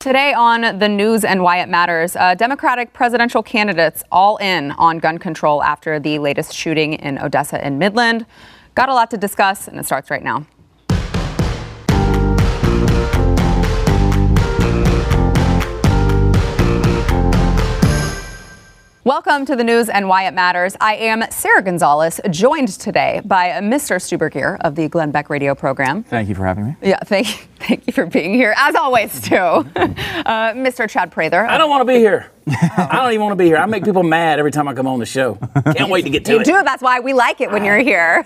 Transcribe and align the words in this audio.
Today 0.00 0.32
on 0.32 0.78
the 0.78 0.88
news 0.88 1.24
and 1.24 1.42
why 1.42 1.58
it 1.58 1.68
matters, 1.68 2.14
uh, 2.14 2.36
Democratic 2.36 2.92
presidential 2.92 3.42
candidates 3.42 4.04
all 4.12 4.36
in 4.36 4.70
on 4.78 5.00
gun 5.00 5.18
control 5.18 5.60
after 5.60 5.98
the 5.98 6.20
latest 6.20 6.54
shooting 6.54 6.92
in 6.92 7.18
Odessa 7.18 7.64
and 7.64 7.80
Midland. 7.80 8.24
Got 8.76 8.90
a 8.90 8.94
lot 8.94 9.10
to 9.10 9.16
discuss, 9.16 9.66
and 9.66 9.76
it 9.76 9.86
starts 9.86 10.08
right 10.08 10.22
now. 10.22 10.46
Welcome 19.08 19.46
to 19.46 19.56
the 19.56 19.64
news 19.64 19.88
and 19.88 20.06
why 20.06 20.26
it 20.26 20.34
matters. 20.34 20.76
I 20.82 20.96
am 20.96 21.24
Sara 21.30 21.62
Gonzales, 21.62 22.20
joined 22.28 22.68
today 22.68 23.22
by 23.24 23.52
Mr. 23.52 23.98
Stu 24.02 24.18
Burguiere 24.18 24.58
of 24.60 24.74
the 24.74 24.86
Glenn 24.86 25.12
Beck 25.12 25.30
radio 25.30 25.54
program. 25.54 26.02
Thank 26.02 26.28
you 26.28 26.34
for 26.34 26.44
having 26.44 26.66
me. 26.66 26.76
Yeah, 26.82 26.98
thank, 26.98 27.26
thank 27.58 27.86
you 27.86 27.94
for 27.94 28.04
being 28.04 28.34
here, 28.34 28.52
as 28.58 28.74
always, 28.74 29.18
too. 29.22 29.34
uh, 29.34 29.62
Mr. 30.52 30.90
Chad 30.90 31.10
Prather. 31.10 31.46
I 31.46 31.56
don't 31.56 31.70
want 31.70 31.80
to 31.80 31.90
be 31.90 31.98
here. 31.98 32.30
I 32.76 33.00
don't 33.02 33.12
even 33.12 33.22
want 33.22 33.32
to 33.32 33.36
be 33.36 33.46
here. 33.46 33.56
I 33.56 33.66
make 33.66 33.84
people 33.84 34.02
mad 34.02 34.38
every 34.38 34.50
time 34.50 34.68
I 34.68 34.74
come 34.74 34.86
on 34.86 34.98
the 34.98 35.06
show. 35.06 35.34
Can't 35.76 35.90
wait 35.90 36.02
to 36.02 36.10
get 36.10 36.24
to 36.26 36.32
you 36.32 36.40
it. 36.40 36.44
do. 36.44 36.62
That's 36.62 36.82
why 36.82 37.00
we 37.00 37.12
like 37.12 37.40
it 37.40 37.50
when 37.50 37.64
you're 37.64 37.78
here. 37.78 38.24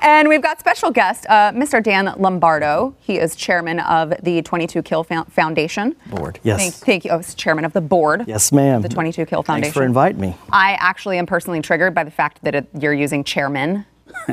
and 0.00 0.28
we've 0.28 0.42
got 0.42 0.60
special 0.60 0.90
guest, 0.90 1.26
uh, 1.28 1.52
Mr. 1.52 1.82
Dan 1.82 2.14
Lombardo. 2.18 2.94
He 3.00 3.18
is 3.18 3.36
chairman 3.36 3.80
of 3.80 4.14
the 4.22 4.42
22 4.42 4.82
Kill 4.82 5.04
Foundation. 5.04 5.96
Board. 6.06 6.40
Yes. 6.42 6.58
Thank, 6.60 6.74
thank 6.74 7.04
you. 7.04 7.10
Oh, 7.10 7.18
he's 7.18 7.34
chairman 7.34 7.64
of 7.64 7.72
the 7.72 7.80
board. 7.80 8.24
Yes, 8.26 8.52
ma'am. 8.52 8.82
The 8.82 8.88
22 8.88 9.26
Kill 9.26 9.42
Foundation. 9.42 9.64
Thanks 9.64 9.76
for 9.76 9.84
inviting 9.84 10.20
me. 10.20 10.36
I 10.50 10.72
actually 10.80 11.18
am 11.18 11.26
personally 11.26 11.60
triggered 11.60 11.94
by 11.94 12.04
the 12.04 12.10
fact 12.10 12.42
that 12.42 12.54
it, 12.54 12.68
you're 12.78 12.94
using 12.94 13.24
chairman. 13.24 13.86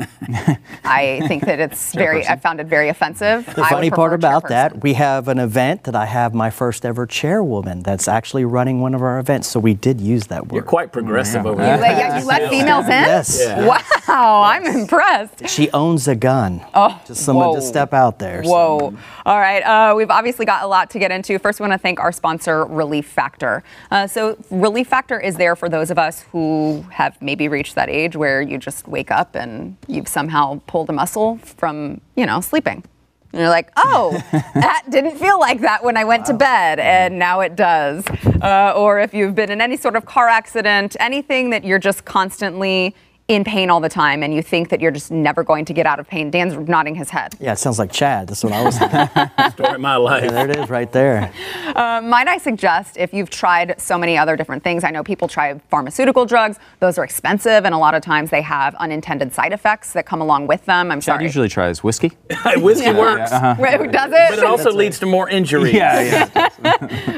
I 0.84 1.22
think 1.28 1.44
that 1.44 1.58
it's 1.60 1.94
very. 1.94 2.26
I 2.26 2.36
found 2.36 2.60
it 2.60 2.66
very 2.66 2.88
offensive. 2.88 3.46
The 3.46 3.64
funny 3.64 3.90
part 3.90 4.12
about 4.12 4.48
that, 4.48 4.82
we 4.82 4.94
have 4.94 5.28
an 5.28 5.38
event 5.38 5.84
that 5.84 5.94
I 5.94 6.06
have 6.06 6.34
my 6.34 6.50
first 6.50 6.84
ever 6.84 7.06
chairwoman 7.06 7.82
that's 7.82 8.08
actually 8.08 8.44
running 8.44 8.80
one 8.80 8.94
of 8.94 9.02
our 9.02 9.18
events. 9.18 9.48
So 9.48 9.60
we 9.60 9.74
did 9.74 10.00
use 10.00 10.26
that 10.28 10.46
word. 10.48 10.54
You're 10.54 10.62
quite 10.64 10.92
progressive 10.92 11.46
over 11.46 11.60
You 11.60 11.66
there. 11.66 11.78
let, 11.78 11.98
yeah, 11.98 12.20
you 12.20 12.26
let 12.26 12.50
females 12.50 12.84
in? 12.86 12.90
Yes. 12.90 13.38
Yeah. 13.40 13.66
Wow, 14.08 14.42
I'm 14.42 14.64
impressed. 14.66 15.48
She 15.48 15.70
owns 15.72 16.08
a 16.08 16.14
gun. 16.14 16.64
Oh, 16.74 17.00
just 17.06 17.24
someone 17.24 17.48
whoa. 17.48 17.54
to 17.56 17.62
step 17.62 17.92
out 17.92 18.18
there. 18.18 18.42
so- 18.44 18.50
Whoa. 18.50 18.98
All 19.24 19.38
right. 19.38 19.60
Uh, 19.62 19.94
we've 19.94 20.10
obviously 20.10 20.44
got 20.46 20.64
a 20.64 20.66
lot 20.66 20.90
to 20.90 20.98
get 20.98 21.10
into. 21.10 21.38
First, 21.38 21.60
we 21.60 21.64
want 21.64 21.72
to 21.72 21.78
thank 21.82 22.00
our 22.00 22.12
sponsor, 22.12 22.64
Relief 22.66 23.06
Factor. 23.06 23.62
Uh, 23.90 24.06
so, 24.06 24.36
Relief 24.50 24.88
Factor 24.88 25.18
is 25.20 25.36
there 25.36 25.54
for 25.54 25.68
those 25.68 25.90
of 25.90 25.98
us 25.98 26.22
who 26.32 26.84
have 26.90 27.20
maybe 27.22 27.48
reached 27.48 27.74
that 27.76 27.88
age 27.88 28.16
where 28.16 28.42
you 28.42 28.58
just 28.58 28.88
wake 28.88 29.10
up 29.10 29.34
and 29.34 29.61
you've 29.86 30.08
somehow 30.08 30.60
pulled 30.66 30.88
a 30.90 30.92
muscle 30.92 31.38
from, 31.38 32.00
you 32.16 32.26
know, 32.26 32.40
sleeping. 32.40 32.84
And 33.32 33.40
you're 33.40 33.48
like, 33.48 33.70
oh, 33.76 34.12
that 34.54 34.84
didn't 34.90 35.16
feel 35.16 35.40
like 35.40 35.60
that 35.62 35.82
when 35.82 35.96
I 35.96 36.04
went 36.04 36.26
to 36.26 36.34
bed, 36.34 36.78
and 36.78 37.18
now 37.18 37.40
it 37.40 37.56
does. 37.56 38.04
Uh, 38.42 38.74
or 38.76 39.00
if 39.00 39.14
you've 39.14 39.34
been 39.34 39.50
in 39.50 39.60
any 39.60 39.76
sort 39.76 39.96
of 39.96 40.04
car 40.04 40.28
accident, 40.28 40.96
anything 41.00 41.50
that 41.50 41.64
you're 41.64 41.78
just 41.78 42.04
constantly 42.04 42.94
in 43.34 43.44
pain 43.44 43.70
all 43.70 43.80
the 43.80 43.88
time 43.88 44.22
and 44.22 44.34
you 44.34 44.42
think 44.42 44.68
that 44.68 44.80
you're 44.80 44.90
just 44.90 45.10
never 45.10 45.42
going 45.42 45.64
to 45.64 45.72
get 45.72 45.86
out 45.86 45.98
of 45.98 46.06
pain. 46.08 46.30
Dan's 46.30 46.54
nodding 46.68 46.94
his 46.94 47.10
head. 47.10 47.34
Yeah, 47.40 47.52
it 47.52 47.58
sounds 47.58 47.78
like 47.78 47.90
Chad. 47.92 48.28
That's 48.28 48.44
what 48.44 48.52
I 48.52 48.62
was 48.62 48.78
thinking. 48.78 49.50
Story 49.52 49.74
of 49.74 49.80
my 49.80 49.96
life. 49.96 50.30
there 50.30 50.50
it 50.50 50.58
is 50.58 50.68
right 50.70 50.90
there. 50.92 51.32
Uh, 51.72 52.02
might 52.02 52.28
I 52.28 52.36
suggest 52.36 52.98
if 52.98 53.14
you've 53.14 53.30
tried 53.30 53.80
so 53.80 53.96
many 53.96 54.18
other 54.18 54.36
different 54.36 54.62
things, 54.62 54.84
I 54.84 54.90
know 54.90 55.02
people 55.02 55.26
try 55.26 55.58
pharmaceutical 55.70 56.26
drugs, 56.26 56.58
those 56.80 56.98
are 56.98 57.04
expensive, 57.04 57.64
and 57.64 57.74
a 57.74 57.78
lot 57.78 57.94
of 57.94 58.02
times 58.02 58.28
they 58.28 58.42
have 58.42 58.74
unintended 58.74 59.32
side 59.32 59.54
effects 59.54 59.94
that 59.94 60.04
come 60.04 60.20
along 60.20 60.48
with 60.48 60.62
them. 60.66 60.90
I'm 60.90 60.98
Chad 61.00 61.14
sorry. 61.14 61.24
usually 61.24 61.48
tries 61.48 61.82
whiskey. 61.82 62.12
Whiskey 62.56 62.92
works, 62.92 63.30
Right, 63.32 63.80
who 63.80 63.86
does 63.86 64.10
but 64.10 64.32
it 64.34 64.38
it? 64.40 64.44
also 64.44 64.70
leads 64.70 64.98
to 64.98 65.06
more 65.06 65.30
injuries. 65.30 65.72
yeah. 65.72 66.28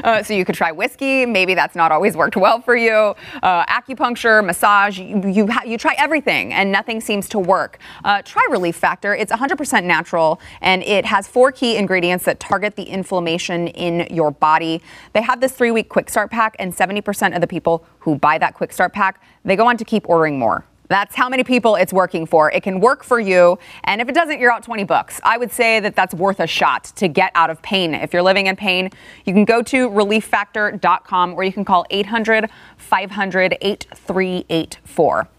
Uh, 0.05 0.23
so 0.23 0.33
you 0.33 0.45
could 0.45 0.55
try 0.55 0.71
whiskey. 0.71 1.25
Maybe 1.25 1.53
that's 1.53 1.75
not 1.75 1.91
always 1.91 2.15
worked 2.15 2.37
well 2.37 2.61
for 2.61 2.77
you. 2.77 3.13
Uh, 3.43 3.65
acupuncture, 3.65 4.45
massage. 4.45 4.97
You 4.99 5.21
you, 5.29 5.47
ha- 5.47 5.63
you 5.65 5.77
try 5.77 5.95
everything 6.05 6.53
and 6.53 6.71
nothing 6.71 7.01
seems 7.01 7.27
to 7.29 7.39
work. 7.39 7.79
Uh, 8.03 8.21
try 8.21 8.45
Relief 8.51 8.75
Factor. 8.75 9.15
It's 9.15 9.31
100% 9.31 9.83
natural 9.85 10.39
and 10.61 10.83
it 10.83 11.03
has 11.03 11.27
four 11.27 11.51
key 11.51 11.77
ingredients 11.77 12.25
that 12.25 12.39
target 12.39 12.75
the 12.75 12.83
inflammation 12.83 13.69
in 13.69 14.07
your 14.13 14.29
body. 14.29 14.83
They 15.13 15.23
have 15.23 15.41
this 15.41 15.53
three-week 15.53 15.89
quick 15.89 16.11
start 16.11 16.29
pack, 16.29 16.55
and 16.59 16.71
70% 16.75 17.33
of 17.33 17.41
the 17.41 17.47
people 17.47 17.83
who 17.99 18.15
buy 18.15 18.37
that 18.37 18.53
quick 18.53 18.71
start 18.71 18.93
pack 18.93 19.19
they 19.43 19.55
go 19.55 19.67
on 19.67 19.77
to 19.77 19.85
keep 19.85 20.07
ordering 20.09 20.37
more. 20.37 20.65
That's 20.87 21.15
how 21.15 21.29
many 21.29 21.43
people 21.43 21.75
it's 21.75 21.91
working 21.91 22.25
for. 22.27 22.51
It 22.51 22.61
can 22.61 22.79
work 22.79 23.03
for 23.03 23.19
you. 23.19 23.57
And 23.85 24.01
if 24.01 24.09
it 24.09 24.13
doesn't, 24.13 24.39
you're 24.39 24.51
out 24.51 24.63
20 24.63 24.83
bucks. 24.83 25.19
I 25.23 25.37
would 25.37 25.51
say 25.51 25.79
that 25.79 25.95
that's 25.95 26.13
worth 26.13 26.39
a 26.39 26.47
shot 26.47 26.85
to 26.97 27.07
get 27.07 27.31
out 27.33 27.49
of 27.49 27.61
pain. 27.61 27.95
If 27.95 28.13
you're 28.13 28.21
living 28.21 28.47
in 28.47 28.55
pain, 28.55 28.91
you 29.25 29.33
can 29.33 29.45
go 29.45 29.63
to 29.63 29.89
relieffactor.com 29.89 31.33
or 31.33 31.43
you 31.43 31.53
can 31.53 31.65
call 31.65 31.85
800 31.89 32.49
500 32.77 33.57
8384. 33.61 35.29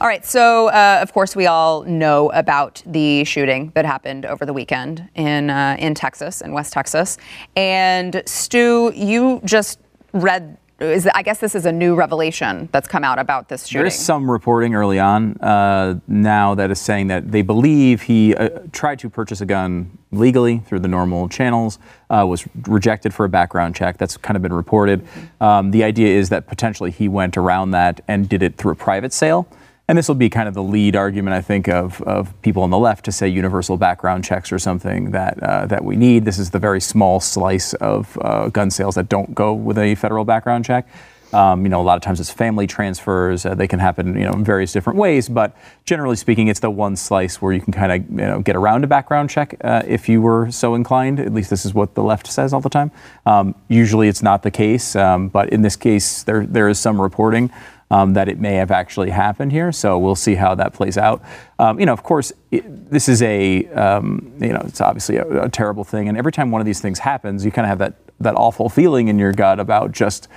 All 0.00 0.06
right, 0.06 0.24
so 0.24 0.68
uh, 0.68 1.00
of 1.02 1.12
course 1.12 1.36
we 1.36 1.46
all 1.46 1.82
know 1.82 2.32
about 2.32 2.82
the 2.86 3.22
shooting 3.24 3.70
that 3.74 3.84
happened 3.84 4.24
over 4.24 4.46
the 4.46 4.52
weekend 4.54 5.06
in 5.14 5.50
uh, 5.50 5.76
in 5.78 5.94
Texas, 5.94 6.40
in 6.40 6.54
West 6.54 6.72
Texas. 6.72 7.18
And 7.54 8.22
Stu, 8.24 8.92
you 8.96 9.42
just 9.44 9.78
read. 10.14 10.56
Is 10.78 11.06
I 11.14 11.20
guess 11.22 11.40
this 11.40 11.54
is 11.54 11.66
a 11.66 11.72
new 11.72 11.94
revelation 11.94 12.70
that's 12.72 12.88
come 12.88 13.04
out 13.04 13.18
about 13.18 13.50
this 13.50 13.66
shooting. 13.66 13.80
There 13.80 13.86
is 13.88 13.98
some 13.98 14.30
reporting 14.30 14.74
early 14.74 14.98
on 14.98 15.36
uh, 15.42 16.00
now 16.08 16.54
that 16.54 16.70
is 16.70 16.80
saying 16.80 17.08
that 17.08 17.30
they 17.30 17.42
believe 17.42 18.00
he 18.00 18.34
uh, 18.34 18.60
tried 18.72 18.98
to 19.00 19.10
purchase 19.10 19.42
a 19.42 19.46
gun 19.46 19.98
legally 20.10 20.60
through 20.60 20.80
the 20.80 20.88
normal 20.88 21.28
channels, 21.28 21.78
uh, 22.08 22.24
was 22.26 22.46
rejected 22.66 23.12
for 23.12 23.26
a 23.26 23.28
background 23.28 23.76
check. 23.76 23.98
That's 23.98 24.16
kind 24.16 24.36
of 24.36 24.42
been 24.42 24.54
reported. 24.54 25.06
Um, 25.42 25.70
the 25.70 25.84
idea 25.84 26.16
is 26.18 26.30
that 26.30 26.46
potentially 26.46 26.90
he 26.90 27.08
went 27.08 27.36
around 27.36 27.72
that 27.72 28.00
and 28.08 28.26
did 28.26 28.42
it 28.42 28.56
through 28.56 28.72
a 28.72 28.76
private 28.76 29.12
sale. 29.12 29.46
And 29.90 29.98
this 29.98 30.06
will 30.06 30.14
be 30.14 30.30
kind 30.30 30.46
of 30.46 30.54
the 30.54 30.62
lead 30.62 30.94
argument, 30.94 31.34
I 31.34 31.42
think, 31.42 31.66
of, 31.66 32.00
of 32.02 32.40
people 32.42 32.62
on 32.62 32.70
the 32.70 32.78
left 32.78 33.04
to 33.06 33.12
say 33.12 33.26
universal 33.26 33.76
background 33.76 34.22
checks 34.22 34.52
or 34.52 34.58
something 34.60 35.10
that 35.10 35.42
uh, 35.42 35.66
that 35.66 35.82
we 35.82 35.96
need. 35.96 36.24
This 36.24 36.38
is 36.38 36.50
the 36.50 36.60
very 36.60 36.80
small 36.80 37.18
slice 37.18 37.74
of 37.74 38.16
uh, 38.20 38.50
gun 38.50 38.70
sales 38.70 38.94
that 38.94 39.08
don't 39.08 39.34
go 39.34 39.52
with 39.52 39.76
a 39.78 39.96
federal 39.96 40.24
background 40.24 40.64
check. 40.64 40.86
Um, 41.32 41.64
you 41.64 41.70
know, 41.70 41.80
a 41.80 41.82
lot 41.82 41.96
of 41.96 42.02
times 42.02 42.20
it's 42.20 42.30
family 42.30 42.68
transfers. 42.68 43.44
Uh, 43.44 43.56
they 43.56 43.66
can 43.66 43.80
happen, 43.80 44.16
you 44.16 44.26
know, 44.26 44.30
in 44.30 44.44
various 44.44 44.72
different 44.72 44.96
ways. 44.96 45.28
But 45.28 45.56
generally 45.86 46.14
speaking, 46.14 46.46
it's 46.46 46.60
the 46.60 46.70
one 46.70 46.94
slice 46.94 47.42
where 47.42 47.52
you 47.52 47.60
can 47.60 47.72
kind 47.72 47.90
of, 47.90 48.08
you 48.10 48.26
know, 48.28 48.38
get 48.42 48.54
around 48.54 48.84
a 48.84 48.86
background 48.86 49.28
check 49.28 49.56
uh, 49.64 49.82
if 49.88 50.08
you 50.08 50.22
were 50.22 50.52
so 50.52 50.76
inclined. 50.76 51.18
At 51.18 51.34
least 51.34 51.50
this 51.50 51.66
is 51.66 51.74
what 51.74 51.96
the 51.96 52.04
left 52.04 52.28
says 52.28 52.52
all 52.52 52.60
the 52.60 52.70
time. 52.70 52.92
Um, 53.26 53.56
usually, 53.66 54.06
it's 54.06 54.22
not 54.22 54.44
the 54.44 54.52
case, 54.52 54.94
um, 54.94 55.26
but 55.26 55.50
in 55.50 55.62
this 55.62 55.74
case, 55.74 56.22
there 56.22 56.46
there 56.46 56.68
is 56.68 56.78
some 56.78 57.00
reporting. 57.00 57.50
Um, 57.92 58.12
that 58.12 58.28
it 58.28 58.38
may 58.38 58.54
have 58.54 58.70
actually 58.70 59.10
happened 59.10 59.50
here. 59.50 59.72
So 59.72 59.98
we'll 59.98 60.14
see 60.14 60.36
how 60.36 60.54
that 60.54 60.72
plays 60.72 60.96
out. 60.96 61.24
Um, 61.58 61.80
you 61.80 61.86
know, 61.86 61.92
of 61.92 62.04
course, 62.04 62.32
it, 62.52 62.88
this 62.88 63.08
is 63.08 63.20
a, 63.20 63.66
um, 63.70 64.32
you 64.38 64.52
know, 64.52 64.62
it's 64.64 64.80
obviously 64.80 65.16
a, 65.16 65.42
a, 65.42 65.48
terrible 65.48 65.82
thing. 65.82 66.08
And 66.08 66.16
every 66.16 66.30
time 66.30 66.52
one 66.52 66.60
of 66.60 66.66
these 66.66 66.78
things 66.78 67.00
happens, 67.00 67.44
you 67.44 67.50
kind 67.50 67.66
of 67.66 67.70
have 67.70 67.78
that, 67.78 67.94
that 68.20 68.36
awful 68.36 68.68
feeling 68.68 69.08
in 69.08 69.18
your 69.18 69.32
gut 69.32 69.58
about 69.58 69.90
just, 69.90 70.28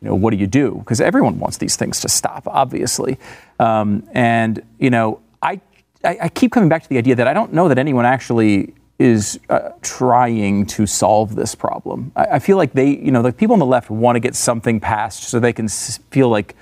you 0.00 0.08
know, 0.08 0.14
what 0.14 0.30
do 0.30 0.36
you 0.36 0.46
do? 0.46 0.76
Because 0.78 1.00
everyone 1.00 1.40
wants 1.40 1.58
these 1.58 1.74
things 1.74 1.98
to 2.00 2.08
stop, 2.08 2.46
obviously. 2.46 3.18
Um, 3.58 4.08
and, 4.12 4.62
you 4.78 4.90
know, 4.90 5.20
I, 5.42 5.60
I, 6.04 6.18
I 6.22 6.28
keep 6.28 6.52
coming 6.52 6.68
back 6.68 6.84
to 6.84 6.88
the 6.88 6.98
idea 6.98 7.16
that 7.16 7.26
I 7.26 7.34
don't 7.34 7.52
know 7.52 7.68
that 7.68 7.78
anyone 7.78 8.06
actually 8.06 8.74
is 9.00 9.40
uh, 9.48 9.70
trying 9.80 10.66
to 10.66 10.86
solve 10.86 11.34
this 11.34 11.54
problem. 11.54 12.12
I, 12.14 12.24
I, 12.24 12.38
feel 12.38 12.58
like 12.58 12.74
they, 12.74 12.90
you 12.90 13.10
know, 13.10 13.22
the 13.22 13.32
people 13.32 13.54
on 13.54 13.58
the 13.58 13.66
left 13.66 13.90
want 13.90 14.16
to 14.16 14.20
get 14.20 14.34
something 14.34 14.78
passed 14.78 15.24
so 15.24 15.40
they 15.40 15.54
can 15.54 15.64
s- 15.64 15.98
feel 16.10 16.28
like, 16.28 16.54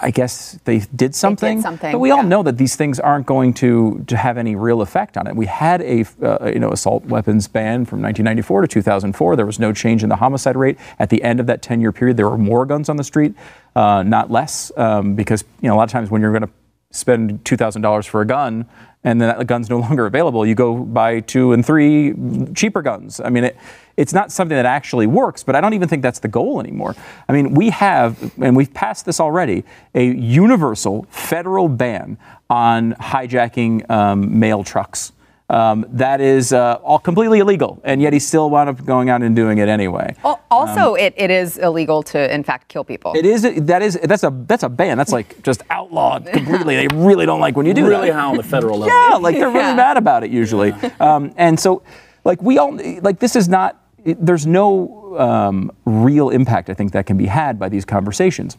I 0.00 0.10
guess 0.10 0.58
they 0.64 0.80
did 0.94 1.14
something. 1.14 1.48
They 1.48 1.54
did 1.56 1.62
something, 1.62 1.92
but 1.92 1.98
we 1.98 2.10
all 2.10 2.22
know 2.22 2.42
that 2.42 2.58
these 2.58 2.76
things 2.76 2.98
aren't 2.98 3.26
going 3.26 3.54
to, 3.54 4.04
to 4.06 4.16
have 4.16 4.38
any 4.38 4.56
real 4.56 4.82
effect 4.82 5.16
on 5.16 5.26
it. 5.26 5.36
We 5.36 5.46
had 5.46 5.82
a 5.82 6.04
uh, 6.22 6.50
you 6.52 6.58
know 6.58 6.70
assault 6.70 7.04
weapons 7.04 7.48
ban 7.48 7.84
from 7.84 8.02
1994 8.02 8.62
to 8.62 8.68
2004. 8.68 9.36
There 9.36 9.46
was 9.46 9.58
no 9.58 9.72
change 9.72 10.02
in 10.02 10.08
the 10.08 10.16
homicide 10.16 10.56
rate. 10.56 10.78
At 10.98 11.10
the 11.10 11.22
end 11.22 11.40
of 11.40 11.46
that 11.46 11.62
10 11.62 11.80
year 11.80 11.92
period, 11.92 12.16
there 12.16 12.28
were 12.28 12.38
more 12.38 12.66
guns 12.66 12.88
on 12.88 12.96
the 12.96 13.04
street, 13.04 13.34
uh, 13.76 14.02
not 14.02 14.30
less, 14.30 14.72
um, 14.76 15.14
because 15.14 15.44
you 15.60 15.68
know 15.68 15.74
a 15.74 15.78
lot 15.78 15.84
of 15.84 15.90
times 15.90 16.10
when 16.10 16.20
you're 16.20 16.32
going 16.32 16.42
to 16.42 16.50
spend 16.90 17.42
$2,000 17.42 18.06
for 18.06 18.20
a 18.20 18.26
gun 18.26 18.66
and 19.04 19.20
then 19.20 19.28
that 19.28 19.46
gun's 19.46 19.70
no 19.70 19.78
longer 19.80 20.06
available, 20.06 20.44
you 20.46 20.54
go 20.54 20.76
buy 20.76 21.20
two 21.20 21.52
and 21.52 21.64
three 21.64 22.14
cheaper 22.54 22.82
guns. 22.82 23.20
I 23.20 23.28
mean, 23.28 23.44
it, 23.44 23.56
it's 23.96 24.12
not 24.12 24.32
something 24.32 24.56
that 24.56 24.66
actually 24.66 25.06
works, 25.06 25.44
but 25.44 25.54
I 25.54 25.60
don't 25.60 25.74
even 25.74 25.88
think 25.88 26.02
that's 26.02 26.18
the 26.18 26.28
goal 26.28 26.58
anymore. 26.58 26.96
I 27.28 27.32
mean, 27.32 27.54
we 27.54 27.70
have, 27.70 28.32
and 28.40 28.56
we've 28.56 28.72
passed 28.74 29.06
this 29.06 29.20
already, 29.20 29.64
a 29.94 30.04
universal 30.04 31.06
federal 31.10 31.68
ban 31.68 32.18
on 32.50 32.94
hijacking 32.94 33.88
um, 33.90 34.38
mail 34.38 34.64
trucks. 34.64 35.12
Um, 35.54 35.86
that 35.90 36.20
is 36.20 36.52
uh, 36.52 36.80
all 36.82 36.98
completely 36.98 37.38
illegal, 37.38 37.80
and 37.84 38.02
yet 38.02 38.12
he 38.12 38.18
still 38.18 38.50
wound 38.50 38.68
up 38.70 38.84
going 38.84 39.08
out 39.08 39.22
and 39.22 39.36
doing 39.36 39.58
it 39.58 39.68
anyway. 39.68 40.14
Al- 40.24 40.40
Also, 40.50 40.94
it, 40.94 41.14
it 41.16 41.30
is 41.30 41.58
illegal 41.58 42.02
to, 42.02 42.34
in 42.34 42.42
fact, 42.42 42.66
kill 42.68 42.82
people. 42.82 43.12
It 43.14 43.24
is 43.24 43.42
that 43.42 43.80
is 43.80 43.98
that's 44.02 44.24
a 44.24 44.32
that's 44.48 44.64
a 44.64 44.68
ban. 44.68 44.98
That's 44.98 45.12
like 45.12 45.42
just 45.44 45.62
outlawed 45.70 46.26
completely. 46.32 46.74
They 46.76 46.88
really 46.88 47.24
don't 47.24 47.40
like 47.40 47.56
when 47.56 47.66
you 47.66 47.74
do 47.74 47.86
it. 47.86 47.88
really 47.88 48.08
that. 48.08 48.14
high 48.20 48.30
on 48.32 48.36
the 48.36 48.42
federal 48.42 48.78
level. 48.82 48.94
Yeah, 49.10 49.16
like 49.16 49.36
they're 49.36 49.46
really 49.48 49.60
Yeah. 49.60 49.74
mad 49.76 49.96
about 49.96 50.24
it 50.24 50.30
usually. 50.32 50.72
Um, 50.98 51.32
and 51.36 51.58
so, 51.60 51.82
like 52.24 52.42
we 52.42 52.58
all 52.58 52.72
like 53.02 53.20
this 53.20 53.36
is 53.36 53.48
not 53.48 53.80
it, 54.04 54.16
there's 54.26 54.46
no 54.46 55.14
um, 55.18 55.70
real 55.84 56.30
impact, 56.30 56.68
I 56.68 56.74
think, 56.74 56.92
that 56.92 57.06
can 57.06 57.16
be 57.16 57.26
had 57.26 57.58
by 57.60 57.68
these 57.68 57.84
conversations. 57.84 58.58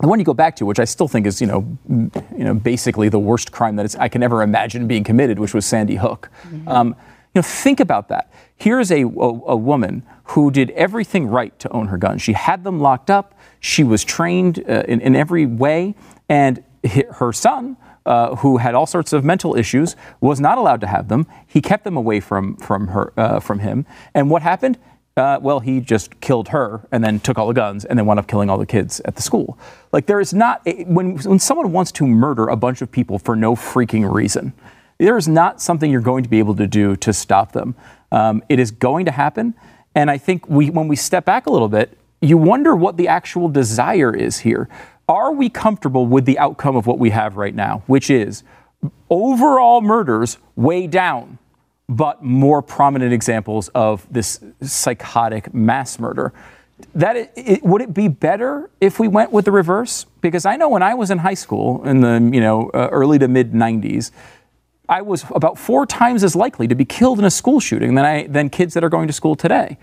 The 0.00 0.08
one 0.08 0.18
you 0.18 0.24
go 0.26 0.34
back 0.34 0.56
to, 0.56 0.66
which 0.66 0.78
I 0.78 0.84
still 0.84 1.08
think 1.08 1.26
is, 1.26 1.40
you 1.40 1.46
know, 1.46 1.78
m- 1.88 2.12
you 2.36 2.44
know, 2.44 2.54
basically 2.54 3.08
the 3.08 3.18
worst 3.18 3.50
crime 3.50 3.76
that 3.76 3.86
it's, 3.86 3.96
I 3.96 4.08
can 4.08 4.22
ever 4.22 4.42
imagine 4.42 4.86
being 4.86 5.04
committed, 5.04 5.38
which 5.38 5.54
was 5.54 5.64
Sandy 5.64 5.96
Hook. 5.96 6.28
Um, 6.66 6.88
you 6.88 7.38
know, 7.40 7.42
think 7.42 7.80
about 7.80 8.08
that. 8.08 8.30
Here's 8.56 8.90
a, 8.90 9.02
a, 9.02 9.06
a 9.06 9.56
woman 9.56 10.02
who 10.24 10.50
did 10.50 10.70
everything 10.70 11.28
right 11.28 11.58
to 11.60 11.70
own 11.70 11.86
her 11.88 11.96
guns. 11.96 12.20
She 12.22 12.34
had 12.34 12.62
them 12.64 12.78
locked 12.80 13.10
up. 13.10 13.38
She 13.60 13.84
was 13.84 14.04
trained 14.04 14.62
uh, 14.68 14.82
in, 14.86 15.00
in 15.00 15.16
every 15.16 15.46
way, 15.46 15.94
and 16.28 16.62
her 17.12 17.32
son, 17.32 17.76
uh, 18.04 18.36
who 18.36 18.58
had 18.58 18.74
all 18.74 18.86
sorts 18.86 19.12
of 19.12 19.24
mental 19.24 19.56
issues, 19.56 19.96
was 20.20 20.40
not 20.40 20.58
allowed 20.58 20.80
to 20.82 20.86
have 20.86 21.08
them. 21.08 21.26
He 21.46 21.60
kept 21.60 21.84
them 21.84 21.96
away 21.96 22.20
from 22.20 22.56
from 22.56 22.88
her 22.88 23.12
uh, 23.16 23.40
from 23.40 23.58
him. 23.60 23.86
And 24.14 24.30
what 24.30 24.42
happened? 24.42 24.78
Uh, 25.16 25.38
well, 25.40 25.60
he 25.60 25.80
just 25.80 26.20
killed 26.20 26.48
her 26.48 26.86
and 26.92 27.02
then 27.02 27.18
took 27.18 27.38
all 27.38 27.46
the 27.46 27.54
guns 27.54 27.86
and 27.86 27.98
then 27.98 28.04
wound 28.04 28.18
up 28.18 28.26
killing 28.26 28.50
all 28.50 28.58
the 28.58 28.66
kids 28.66 29.00
at 29.06 29.16
the 29.16 29.22
school. 29.22 29.58
Like 29.90 30.04
there 30.04 30.20
is 30.20 30.34
not 30.34 30.60
when 30.86 31.16
when 31.16 31.38
someone 31.38 31.72
wants 31.72 31.90
to 31.92 32.06
murder 32.06 32.48
a 32.48 32.56
bunch 32.56 32.82
of 32.82 32.92
people 32.92 33.18
for 33.18 33.34
no 33.34 33.56
freaking 33.56 34.12
reason, 34.12 34.52
there 34.98 35.16
is 35.16 35.26
not 35.26 35.62
something 35.62 35.90
you're 35.90 36.02
going 36.02 36.22
to 36.22 36.28
be 36.28 36.38
able 36.38 36.54
to 36.56 36.66
do 36.66 36.96
to 36.96 37.14
stop 37.14 37.52
them. 37.52 37.74
Um, 38.12 38.42
it 38.50 38.58
is 38.58 38.70
going 38.70 39.06
to 39.06 39.10
happen, 39.10 39.54
and 39.94 40.10
I 40.10 40.18
think 40.18 40.50
we 40.50 40.68
when 40.68 40.86
we 40.86 40.96
step 40.96 41.24
back 41.24 41.46
a 41.46 41.50
little 41.50 41.68
bit, 41.68 41.96
you 42.20 42.36
wonder 42.36 42.76
what 42.76 42.98
the 42.98 43.08
actual 43.08 43.48
desire 43.48 44.14
is 44.14 44.40
here. 44.40 44.68
Are 45.08 45.32
we 45.32 45.48
comfortable 45.48 46.04
with 46.06 46.26
the 46.26 46.38
outcome 46.38 46.76
of 46.76 46.86
what 46.86 46.98
we 46.98 47.08
have 47.10 47.38
right 47.38 47.54
now, 47.54 47.82
which 47.86 48.10
is 48.10 48.42
overall 49.08 49.80
murders 49.80 50.36
way 50.56 50.86
down, 50.86 51.38
but 51.88 52.22
more 52.22 52.62
prominent 52.62 53.12
examples 53.12 53.68
of 53.68 54.06
this 54.10 54.40
psychotic 54.62 55.54
mass 55.54 55.98
murder? 55.98 56.32
That 56.94 57.16
it, 57.16 57.32
it, 57.36 57.62
would 57.62 57.80
it 57.80 57.94
be 57.94 58.08
better 58.08 58.70
if 58.80 58.98
we 58.98 59.08
went 59.08 59.32
with 59.32 59.46
the 59.46 59.52
reverse? 59.52 60.04
Because 60.20 60.44
I 60.44 60.56
know 60.56 60.68
when 60.68 60.82
I 60.82 60.94
was 60.94 61.10
in 61.10 61.18
high 61.18 61.34
school 61.34 61.82
in 61.84 62.00
the 62.00 62.30
you 62.32 62.40
know 62.40 62.70
uh, 62.74 62.88
early 62.90 63.18
to 63.18 63.28
mid 63.28 63.52
90s, 63.52 64.10
I 64.88 65.02
was 65.02 65.24
about 65.34 65.58
four 65.58 65.86
times 65.86 66.22
as 66.22 66.36
likely 66.36 66.68
to 66.68 66.74
be 66.74 66.84
killed 66.84 67.18
in 67.18 67.24
a 67.24 67.30
school 67.30 67.60
shooting 67.60 67.94
than 67.94 68.04
I 68.04 68.26
than 68.26 68.50
kids 68.50 68.74
that 68.74 68.84
are 68.84 68.90
going 68.90 69.06
to 69.06 69.12
school 69.12 69.36
today. 69.36 69.78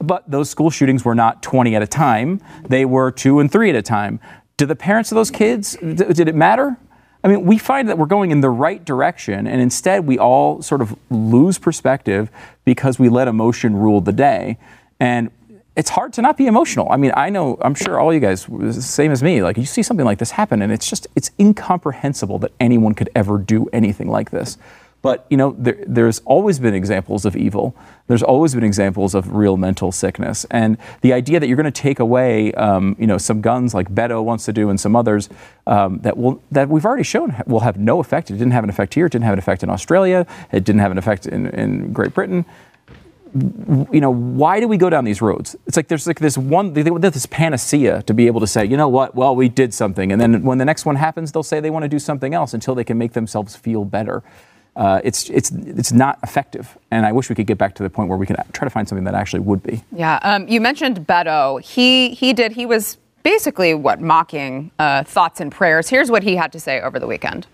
But 0.00 0.30
those 0.30 0.48
school 0.48 0.70
shootings 0.70 1.04
were 1.04 1.14
not 1.14 1.42
20 1.42 1.74
at 1.76 1.82
a 1.82 1.86
time; 1.86 2.40
they 2.66 2.84
were 2.84 3.10
two 3.10 3.40
and 3.40 3.50
three 3.52 3.68
at 3.68 3.76
a 3.76 3.82
time. 3.82 4.20
Do 4.56 4.64
the 4.64 4.76
parents 4.76 5.12
of 5.12 5.16
those 5.16 5.30
kids 5.30 5.76
did 5.76 6.28
it 6.28 6.34
matter? 6.34 6.78
I 7.24 7.28
mean, 7.28 7.44
we 7.44 7.58
find 7.58 7.88
that 7.88 7.98
we're 7.98 8.06
going 8.06 8.30
in 8.30 8.40
the 8.40 8.50
right 8.50 8.84
direction, 8.84 9.46
and 9.46 9.60
instead 9.60 10.06
we 10.06 10.18
all 10.18 10.62
sort 10.62 10.80
of 10.80 10.96
lose 11.10 11.58
perspective 11.58 12.30
because 12.64 12.98
we 12.98 13.08
let 13.08 13.26
emotion 13.26 13.76
rule 13.76 14.00
the 14.00 14.12
day. 14.12 14.56
And 15.00 15.30
it's 15.74 15.90
hard 15.90 16.12
to 16.14 16.22
not 16.22 16.36
be 16.36 16.46
emotional. 16.46 16.90
I 16.90 16.96
mean, 16.96 17.12
I 17.16 17.30
know, 17.30 17.58
I'm 17.60 17.74
sure 17.74 18.00
all 18.00 18.12
you 18.12 18.20
guys, 18.20 18.46
same 18.84 19.12
as 19.12 19.22
me, 19.22 19.42
like 19.42 19.56
you 19.56 19.64
see 19.64 19.82
something 19.82 20.06
like 20.06 20.18
this 20.18 20.32
happen, 20.32 20.62
and 20.62 20.72
it's 20.72 20.88
just, 20.88 21.06
it's 21.14 21.30
incomprehensible 21.38 22.38
that 22.40 22.52
anyone 22.58 22.94
could 22.94 23.10
ever 23.14 23.38
do 23.38 23.68
anything 23.72 24.08
like 24.08 24.30
this. 24.30 24.58
But, 25.00 25.26
you 25.30 25.36
know, 25.36 25.54
there, 25.58 25.82
there's 25.86 26.18
always 26.20 26.58
been 26.58 26.74
examples 26.74 27.24
of 27.24 27.36
evil. 27.36 27.76
There's 28.08 28.22
always 28.22 28.54
been 28.54 28.64
examples 28.64 29.14
of 29.14 29.32
real 29.32 29.56
mental 29.56 29.92
sickness. 29.92 30.44
And 30.50 30.76
the 31.02 31.12
idea 31.12 31.38
that 31.38 31.46
you're 31.46 31.56
going 31.56 31.64
to 31.64 31.70
take 31.70 32.00
away, 32.00 32.52
um, 32.54 32.96
you 32.98 33.06
know, 33.06 33.18
some 33.18 33.40
guns 33.40 33.74
like 33.74 33.94
Beto 33.94 34.24
wants 34.24 34.44
to 34.46 34.52
do 34.52 34.70
and 34.70 34.80
some 34.80 34.96
others 34.96 35.28
um, 35.66 35.98
that 36.00 36.16
will, 36.16 36.42
that 36.50 36.68
we've 36.68 36.84
already 36.84 37.04
shown 37.04 37.40
will 37.46 37.60
have 37.60 37.78
no 37.78 38.00
effect. 38.00 38.30
It 38.30 38.34
didn't 38.34 38.52
have 38.52 38.64
an 38.64 38.70
effect 38.70 38.94
here. 38.94 39.06
It 39.06 39.12
didn't 39.12 39.24
have 39.24 39.34
an 39.34 39.38
effect 39.38 39.62
in 39.62 39.70
Australia. 39.70 40.26
It 40.50 40.64
didn't 40.64 40.80
have 40.80 40.90
an 40.90 40.98
effect 40.98 41.26
in, 41.26 41.46
in 41.46 41.92
Great 41.92 42.12
Britain 42.12 42.44
you 43.34 44.00
know, 44.00 44.10
why 44.10 44.60
do 44.60 44.68
we 44.68 44.76
go 44.76 44.88
down 44.88 45.04
these 45.04 45.20
roads? 45.20 45.56
It's 45.66 45.76
like 45.76 45.88
there's 45.88 46.06
like 46.06 46.18
this 46.18 46.38
one, 46.38 46.72
this 46.72 47.26
panacea 47.26 48.02
to 48.02 48.14
be 48.14 48.26
able 48.26 48.40
to 48.40 48.46
say, 48.46 48.64
you 48.64 48.76
know 48.76 48.88
what, 48.88 49.14
well, 49.14 49.36
we 49.36 49.48
did 49.48 49.74
something. 49.74 50.12
And 50.12 50.20
then 50.20 50.42
when 50.42 50.58
the 50.58 50.64
next 50.64 50.84
one 50.84 50.96
happens, 50.96 51.32
they'll 51.32 51.42
say 51.42 51.60
they 51.60 51.70
want 51.70 51.82
to 51.82 51.88
do 51.88 51.98
something 51.98 52.34
else 52.34 52.54
until 52.54 52.74
they 52.74 52.84
can 52.84 52.96
make 52.98 53.12
themselves 53.12 53.56
feel 53.56 53.84
better. 53.84 54.22
Uh, 54.78 55.00
it's, 55.02 55.28
it's, 55.30 55.50
it's 55.50 55.90
not 55.90 56.20
effective. 56.22 56.78
And 56.92 57.04
I 57.04 57.10
wish 57.10 57.28
we 57.28 57.34
could 57.34 57.48
get 57.48 57.58
back 57.58 57.74
to 57.74 57.82
the 57.82 57.90
point 57.90 58.08
where 58.08 58.16
we 58.16 58.26
can 58.26 58.36
try 58.52 58.64
to 58.64 58.70
find 58.70 58.88
something 58.88 59.04
that 59.04 59.14
actually 59.14 59.40
would 59.40 59.60
be. 59.60 59.82
Yeah, 59.90 60.20
um, 60.22 60.46
you 60.46 60.60
mentioned 60.60 61.04
Beto. 61.04 61.60
He 61.60 62.10
he 62.10 62.32
did. 62.32 62.52
He 62.52 62.64
was 62.64 62.96
basically 63.24 63.74
what 63.74 64.00
mocking 64.00 64.70
uh, 64.78 65.02
thoughts 65.02 65.40
and 65.40 65.50
prayers. 65.50 65.88
Here's 65.88 66.12
what 66.12 66.22
he 66.22 66.36
had 66.36 66.52
to 66.52 66.60
say 66.60 66.80
over 66.80 67.00
the 67.00 67.08
weekend. 67.08 67.48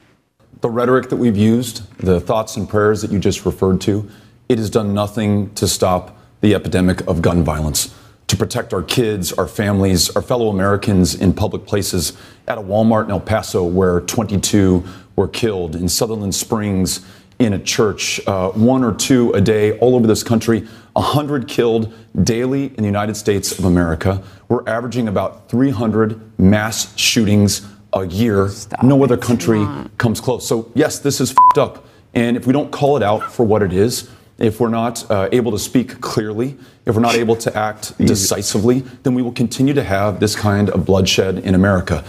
The 0.61 0.69
rhetoric 0.69 1.09
that 1.09 1.17
we've 1.17 1.37
used, 1.37 1.83
the 1.99 2.21
thoughts 2.21 2.59
and 2.59 2.69
prayers 2.69 3.01
that 3.01 3.11
you 3.11 3.19
just 3.19 3.47
referred 3.47 3.81
to, 3.83 4.09
it 4.51 4.59
has 4.59 4.69
done 4.69 4.93
nothing 4.93 5.53
to 5.55 5.67
stop 5.67 6.19
the 6.43 6.55
epidemic 6.55 7.01
of 7.09 7.23
gun 7.23 7.43
violence, 7.43 7.95
to 8.27 8.37
protect 8.37 8.75
our 8.75 8.83
kids, 8.83 9.33
our 9.33 9.49
families, 9.49 10.15
our 10.15 10.23
fellow 10.23 10.51
Americans 10.51 11.15
in 11.15 11.33
public 11.33 11.65
places, 11.65 12.13
at 12.47 12.59
a 12.59 12.61
Walmart 12.61 13.07
in 13.07 13.11
El 13.11 13.21
Paso 13.21 13.65
where 13.65 14.01
22 14.03 14.85
were 15.17 15.29
killed, 15.29 15.77
in 15.77 15.89
Sutherland 15.89 16.35
Springs, 16.35 17.05
in 17.39 17.53
a 17.53 17.59
church, 17.59 18.21
uh, 18.27 18.51
one 18.51 18.85
or 18.85 18.93
two 18.93 19.33
a 19.33 19.41
day 19.41 19.77
all 19.79 19.97
over 19.97 20.07
this 20.07 20.23
country, 20.23 20.67
100 20.93 21.49
killed 21.49 21.93
daily 22.23 22.67
in 22.67 22.77
the 22.77 22.87
United 22.87 23.17
States 23.17 23.59
of 23.59 23.65
America. 23.65 24.23
We're 24.49 24.67
averaging 24.69 25.09
about 25.09 25.49
300 25.49 26.39
mass 26.39 26.97
shootings 26.97 27.67
a 27.93 28.07
year. 28.07 28.51
no 28.83 29.03
other 29.03 29.17
country 29.17 29.67
comes 29.99 30.21
close. 30.21 30.47
So, 30.47 30.71
yes, 30.75 30.99
this 30.99 31.21
is 31.21 31.33
fed 31.33 31.59
up. 31.63 31.87
And 32.13 32.37
if 32.37 32.47
we 32.47 32.53
don't 32.53 32.71
call 32.71 32.97
it 32.97 33.03
out 33.03 33.33
for 33.33 33.45
what 33.45 33.63
it 33.63 33.73
is, 33.73 34.09
if 34.39 34.61
we're 34.61 34.69
not 34.69 35.09
uh, 35.11 35.29
able 35.33 35.53
to 35.53 35.59
speak 35.59 36.01
clearly, 36.01 36.57
if 36.87 36.95
we're 36.95 37.01
not 37.01 37.15
able 37.15 37.37
to 37.37 37.57
act 37.57 37.97
decisively, 37.99 38.81
then 39.03 39.15
we 39.15 39.23
will 39.23 39.33
continue 39.33 39.75
to 39.75 39.83
have 39.83 40.21
this 40.21 40.35
kind 40.35 40.71
of 40.71 40.85
bloodshed 40.85 41.39
in 41.39 41.55
America. 41.55 42.05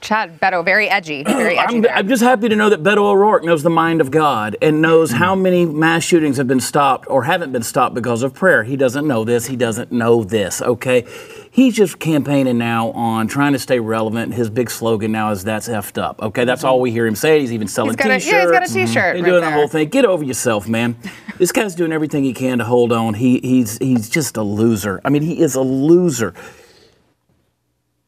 Chad 0.00 0.40
Beto, 0.40 0.64
very 0.64 0.88
edgy, 0.88 1.22
very 1.26 1.58
edgy. 1.58 1.88
I'm. 1.88 1.98
I'm 1.98 2.08
just 2.08 2.22
happy 2.22 2.48
to 2.48 2.56
know 2.56 2.70
that 2.70 2.82
Beto 2.82 2.98
O'Rourke 2.98 3.44
knows 3.44 3.62
the 3.62 3.70
mind 3.70 4.00
of 4.00 4.10
God 4.10 4.56
and 4.62 4.80
knows 4.80 5.10
mm-hmm. 5.10 5.18
how 5.18 5.34
many 5.34 5.66
mass 5.66 6.04
shootings 6.04 6.36
have 6.36 6.46
been 6.46 6.60
stopped 6.60 7.08
or 7.08 7.24
haven't 7.24 7.52
been 7.52 7.62
stopped 7.62 7.94
because 7.94 8.22
of 8.22 8.34
prayer. 8.34 8.62
He 8.62 8.76
doesn't 8.76 9.06
know 9.06 9.24
this. 9.24 9.46
He 9.46 9.56
doesn't 9.56 9.90
know 9.90 10.24
this. 10.24 10.62
Okay, 10.62 11.06
he's 11.50 11.74
just 11.74 11.98
campaigning 11.98 12.58
now 12.58 12.90
on 12.92 13.26
trying 13.28 13.52
to 13.52 13.58
stay 13.58 13.80
relevant. 13.80 14.34
His 14.34 14.50
big 14.50 14.70
slogan 14.70 15.12
now 15.12 15.30
is 15.32 15.44
"That's 15.44 15.68
effed 15.68 16.00
up." 16.00 16.22
Okay, 16.22 16.44
that's 16.44 16.60
mm-hmm. 16.60 16.68
all 16.68 16.80
we 16.80 16.90
hear 16.90 17.06
him 17.06 17.16
say. 17.16 17.40
He's 17.40 17.52
even 17.52 17.68
selling 17.68 17.90
He's 17.90 17.96
got 17.96 18.10
a- 18.10 18.14
T-shirts. 18.14 18.32
yeah, 18.32 18.42
he's 18.42 18.50
got 18.50 18.62
a 18.62 18.66
mm-hmm. 18.66 18.86
T-shirt 18.86 19.16
He's 19.16 19.22
right 19.22 19.28
doing 19.28 19.40
there. 19.42 19.50
the 19.50 19.56
whole 19.56 19.68
thing. 19.68 19.88
Get 19.88 20.04
over 20.04 20.24
yourself, 20.24 20.68
man. 20.68 20.96
this 21.38 21.52
guy's 21.52 21.74
doing 21.74 21.92
everything 21.92 22.24
he 22.24 22.32
can 22.32 22.58
to 22.58 22.64
hold 22.64 22.92
on. 22.92 23.14
He 23.14 23.40
he's 23.40 23.78
he's 23.78 24.08
just 24.08 24.36
a 24.36 24.42
loser. 24.42 25.00
I 25.04 25.10
mean, 25.10 25.22
he 25.22 25.40
is 25.40 25.54
a 25.54 25.62
loser. 25.62 26.34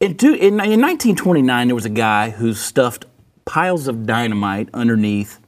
In, 0.01 0.17
two, 0.17 0.33
in, 0.33 0.55
in 0.55 0.81
1929, 0.81 1.69
there 1.69 1.75
was 1.75 1.85
a 1.85 1.91
guy 1.91 2.31
who 2.31 2.55
stuffed 2.55 3.05
piles 3.45 3.87
of 3.87 4.07
dynamite 4.07 4.71
underneath 4.73 5.39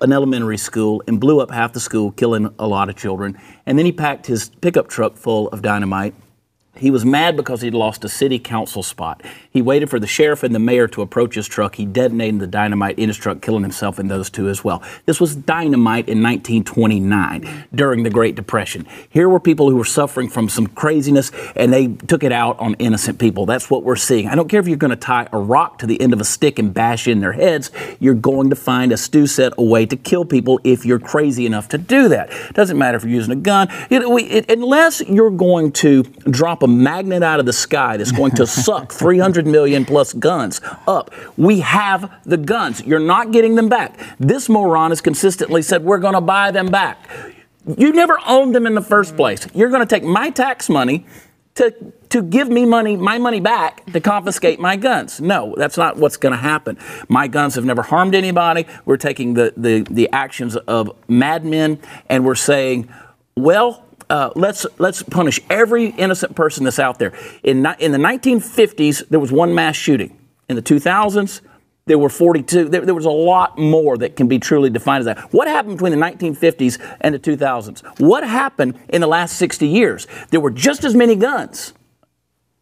an 0.00 0.12
elementary 0.12 0.58
school 0.58 1.00
and 1.06 1.20
blew 1.20 1.38
up 1.38 1.52
half 1.52 1.74
the 1.74 1.78
school, 1.78 2.10
killing 2.10 2.52
a 2.58 2.66
lot 2.66 2.88
of 2.88 2.96
children. 2.96 3.38
And 3.66 3.78
then 3.78 3.86
he 3.86 3.92
packed 3.92 4.26
his 4.26 4.48
pickup 4.48 4.88
truck 4.88 5.16
full 5.16 5.46
of 5.50 5.62
dynamite. 5.62 6.16
He 6.74 6.90
was 6.90 7.04
mad 7.04 7.36
because 7.36 7.60
he'd 7.60 7.72
lost 7.72 8.04
a 8.04 8.08
city 8.08 8.40
council 8.40 8.82
spot. 8.82 9.22
He 9.58 9.62
waited 9.62 9.90
for 9.90 9.98
the 9.98 10.06
sheriff 10.06 10.44
and 10.44 10.54
the 10.54 10.60
mayor 10.60 10.86
to 10.86 11.02
approach 11.02 11.34
his 11.34 11.48
truck. 11.48 11.74
He 11.74 11.84
detonated 11.84 12.38
the 12.38 12.46
dynamite 12.46 12.96
in 12.96 13.08
his 13.08 13.16
truck, 13.16 13.42
killing 13.42 13.64
himself 13.64 13.98
and 13.98 14.08
those 14.08 14.30
two 14.30 14.48
as 14.48 14.62
well. 14.62 14.84
This 15.04 15.20
was 15.20 15.34
dynamite 15.34 16.08
in 16.08 16.22
1929 16.22 17.66
during 17.74 18.04
the 18.04 18.10
Great 18.10 18.36
Depression. 18.36 18.86
Here 19.08 19.28
were 19.28 19.40
people 19.40 19.68
who 19.68 19.74
were 19.74 19.84
suffering 19.84 20.28
from 20.28 20.48
some 20.48 20.68
craziness 20.68 21.32
and 21.56 21.72
they 21.72 21.88
took 21.88 22.22
it 22.22 22.30
out 22.30 22.56
on 22.60 22.74
innocent 22.74 23.18
people. 23.18 23.46
That's 23.46 23.68
what 23.68 23.82
we're 23.82 23.96
seeing. 23.96 24.28
I 24.28 24.36
don't 24.36 24.48
care 24.48 24.60
if 24.60 24.68
you're 24.68 24.76
going 24.76 24.90
to 24.90 24.96
tie 24.96 25.26
a 25.32 25.38
rock 25.40 25.78
to 25.78 25.86
the 25.86 26.00
end 26.00 26.12
of 26.12 26.20
a 26.20 26.24
stick 26.24 26.60
and 26.60 26.72
bash 26.72 27.08
in 27.08 27.18
their 27.18 27.32
heads, 27.32 27.72
you're 27.98 28.14
going 28.14 28.50
to 28.50 28.56
find, 28.56 28.92
as 28.92 29.00
Stu 29.00 29.26
said, 29.26 29.54
a 29.58 29.64
way 29.64 29.86
to 29.86 29.96
kill 29.96 30.24
people 30.24 30.60
if 30.62 30.86
you're 30.86 31.00
crazy 31.00 31.46
enough 31.46 31.66
to 31.70 31.78
do 31.78 32.10
that. 32.10 32.30
Doesn't 32.54 32.78
matter 32.78 32.96
if 32.96 33.02
you're 33.02 33.12
using 33.12 33.32
a 33.32 33.40
gun, 33.40 33.66
it, 33.90 34.02
it, 34.04 34.48
unless 34.52 35.00
you're 35.00 35.32
going 35.32 35.72
to 35.72 36.04
drop 36.30 36.62
a 36.62 36.68
magnet 36.68 37.24
out 37.24 37.40
of 37.40 37.46
the 37.46 37.52
sky 37.52 37.96
that's 37.96 38.12
going 38.12 38.36
to 38.36 38.46
suck 38.68 38.92
300 38.92 39.47
million 39.50 39.84
plus 39.84 40.12
guns 40.12 40.60
up. 40.86 41.12
We 41.36 41.60
have 41.60 42.20
the 42.24 42.36
guns. 42.36 42.82
You're 42.84 42.98
not 42.98 43.32
getting 43.32 43.54
them 43.54 43.68
back. 43.68 43.98
This 44.20 44.48
moron 44.48 44.90
has 44.90 45.00
consistently 45.00 45.62
said, 45.62 45.84
we're 45.84 45.98
going 45.98 46.14
to 46.14 46.20
buy 46.20 46.50
them 46.50 46.68
back. 46.68 47.08
You 47.76 47.92
never 47.92 48.18
owned 48.26 48.54
them 48.54 48.66
in 48.66 48.74
the 48.74 48.82
first 48.82 49.16
place. 49.16 49.46
You're 49.54 49.68
going 49.68 49.86
to 49.86 49.86
take 49.86 50.04
my 50.04 50.30
tax 50.30 50.68
money 50.68 51.06
to, 51.56 51.74
to 52.10 52.22
give 52.22 52.48
me 52.48 52.64
money, 52.64 52.96
my 52.96 53.18
money 53.18 53.40
back 53.40 53.84
to 53.92 54.00
confiscate 54.00 54.60
my 54.60 54.76
guns. 54.76 55.20
No, 55.20 55.54
that's 55.56 55.76
not 55.76 55.96
what's 55.96 56.16
going 56.16 56.30
to 56.32 56.38
happen. 56.38 56.78
My 57.08 57.26
guns 57.26 57.56
have 57.56 57.64
never 57.64 57.82
harmed 57.82 58.14
anybody. 58.14 58.64
We're 58.84 58.96
taking 58.96 59.34
the, 59.34 59.52
the, 59.56 59.82
the 59.90 60.08
actions 60.12 60.54
of 60.56 60.96
madmen 61.08 61.80
and 62.08 62.24
we're 62.24 62.36
saying, 62.36 62.88
well, 63.36 63.84
uh, 64.10 64.30
let's 64.34 64.66
let's 64.78 65.02
punish 65.02 65.40
every 65.50 65.86
innocent 65.86 66.34
person 66.34 66.64
that's 66.64 66.78
out 66.78 66.98
there. 66.98 67.12
In 67.42 67.66
in 67.78 67.92
the 67.92 67.98
1950s, 67.98 69.08
there 69.08 69.20
was 69.20 69.32
one 69.32 69.54
mass 69.54 69.76
shooting. 69.76 70.16
In 70.48 70.56
the 70.56 70.62
2000s, 70.62 71.42
there 71.88 71.98
were 71.98 72.08
42. 72.08 72.68
There, 72.68 72.84
there, 72.84 72.94
was 72.94 73.04
a 73.04 73.10
lot 73.10 73.58
more 73.58 73.98
that 73.98 74.16
can 74.16 74.28
be 74.28 74.38
truly 74.38 74.70
defined 74.70 75.00
as 75.00 75.06
that. 75.06 75.32
What 75.32 75.48
happened 75.48 75.76
between 75.76 75.92
the 75.92 75.98
1950s 75.98 76.96
and 77.00 77.14
the 77.14 77.18
2000s? 77.18 78.00
What 78.00 78.24
happened 78.24 78.78
in 78.88 79.00
the 79.00 79.06
last 79.06 79.36
60 79.36 79.66
years? 79.66 80.06
There 80.30 80.40
were 80.40 80.50
just 80.50 80.84
as 80.84 80.94
many 80.94 81.16
guns, 81.16 81.74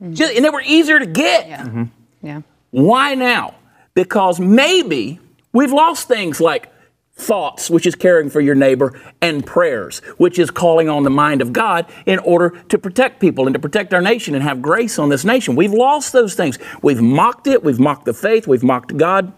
mm-hmm. 0.02 0.14
just, 0.14 0.34
and 0.34 0.44
they 0.44 0.50
were 0.50 0.62
easier 0.62 0.98
to 0.98 1.06
get. 1.06 1.48
Yeah. 1.48 1.62
Mm-hmm. 1.62 1.82
yeah. 2.22 2.42
Why 2.70 3.14
now? 3.14 3.54
Because 3.94 4.40
maybe 4.40 5.20
we've 5.52 5.72
lost 5.72 6.08
things 6.08 6.40
like 6.40 6.72
thoughts, 7.16 7.70
which 7.70 7.86
is 7.86 7.94
caring 7.94 8.28
for 8.28 8.40
your 8.40 8.54
neighbor, 8.54 8.98
and 9.22 9.44
prayers, 9.44 9.98
which 10.18 10.38
is 10.38 10.50
calling 10.50 10.88
on 10.88 11.02
the 11.02 11.10
mind 11.10 11.40
of 11.40 11.52
God 11.52 11.86
in 12.04 12.18
order 12.20 12.50
to 12.68 12.78
protect 12.78 13.20
people 13.20 13.46
and 13.46 13.54
to 13.54 13.60
protect 13.60 13.94
our 13.94 14.02
nation 14.02 14.34
and 14.34 14.44
have 14.44 14.60
grace 14.60 14.98
on 14.98 15.08
this 15.08 15.24
nation. 15.24 15.56
We've 15.56 15.72
lost 15.72 16.12
those 16.12 16.34
things. 16.34 16.58
We've 16.82 17.00
mocked 17.00 17.46
it. 17.46 17.64
We've 17.64 17.80
mocked 17.80 18.04
the 18.04 18.14
faith. 18.14 18.46
We've 18.46 18.62
mocked 18.62 18.96
God. 18.96 19.32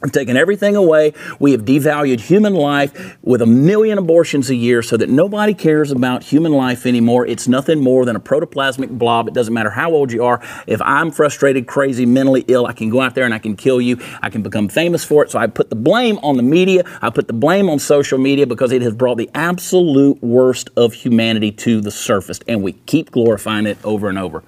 We've 0.00 0.12
taken 0.12 0.36
everything 0.36 0.76
away. 0.76 1.12
We 1.40 1.50
have 1.50 1.64
devalued 1.64 2.20
human 2.20 2.54
life 2.54 3.18
with 3.20 3.42
a 3.42 3.46
million 3.46 3.98
abortions 3.98 4.48
a 4.48 4.54
year 4.54 4.80
so 4.80 4.96
that 4.96 5.08
nobody 5.08 5.54
cares 5.54 5.90
about 5.90 6.22
human 6.22 6.52
life 6.52 6.86
anymore. 6.86 7.26
It's 7.26 7.48
nothing 7.48 7.82
more 7.82 8.04
than 8.04 8.14
a 8.14 8.20
protoplasmic 8.20 8.96
blob. 8.96 9.26
It 9.26 9.34
doesn't 9.34 9.52
matter 9.52 9.70
how 9.70 9.90
old 9.90 10.12
you 10.12 10.22
are. 10.22 10.40
If 10.68 10.80
I'm 10.82 11.10
frustrated, 11.10 11.66
crazy, 11.66 12.06
mentally 12.06 12.44
ill, 12.46 12.66
I 12.66 12.74
can 12.74 12.90
go 12.90 13.00
out 13.00 13.16
there 13.16 13.24
and 13.24 13.34
I 13.34 13.40
can 13.40 13.56
kill 13.56 13.80
you. 13.80 13.98
I 14.22 14.30
can 14.30 14.42
become 14.42 14.68
famous 14.68 15.04
for 15.04 15.24
it. 15.24 15.32
So 15.32 15.38
I 15.40 15.48
put 15.48 15.68
the 15.68 15.76
blame 15.76 16.18
on 16.18 16.36
the 16.36 16.44
media. 16.44 16.84
I 17.02 17.10
put 17.10 17.26
the 17.26 17.32
blame 17.32 17.68
on 17.68 17.80
social 17.80 18.18
media 18.18 18.46
because 18.46 18.70
it 18.70 18.82
has 18.82 18.94
brought 18.94 19.18
the 19.18 19.28
absolute 19.34 20.22
worst 20.22 20.70
of 20.76 20.92
humanity 20.92 21.50
to 21.50 21.80
the 21.80 21.90
surface. 21.90 22.38
And 22.46 22.62
we 22.62 22.74
keep 22.74 23.10
glorifying 23.10 23.66
it 23.66 23.78
over 23.82 24.08
and 24.08 24.16
over. 24.16 24.44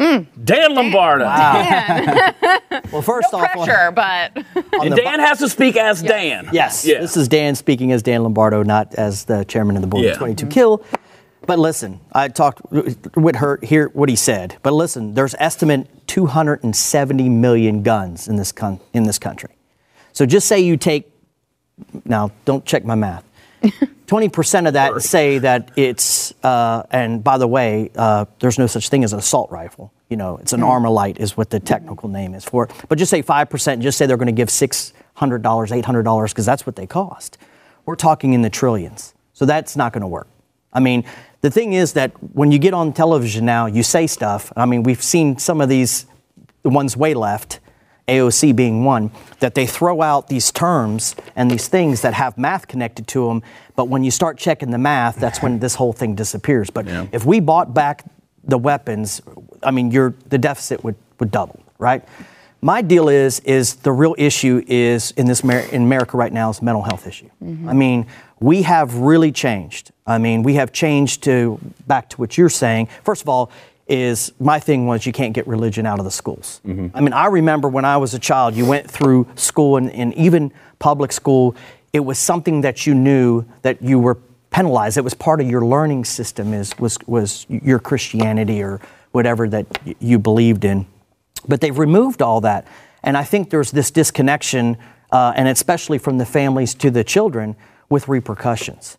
Mm. 0.00 0.26
Dan 0.44 0.74
Lombardo. 0.74 1.26
Wow. 1.26 2.32
well, 2.90 3.02
first 3.02 3.32
no 3.32 3.40
off, 3.40 3.52
pressure, 3.52 3.88
on, 3.88 3.94
but 3.94 4.32
and 4.82 4.96
Dan 4.96 5.20
has 5.20 5.38
to 5.40 5.48
speak 5.48 5.76
as 5.76 6.02
yes. 6.02 6.10
Dan. 6.10 6.48
Yes, 6.52 6.86
yeah. 6.86 7.00
this 7.00 7.18
is 7.18 7.28
Dan 7.28 7.54
speaking 7.54 7.92
as 7.92 8.02
Dan 8.02 8.22
Lombardo, 8.22 8.62
not 8.62 8.94
as 8.94 9.24
the 9.24 9.44
chairman 9.44 9.76
of 9.76 9.82
the 9.82 9.88
board 9.88 10.04
yeah. 10.04 10.12
of 10.12 10.18
22 10.18 10.46
mm-hmm. 10.46 10.52
Kill. 10.52 10.84
But 11.46 11.58
listen, 11.58 12.00
I 12.12 12.28
talked 12.28 12.62
with 13.14 13.36
her 13.36 13.58
here 13.62 13.88
what 13.88 14.08
he 14.08 14.16
said. 14.16 14.56
But 14.62 14.72
listen, 14.72 15.14
there's 15.14 15.34
estimate 15.38 15.88
270 16.06 17.28
million 17.28 17.82
guns 17.82 18.26
in 18.26 18.36
this 18.36 18.52
con- 18.52 18.80
in 18.94 19.04
this 19.04 19.18
country. 19.18 19.50
So 20.12 20.24
just 20.24 20.48
say 20.48 20.60
you 20.60 20.76
take 20.76 21.12
now, 22.04 22.30
don't 22.44 22.64
check 22.64 22.84
my 22.84 22.94
math. 22.94 23.24
20% 23.62 24.66
of 24.66 24.74
that 24.74 25.02
say 25.02 25.38
that 25.38 25.70
it's, 25.76 26.32
uh, 26.42 26.82
and 26.90 27.22
by 27.22 27.38
the 27.38 27.46
way, 27.46 27.90
uh, 27.96 28.24
there's 28.40 28.58
no 28.58 28.66
such 28.66 28.88
thing 28.88 29.04
as 29.04 29.12
an 29.12 29.18
assault 29.18 29.50
rifle. 29.50 29.92
You 30.08 30.16
know, 30.16 30.38
it's 30.38 30.52
an 30.52 30.60
mm. 30.60 30.68
Armalite 30.68 31.18
is 31.18 31.36
what 31.36 31.50
the 31.50 31.60
technical 31.60 32.08
name 32.08 32.34
is 32.34 32.44
for 32.44 32.64
it. 32.64 32.72
But 32.88 32.98
just 32.98 33.10
say 33.10 33.22
5%, 33.22 33.80
just 33.80 33.98
say 33.98 34.06
they're 34.06 34.16
going 34.16 34.26
to 34.26 34.32
give 34.32 34.48
$600, 34.48 34.92
$800 35.14 36.28
because 36.28 36.46
that's 36.46 36.66
what 36.66 36.76
they 36.76 36.86
cost. 36.86 37.38
We're 37.86 37.96
talking 37.96 38.32
in 38.32 38.42
the 38.42 38.50
trillions. 38.50 39.14
So 39.32 39.46
that's 39.46 39.76
not 39.76 39.92
going 39.92 40.02
to 40.02 40.08
work. 40.08 40.28
I 40.72 40.80
mean, 40.80 41.04
the 41.40 41.50
thing 41.50 41.72
is 41.72 41.94
that 41.94 42.12
when 42.34 42.52
you 42.52 42.58
get 42.58 42.74
on 42.74 42.92
television 42.92 43.44
now, 43.44 43.66
you 43.66 43.82
say 43.82 44.06
stuff. 44.06 44.52
I 44.56 44.66
mean, 44.66 44.82
we've 44.82 45.02
seen 45.02 45.38
some 45.38 45.60
of 45.60 45.68
these, 45.68 46.06
the 46.62 46.70
ones 46.70 46.96
way 46.96 47.14
left, 47.14 47.60
AOC 48.10 48.54
being 48.54 48.84
one, 48.84 49.10
that 49.38 49.54
they 49.54 49.66
throw 49.66 50.02
out 50.02 50.28
these 50.28 50.52
terms 50.52 51.14
and 51.36 51.50
these 51.50 51.68
things 51.68 52.02
that 52.02 52.14
have 52.14 52.36
math 52.36 52.68
connected 52.68 53.06
to 53.08 53.28
them, 53.28 53.42
but 53.76 53.88
when 53.88 54.04
you 54.04 54.10
start 54.10 54.36
checking 54.36 54.70
the 54.70 54.78
math, 54.78 55.16
that's 55.16 55.40
when 55.42 55.58
this 55.58 55.74
whole 55.74 55.92
thing 55.92 56.14
disappears. 56.14 56.68
But 56.68 56.86
yeah. 56.86 57.06
if 57.12 57.24
we 57.24 57.40
bought 57.40 57.72
back 57.72 58.04
the 58.44 58.58
weapons, 58.58 59.22
I 59.62 59.70
mean, 59.70 59.90
your 59.90 60.14
the 60.28 60.38
deficit 60.38 60.84
would, 60.84 60.96
would 61.18 61.30
double, 61.30 61.60
right? 61.78 62.04
My 62.62 62.82
deal 62.82 63.08
is 63.08 63.40
is 63.40 63.76
the 63.76 63.92
real 63.92 64.14
issue 64.18 64.62
is 64.66 65.12
in 65.12 65.26
this 65.26 65.40
in 65.42 65.82
America 65.82 66.16
right 66.16 66.32
now 66.32 66.50
is 66.50 66.60
mental 66.60 66.82
health 66.82 67.06
issue. 67.06 67.30
Mm-hmm. 67.42 67.68
I 67.68 67.72
mean, 67.72 68.06
we 68.38 68.62
have 68.62 68.96
really 68.96 69.32
changed. 69.32 69.92
I 70.06 70.18
mean, 70.18 70.42
we 70.42 70.54
have 70.54 70.72
changed 70.72 71.22
to 71.24 71.58
back 71.86 72.10
to 72.10 72.16
what 72.18 72.36
you're 72.36 72.50
saying. 72.50 72.88
First 73.02 73.22
of 73.22 73.28
all, 73.28 73.50
is 73.90 74.32
my 74.38 74.60
thing 74.60 74.86
was 74.86 75.04
you 75.04 75.12
can't 75.12 75.34
get 75.34 75.46
religion 75.48 75.84
out 75.84 75.98
of 75.98 76.04
the 76.04 76.10
schools. 76.12 76.60
Mm-hmm. 76.64 76.96
I 76.96 77.00
mean, 77.00 77.12
I 77.12 77.26
remember 77.26 77.68
when 77.68 77.84
I 77.84 77.96
was 77.96 78.14
a 78.14 78.20
child, 78.20 78.54
you 78.54 78.64
went 78.64 78.88
through 78.88 79.26
school 79.34 79.76
and, 79.76 79.90
and 79.90 80.14
even 80.14 80.52
public 80.78 81.10
school, 81.10 81.56
it 81.92 82.00
was 82.00 82.16
something 82.16 82.60
that 82.60 82.86
you 82.86 82.94
knew 82.94 83.44
that 83.62 83.82
you 83.82 83.98
were 83.98 84.16
penalized. 84.50 84.96
It 84.96 85.02
was 85.02 85.14
part 85.14 85.40
of 85.40 85.50
your 85.50 85.66
learning 85.66 86.04
system 86.04 86.54
is, 86.54 86.78
was, 86.78 86.98
was 87.06 87.46
your 87.48 87.80
Christianity 87.80 88.62
or 88.62 88.80
whatever 89.10 89.48
that 89.48 89.66
y- 89.84 89.96
you 89.98 90.20
believed 90.20 90.64
in. 90.64 90.86
But 91.48 91.60
they've 91.60 91.76
removed 91.76 92.22
all 92.22 92.40
that. 92.42 92.68
And 93.02 93.16
I 93.16 93.24
think 93.24 93.50
there's 93.50 93.72
this 93.72 93.90
disconnection, 93.90 94.76
uh, 95.10 95.32
and 95.34 95.48
especially 95.48 95.98
from 95.98 96.18
the 96.18 96.26
families 96.26 96.74
to 96.74 96.92
the 96.92 97.02
children, 97.02 97.56
with 97.88 98.06
repercussions. 98.06 98.98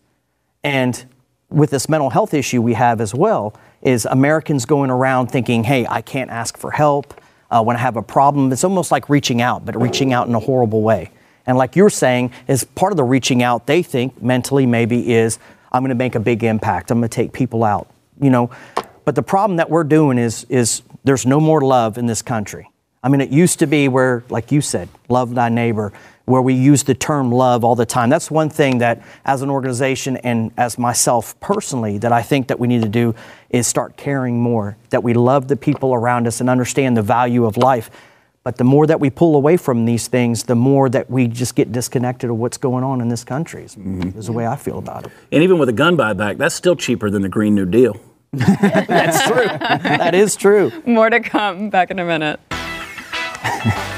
And 0.62 1.02
with 1.48 1.70
this 1.70 1.88
mental 1.88 2.10
health 2.10 2.34
issue 2.34 2.60
we 2.60 2.74
have 2.74 3.00
as 3.00 3.14
well, 3.14 3.54
is 3.82 4.06
Americans 4.06 4.64
going 4.64 4.90
around 4.90 5.28
thinking, 5.28 5.64
hey, 5.64 5.86
I 5.86 6.00
can't 6.02 6.30
ask 6.30 6.56
for 6.56 6.70
help 6.70 7.20
uh, 7.50 7.62
when 7.62 7.76
I 7.76 7.80
have 7.80 7.96
a 7.96 8.02
problem. 8.02 8.52
It's 8.52 8.64
almost 8.64 8.90
like 8.90 9.08
reaching 9.08 9.42
out, 9.42 9.64
but 9.64 9.80
reaching 9.80 10.12
out 10.12 10.28
in 10.28 10.34
a 10.34 10.40
horrible 10.40 10.82
way. 10.82 11.10
And 11.46 11.58
like 11.58 11.76
you're 11.76 11.90
saying, 11.90 12.32
is 12.46 12.64
part 12.64 12.92
of 12.92 12.96
the 12.96 13.04
reaching 13.04 13.42
out 13.42 13.66
they 13.66 13.82
think 13.82 14.22
mentally 14.22 14.66
maybe 14.66 15.12
is 15.12 15.38
I'm 15.72 15.82
going 15.82 15.88
to 15.90 15.94
make 15.94 16.14
a 16.14 16.20
big 16.20 16.44
impact. 16.44 16.90
I'm 16.90 17.00
going 17.00 17.08
to 17.08 17.14
take 17.14 17.32
people 17.32 17.64
out. 17.64 17.88
You 18.20 18.30
know, 18.30 18.50
but 19.04 19.14
the 19.14 19.22
problem 19.22 19.56
that 19.56 19.68
we're 19.68 19.84
doing 19.84 20.18
is 20.18 20.44
is 20.48 20.82
there's 21.02 21.26
no 21.26 21.40
more 21.40 21.60
love 21.60 21.98
in 21.98 22.06
this 22.06 22.22
country. 22.22 22.70
I 23.02 23.08
mean, 23.08 23.20
it 23.20 23.30
used 23.30 23.58
to 23.58 23.66
be 23.66 23.88
where, 23.88 24.22
like 24.28 24.52
you 24.52 24.60
said, 24.60 24.88
love 25.08 25.34
thy 25.34 25.48
neighbor 25.48 25.92
where 26.24 26.42
we 26.42 26.54
use 26.54 26.82
the 26.84 26.94
term 26.94 27.32
love 27.32 27.64
all 27.64 27.74
the 27.74 27.86
time. 27.86 28.10
That's 28.10 28.30
one 28.30 28.48
thing 28.48 28.78
that, 28.78 29.02
as 29.24 29.42
an 29.42 29.50
organization 29.50 30.16
and 30.18 30.52
as 30.56 30.78
myself 30.78 31.38
personally, 31.40 31.98
that 31.98 32.12
I 32.12 32.22
think 32.22 32.48
that 32.48 32.58
we 32.58 32.68
need 32.68 32.82
to 32.82 32.88
do 32.88 33.14
is 33.50 33.66
start 33.66 33.96
caring 33.96 34.40
more, 34.40 34.76
that 34.90 35.02
we 35.02 35.14
love 35.14 35.48
the 35.48 35.56
people 35.56 35.94
around 35.94 36.26
us 36.26 36.40
and 36.40 36.48
understand 36.48 36.96
the 36.96 37.02
value 37.02 37.44
of 37.44 37.56
life. 37.56 37.90
But 38.44 38.56
the 38.56 38.64
more 38.64 38.86
that 38.88 38.98
we 38.98 39.08
pull 39.08 39.36
away 39.36 39.56
from 39.56 39.84
these 39.84 40.08
things, 40.08 40.42
the 40.44 40.56
more 40.56 40.88
that 40.88 41.08
we 41.08 41.28
just 41.28 41.54
get 41.54 41.70
disconnected 41.70 42.28
of 42.28 42.36
what's 42.36 42.56
going 42.56 42.82
on 42.82 43.00
in 43.00 43.08
this 43.08 43.22
country, 43.22 43.64
is, 43.64 43.76
mm-hmm. 43.76 44.18
is 44.18 44.26
the 44.26 44.32
way 44.32 44.46
I 44.46 44.56
feel 44.56 44.78
about 44.78 45.06
it. 45.06 45.12
And 45.30 45.44
even 45.44 45.58
with 45.58 45.68
a 45.68 45.72
gun 45.72 45.96
buyback, 45.96 46.38
that's 46.38 46.54
still 46.54 46.74
cheaper 46.74 47.08
than 47.08 47.22
the 47.22 47.28
Green 47.28 47.54
New 47.54 47.66
Deal. 47.66 48.00
that's 48.32 49.22
true. 49.28 49.44
that 49.44 50.14
is 50.14 50.34
true. 50.34 50.72
More 50.86 51.10
to 51.10 51.20
come. 51.20 51.70
Back 51.70 51.90
in 51.90 51.98
a 51.98 52.04
minute. 52.04 52.40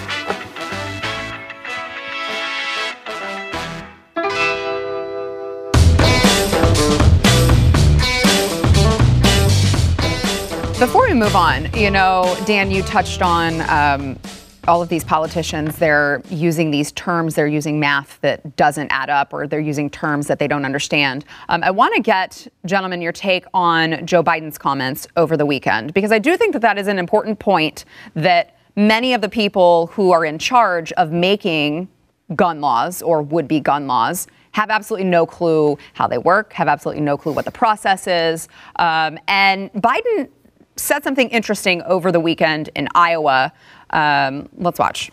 We 11.15 11.21
move 11.21 11.37
on, 11.37 11.73
you 11.75 11.93
know, 11.93 12.37
Dan, 12.45 12.73
you 12.73 12.83
touched 12.83 13.23
on 13.23 13.61
um, 13.71 14.19
all 14.67 14.83
of 14.83 14.89
these 14.89 15.05
politicians. 15.05 15.79
They're 15.79 16.21
using 16.29 16.73
these 16.73 16.91
terms, 16.91 17.37
they're 17.37 17.47
using 17.47 17.79
math 17.79 18.21
that 18.23 18.57
doesn't 18.57 18.91
add 18.91 19.11
up, 19.11 19.33
or 19.33 19.47
they're 19.47 19.61
using 19.61 19.89
terms 19.89 20.27
that 20.27 20.41
they 20.41 20.49
don't 20.49 20.65
understand. 20.65 21.25
Um, 21.49 21.63
I 21.63 21.71
want 21.71 21.95
to 21.95 22.03
get, 22.03 22.49
gentlemen, 22.67 23.01
your 23.01 23.13
take 23.13 23.45
on 23.55 24.05
Joe 24.05 24.25
Biden's 24.25 24.59
comments 24.59 25.07
over 25.17 25.37
the 25.37 25.47
weekend, 25.47 25.95
because 25.95 26.11
I 26.11 26.19
do 26.19 26.37
think 26.37 26.53
that 26.53 26.63
that 26.63 26.79
is 26.79 26.89
an 26.89 26.99
important 26.99 27.39
point 27.39 27.85
that 28.15 28.59
many 28.75 29.15
of 29.15 29.21
the 29.21 29.29
people 29.29 29.87
who 29.93 30.11
are 30.11 30.25
in 30.25 30.37
charge 30.37 30.91
of 30.95 31.13
making 31.13 31.87
gun 32.35 32.61
laws 32.61 33.03
or 33.03 33.23
would 33.23 33.47
be 33.47 33.61
gun 33.61 33.87
laws 33.87 34.27
have 34.51 34.69
absolutely 34.69 35.09
no 35.09 35.27
clue 35.27 35.79
how 35.93 36.09
they 36.09 36.19
work, 36.19 36.53
have 36.55 36.67
absolutely 36.67 37.03
no 37.05 37.17
clue 37.17 37.33
what 37.33 37.45
the 37.45 37.53
process 37.53 38.09
is. 38.09 38.49
Um, 38.81 39.17
and 39.29 39.73
Biden 39.75 40.29
said 40.77 41.05
something 41.05 41.29
interesting 41.31 41.83
over 41.83 42.11
the 42.11 42.21
weekend 42.21 42.71
in 42.75 42.89
Iowa. 42.95 43.53
Um, 43.91 44.49
let's 44.57 44.79
watch. 44.79 45.11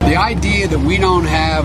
The 0.00 0.16
idea 0.16 0.66
that 0.68 0.78
we 0.78 0.96
don't 0.96 1.24
have 1.24 1.64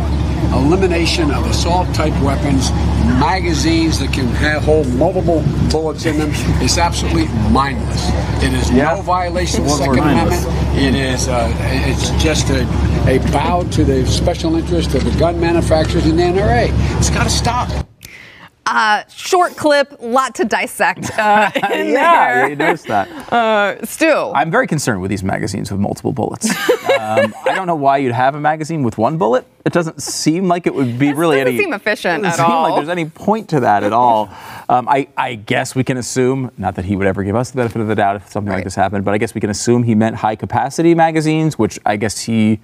elimination 0.53 1.31
of 1.31 1.45
assault 1.47 1.93
type 1.95 2.13
weapons, 2.21 2.71
magazines 3.19 3.99
that 3.99 4.11
can 4.13 4.27
have, 4.27 4.63
hold 4.63 4.87
multiple 4.93 5.43
bullets 5.71 6.05
in 6.05 6.17
them, 6.17 6.29
is 6.61 6.77
absolutely 6.77 7.27
mindless. 7.49 8.09
It 8.43 8.53
is 8.53 8.71
yeah. 8.71 8.95
no 8.95 9.01
violation 9.01 9.61
of 9.61 9.67
the 9.67 9.73
Second 9.73 9.99
Amendment. 9.99 10.45
It 10.77 10.95
is 10.95 11.27
uh, 11.27 11.51
it's 11.59 12.09
just 12.23 12.49
a, 12.49 12.63
a 13.07 13.19
bow 13.31 13.63
to 13.71 13.83
the 13.83 14.05
special 14.05 14.55
interest 14.55 14.93
of 14.95 15.03
the 15.03 15.17
gun 15.19 15.39
manufacturers 15.39 16.05
and 16.05 16.17
the 16.17 16.23
NRA. 16.23 16.69
It's 16.97 17.09
got 17.09 17.23
to 17.23 17.29
stop. 17.29 17.69
Uh, 18.65 19.03
short 19.07 19.55
clip, 19.57 19.95
lot 19.99 20.35
to 20.35 20.45
dissect. 20.45 21.09
Uh, 21.17 21.49
yeah, 21.55 21.83
yeah, 21.83 22.47
you 22.47 22.55
noticed 22.55 22.87
that. 22.87 23.09
Uh, 23.31 23.83
Stu. 23.85 24.11
I'm 24.35 24.51
very 24.51 24.67
concerned 24.67 25.01
with 25.01 25.09
these 25.09 25.23
magazines 25.23 25.71
with 25.71 25.79
multiple 25.79 26.11
bullets. 26.11 26.49
um, 26.49 27.33
I 27.45 27.53
don't 27.55 27.65
know 27.65 27.75
why 27.75 27.97
you'd 27.97 28.11
have 28.11 28.35
a 28.35 28.41
magazine 28.41 28.83
with 28.83 28.97
one 28.97 29.17
bullet. 29.17 29.45
It 29.65 29.71
doesn't 29.71 30.01
seem 30.01 30.49
like 30.49 30.67
it 30.67 30.75
would 30.75 30.99
be 30.99 31.07
this 31.07 31.15
really 31.15 31.37
doesn't 31.37 31.53
any. 31.53 31.57
seem 31.57 31.73
efficient 31.73 32.25
at 32.25 32.35
seem 32.35 32.45
all. 32.45 32.63
Like 32.63 32.75
there's 32.75 32.89
any 32.89 33.05
point 33.05 33.49
to 33.49 33.61
that 33.61 33.83
at 33.83 33.93
all. 33.93 34.29
Um, 34.67 34.87
I, 34.89 35.07
I, 35.15 35.35
guess 35.35 35.75
we 35.75 35.83
can 35.83 35.97
assume, 35.97 36.51
not 36.57 36.75
that 36.75 36.85
he 36.85 36.97
would 36.97 37.07
ever 37.07 37.23
give 37.23 37.37
us 37.37 37.51
the 37.51 37.57
benefit 37.57 37.81
of 37.81 37.87
the 37.87 37.95
doubt 37.95 38.17
if 38.17 38.29
something 38.29 38.49
right. 38.49 38.57
like 38.57 38.63
this 38.65 38.75
happened, 38.75 39.05
but 39.05 39.13
I 39.13 39.17
guess 39.17 39.33
we 39.33 39.39
can 39.39 39.49
assume 39.49 39.83
he 39.83 39.95
meant 39.95 40.17
high 40.17 40.35
capacity 40.35 40.93
magazines, 40.93 41.57
which 41.57 41.79
I 41.85 41.95
guess 41.95 42.19
he, 42.19 42.59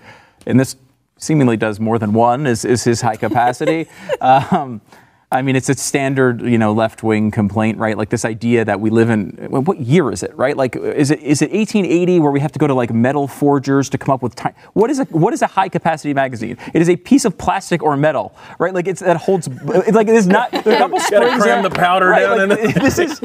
in 0.46 0.58
this 0.58 0.75
seemingly 1.18 1.56
does 1.56 1.80
more 1.80 1.98
than 1.98 2.13
one 2.13 2.46
is, 2.46 2.66
is 2.66 2.84
his 2.84 3.01
high 3.01 3.16
capacity. 3.16 3.88
um, 4.22 4.82
I 5.30 5.42
mean, 5.42 5.58
it's 5.58 5.68
a 5.68 5.74
standard, 5.74 6.42
you 6.42 6.58
know, 6.58 6.72
left-wing 6.72 7.32
complaint, 7.32 7.80
right? 7.80 7.98
Like 7.98 8.10
this 8.10 8.24
idea 8.24 8.64
that 8.64 8.80
we 8.80 8.90
live 8.90 9.10
in. 9.10 9.32
What 9.50 9.82
year 9.82 10.10
is 10.10 10.24
it, 10.24 10.34
right? 10.38 10.56
Like, 10.56 10.78
is 10.78 11.12
it 11.12 11.20
is 11.20 11.42
it 11.42 11.52
1880 11.52 12.22
where 12.22 12.32
we 12.32 12.40
have 12.40 12.54
to 12.54 12.60
go 12.60 12.66
to 12.66 12.74
like 12.74 12.94
metal 12.94 13.28
forgers 13.28 13.90
to 13.90 13.98
come 13.98 14.14
up 14.14 14.22
with 14.22 14.36
time? 14.36 14.54
What 14.72 14.90
is 14.90 15.00
a 15.00 15.04
what 15.06 15.34
is 15.34 15.42
a 15.42 15.48
high-capacity 15.48 16.14
magazine? 16.14 16.58
It 16.74 16.82
is 16.82 16.88
a 16.88 16.96
piece 16.96 17.26
of 17.26 17.38
plastic 17.38 17.84
or 17.84 17.98
metal, 17.98 18.34
right? 18.58 18.74
Like 18.74 18.88
it's 18.88 19.02
that 19.02 19.18
holds. 19.18 19.50
It's 19.50 19.92
like 19.92 20.08
it 20.08 20.16
is 20.16 20.28
not. 20.28 20.54
A 20.68 20.78
couple 20.78 21.00
springs 21.00 21.42
cram 21.42 21.64
the 21.64 21.70
powder 21.70 22.08
right? 22.08 22.38
down. 22.38 22.50
Like, 22.50 22.76
this 22.76 23.00
is 23.00 23.22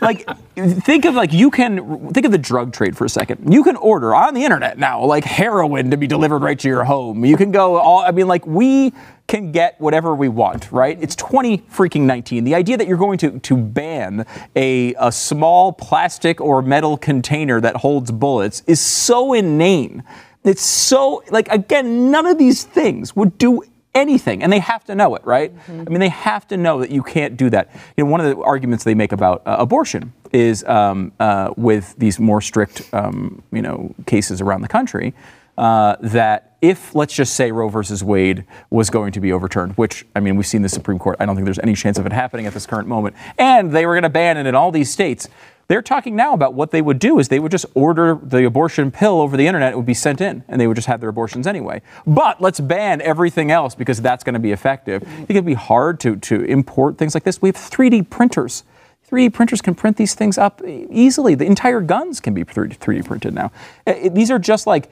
like 0.00 0.26
think 0.56 1.04
of 1.04 1.14
like 1.14 1.32
you 1.32 1.50
can 1.50 2.12
think 2.12 2.24
of 2.24 2.32
the 2.32 2.38
drug 2.38 2.72
trade 2.72 2.96
for 2.96 3.04
a 3.04 3.08
second. 3.08 3.52
You 3.52 3.62
can 3.62 3.76
order 3.76 4.14
on 4.14 4.34
the 4.34 4.44
internet 4.44 4.78
now 4.78 5.04
like 5.04 5.24
heroin 5.24 5.90
to 5.90 5.96
be 5.96 6.06
delivered 6.06 6.38
right 6.38 6.58
to 6.58 6.68
your 6.68 6.84
home. 6.84 7.24
You 7.24 7.36
can 7.36 7.50
go 7.50 7.76
all. 7.76 8.00
I 8.00 8.10
mean, 8.10 8.26
like 8.26 8.46
we 8.46 8.92
can 9.26 9.50
get 9.50 9.80
whatever 9.80 10.14
we 10.14 10.28
want, 10.28 10.70
right? 10.70 10.98
It's 11.00 11.16
20 11.16 11.58
freaking 11.58 12.02
19. 12.02 12.44
The 12.44 12.54
idea 12.54 12.76
that 12.76 12.86
you're 12.86 12.96
going 12.96 13.18
to, 13.18 13.38
to 13.38 13.56
ban 13.56 14.24
a, 14.54 14.94
a 14.98 15.10
small 15.10 15.72
plastic 15.72 16.40
or 16.40 16.62
metal 16.62 16.96
container 16.96 17.60
that 17.60 17.76
holds 17.76 18.10
bullets 18.10 18.62
is 18.66 18.80
so 18.80 19.32
inane. 19.32 20.04
It's 20.44 20.62
so, 20.62 21.24
like, 21.30 21.48
again, 21.48 22.10
none 22.10 22.26
of 22.26 22.38
these 22.38 22.62
things 22.62 23.16
would 23.16 23.36
do 23.36 23.64
anything, 23.96 24.42
and 24.42 24.52
they 24.52 24.58
have 24.60 24.84
to 24.84 24.94
know 24.94 25.16
it, 25.16 25.24
right? 25.24 25.56
Mm-hmm. 25.56 25.84
I 25.86 25.90
mean, 25.90 26.00
they 26.00 26.10
have 26.10 26.46
to 26.48 26.56
know 26.56 26.80
that 26.80 26.90
you 26.90 27.02
can't 27.02 27.36
do 27.36 27.50
that. 27.50 27.70
You 27.96 28.04
know, 28.04 28.10
one 28.10 28.20
of 28.20 28.26
the 28.26 28.40
arguments 28.42 28.84
they 28.84 28.94
make 28.94 29.10
about 29.10 29.42
uh, 29.46 29.56
abortion 29.58 30.12
is 30.32 30.62
um, 30.64 31.12
uh, 31.18 31.52
with 31.56 31.94
these 31.98 32.20
more 32.20 32.40
strict, 32.40 32.88
um, 32.92 33.42
you 33.50 33.62
know, 33.62 33.94
cases 34.06 34.40
around 34.40 34.60
the 34.60 34.68
country 34.68 35.14
uh, 35.58 35.96
that 36.00 36.55
if, 36.68 36.94
let's 36.94 37.14
just 37.14 37.34
say, 37.34 37.52
Roe 37.52 37.68
versus 37.68 38.02
Wade 38.02 38.44
was 38.70 38.90
going 38.90 39.12
to 39.12 39.20
be 39.20 39.32
overturned, 39.32 39.72
which, 39.74 40.04
I 40.14 40.20
mean, 40.20 40.36
we've 40.36 40.46
seen 40.46 40.62
the 40.62 40.68
Supreme 40.68 40.98
Court, 40.98 41.16
I 41.20 41.26
don't 41.26 41.36
think 41.36 41.44
there's 41.44 41.58
any 41.60 41.74
chance 41.74 41.98
of 41.98 42.06
it 42.06 42.12
happening 42.12 42.46
at 42.46 42.54
this 42.54 42.66
current 42.66 42.88
moment, 42.88 43.14
and 43.38 43.72
they 43.72 43.86
were 43.86 43.94
going 43.94 44.02
to 44.02 44.08
ban 44.08 44.36
it 44.36 44.46
in 44.46 44.54
all 44.54 44.72
these 44.72 44.90
states. 44.90 45.28
They're 45.68 45.82
talking 45.82 46.14
now 46.14 46.32
about 46.32 46.54
what 46.54 46.70
they 46.70 46.80
would 46.80 46.98
do 46.98 47.18
is 47.18 47.28
they 47.28 47.40
would 47.40 47.50
just 47.50 47.66
order 47.74 48.18
the 48.22 48.44
abortion 48.44 48.90
pill 48.92 49.20
over 49.20 49.36
the 49.36 49.46
internet. 49.46 49.72
It 49.72 49.76
would 49.76 49.86
be 49.86 49.94
sent 49.94 50.20
in, 50.20 50.44
and 50.48 50.60
they 50.60 50.66
would 50.66 50.76
just 50.76 50.86
have 50.86 51.00
their 51.00 51.08
abortions 51.08 51.46
anyway. 51.46 51.82
But 52.06 52.40
let's 52.40 52.60
ban 52.60 53.00
everything 53.00 53.50
else 53.50 53.74
because 53.74 54.00
that's 54.00 54.22
going 54.22 54.34
to 54.34 54.40
be 54.40 54.52
effective. 54.52 55.02
I 55.02 55.06
think 55.06 55.30
it'd 55.30 55.44
be 55.44 55.54
hard 55.54 55.98
to, 56.00 56.16
to 56.16 56.42
import 56.44 56.98
things 56.98 57.14
like 57.14 57.24
this. 57.24 57.42
We 57.42 57.48
have 57.48 57.56
3D 57.56 58.08
printers. 58.10 58.62
3D 59.10 59.32
printers 59.32 59.60
can 59.60 59.74
print 59.74 59.96
these 59.96 60.14
things 60.14 60.38
up 60.38 60.62
easily. 60.66 61.34
The 61.34 61.46
entire 61.46 61.80
guns 61.80 62.20
can 62.20 62.34
be 62.34 62.44
3D 62.44 63.04
printed 63.04 63.34
now. 63.34 63.52
Eh, 63.86 63.92
eh, 64.02 64.08
these 64.08 64.30
are 64.30 64.38
just 64.38 64.66
like 64.66 64.90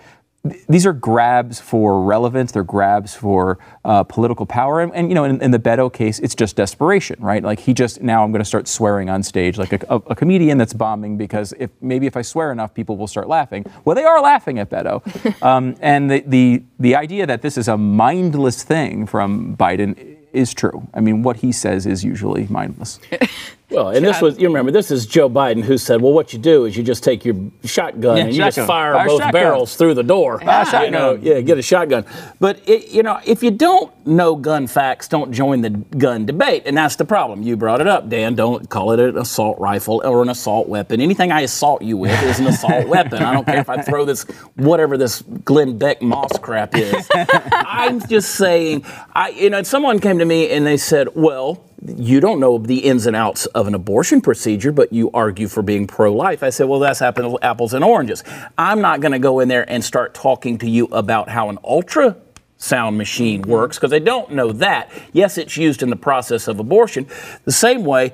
these 0.68 0.84
are 0.84 0.92
grabs 0.92 1.58
for 1.58 2.02
relevance. 2.02 2.52
They're 2.52 2.62
grabs 2.62 3.14
for 3.14 3.58
uh, 3.84 4.04
political 4.04 4.44
power. 4.44 4.82
And, 4.82 4.94
and 4.94 5.08
you 5.08 5.14
know, 5.14 5.24
in, 5.24 5.40
in, 5.40 5.50
the 5.52 5.58
Beto 5.58 5.90
case, 5.90 6.18
it's 6.18 6.34
just 6.34 6.54
desperation, 6.54 7.16
right? 7.20 7.42
Like 7.42 7.60
he 7.60 7.72
just 7.72 8.02
now 8.02 8.22
I'm 8.22 8.30
going 8.30 8.42
to 8.42 8.44
start 8.44 8.68
swearing 8.68 9.08
on 9.08 9.22
stage, 9.22 9.56
like 9.56 9.72
a, 9.72 9.78
a, 9.88 9.96
a, 9.96 10.14
comedian 10.14 10.58
that's 10.58 10.74
bombing 10.74 11.16
because 11.16 11.54
if 11.58 11.70
maybe 11.80 12.06
if 12.06 12.16
I 12.16 12.22
swear 12.22 12.52
enough, 12.52 12.74
people 12.74 12.98
will 12.98 13.06
start 13.06 13.26
laughing. 13.26 13.64
Well, 13.86 13.96
they 13.96 14.04
are 14.04 14.20
laughing 14.20 14.58
at 14.58 14.68
Beto. 14.68 15.02
um, 15.42 15.76
and 15.80 16.10
the, 16.10 16.22
the 16.26 16.62
the 16.78 16.94
idea 16.94 17.26
that 17.26 17.40
this 17.40 17.56
is 17.56 17.68
a 17.68 17.78
mindless 17.78 18.62
thing 18.62 19.06
from 19.06 19.56
Biden 19.56 20.18
is 20.34 20.52
true. 20.52 20.86
I 20.92 21.00
mean, 21.00 21.22
what 21.22 21.38
he 21.38 21.52
says 21.52 21.86
is 21.86 22.04
usually 22.04 22.46
mindless. 22.50 23.00
Well, 23.74 23.88
and 23.90 24.04
this 24.04 24.20
was, 24.20 24.38
you 24.38 24.48
remember, 24.48 24.70
this 24.70 24.90
is 24.90 25.06
Joe 25.06 25.28
Biden 25.28 25.62
who 25.62 25.78
said, 25.78 26.00
well, 26.00 26.12
what 26.12 26.32
you 26.32 26.38
do 26.38 26.64
is 26.64 26.76
you 26.76 26.82
just 26.82 27.02
take 27.02 27.24
your 27.24 27.36
shotgun 27.64 28.16
yeah, 28.16 28.24
and 28.24 28.34
you 28.34 28.38
just 28.38 28.58
fire, 28.58 28.94
fire 28.94 29.06
both 29.06 29.20
shotgun. 29.20 29.32
barrels 29.32 29.76
through 29.76 29.94
the 29.94 30.02
door. 30.02 30.38
Yeah. 30.42 30.82
You 30.84 30.90
know, 30.90 31.18
yeah, 31.20 31.40
get 31.40 31.58
a 31.58 31.62
shotgun. 31.62 32.04
But, 32.40 32.66
it, 32.68 32.88
you 32.88 33.02
know, 33.02 33.20
if 33.24 33.42
you 33.42 33.50
don't 33.50 33.92
know 34.06 34.36
gun 34.36 34.66
facts, 34.66 35.08
don't 35.08 35.32
join 35.32 35.60
the 35.60 35.70
gun 35.70 36.26
debate. 36.26 36.62
And 36.66 36.76
that's 36.76 36.96
the 36.96 37.04
problem. 37.04 37.42
You 37.42 37.56
brought 37.56 37.80
it 37.80 37.86
up, 37.86 38.08
Dan. 38.08 38.34
Don't 38.34 38.68
call 38.68 38.92
it 38.92 39.00
an 39.00 39.18
assault 39.18 39.58
rifle 39.58 40.02
or 40.04 40.22
an 40.22 40.28
assault 40.28 40.68
weapon. 40.68 41.00
Anything 41.00 41.32
I 41.32 41.42
assault 41.42 41.82
you 41.82 41.96
with 41.96 42.22
is 42.22 42.40
an 42.40 42.46
assault 42.46 42.86
weapon. 42.88 43.22
I 43.22 43.32
don't 43.32 43.44
care 43.44 43.60
if 43.60 43.68
I 43.68 43.82
throw 43.82 44.04
this, 44.04 44.22
whatever 44.54 44.96
this 44.96 45.22
Glenn 45.44 45.78
Beck 45.78 46.02
moss 46.02 46.38
crap 46.38 46.76
is. 46.76 47.08
I'm 47.14 48.06
just 48.06 48.36
saying, 48.36 48.84
I, 49.14 49.30
you 49.30 49.50
know, 49.50 49.62
someone 49.62 49.98
came 49.98 50.18
to 50.18 50.24
me 50.24 50.50
and 50.50 50.66
they 50.66 50.76
said, 50.76 51.08
well, 51.14 51.64
you 51.86 52.20
don't 52.20 52.40
know 52.40 52.58
the 52.58 52.78
ins 52.78 53.06
and 53.06 53.14
outs 53.14 53.46
of 53.46 53.66
an 53.66 53.74
abortion 53.74 54.20
procedure, 54.20 54.72
but 54.72 54.92
you 54.92 55.10
argue 55.12 55.48
for 55.48 55.62
being 55.62 55.86
pro 55.86 56.12
life. 56.12 56.42
I 56.42 56.50
said, 56.50 56.68
well, 56.68 56.80
that's 56.80 57.02
apples 57.02 57.74
and 57.74 57.84
oranges. 57.84 58.24
I'm 58.56 58.80
not 58.80 59.00
going 59.00 59.12
to 59.12 59.18
go 59.18 59.40
in 59.40 59.48
there 59.48 59.68
and 59.70 59.84
start 59.84 60.14
talking 60.14 60.58
to 60.58 60.68
you 60.68 60.86
about 60.86 61.28
how 61.28 61.48
an 61.50 61.58
ultrasound 61.58 62.96
machine 62.96 63.42
works 63.42 63.76
because 63.76 63.92
I 63.92 63.98
don't 63.98 64.32
know 64.32 64.52
that. 64.52 64.90
Yes, 65.12 65.36
it's 65.38 65.56
used 65.56 65.82
in 65.82 65.90
the 65.90 65.96
process 65.96 66.48
of 66.48 66.58
abortion. 66.58 67.06
The 67.44 67.52
same 67.52 67.84
way, 67.84 68.12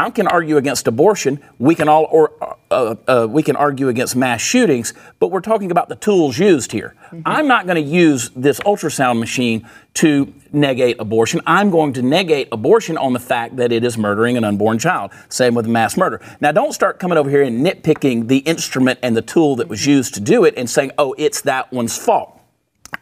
I 0.00 0.10
can 0.10 0.28
argue 0.28 0.58
against 0.58 0.86
abortion. 0.86 1.40
We 1.58 1.74
can 1.74 1.88
all, 1.88 2.04
or 2.04 2.32
uh, 2.70 2.94
uh, 3.08 3.26
we 3.28 3.42
can 3.42 3.56
argue 3.56 3.88
against 3.88 4.14
mass 4.14 4.40
shootings, 4.40 4.94
but 5.18 5.32
we're 5.32 5.40
talking 5.40 5.72
about 5.72 5.88
the 5.88 5.96
tools 5.96 6.38
used 6.38 6.70
here. 6.70 6.94
Mm-hmm. 7.06 7.22
I'm 7.26 7.48
not 7.48 7.66
going 7.66 7.82
to 7.82 7.90
use 7.90 8.30
this 8.36 8.60
ultrasound 8.60 9.18
machine 9.18 9.68
to 9.94 10.32
negate 10.52 11.00
abortion. 11.00 11.40
I'm 11.46 11.70
going 11.70 11.94
to 11.94 12.02
negate 12.02 12.46
abortion 12.52 12.96
on 12.96 13.12
the 13.12 13.18
fact 13.18 13.56
that 13.56 13.72
it 13.72 13.82
is 13.82 13.98
murdering 13.98 14.36
an 14.36 14.44
unborn 14.44 14.78
child. 14.78 15.10
Same 15.30 15.54
with 15.54 15.66
mass 15.66 15.96
murder. 15.96 16.20
Now, 16.40 16.52
don't 16.52 16.72
start 16.72 17.00
coming 17.00 17.18
over 17.18 17.28
here 17.28 17.42
and 17.42 17.66
nitpicking 17.66 18.28
the 18.28 18.38
instrument 18.38 19.00
and 19.02 19.16
the 19.16 19.22
tool 19.22 19.56
that 19.56 19.66
was 19.66 19.84
used 19.84 20.14
to 20.14 20.20
do 20.20 20.44
it 20.44 20.54
and 20.56 20.70
saying, 20.70 20.92
"Oh, 20.96 21.16
it's 21.18 21.40
that 21.40 21.72
one's 21.72 21.98
fault." 21.98 22.38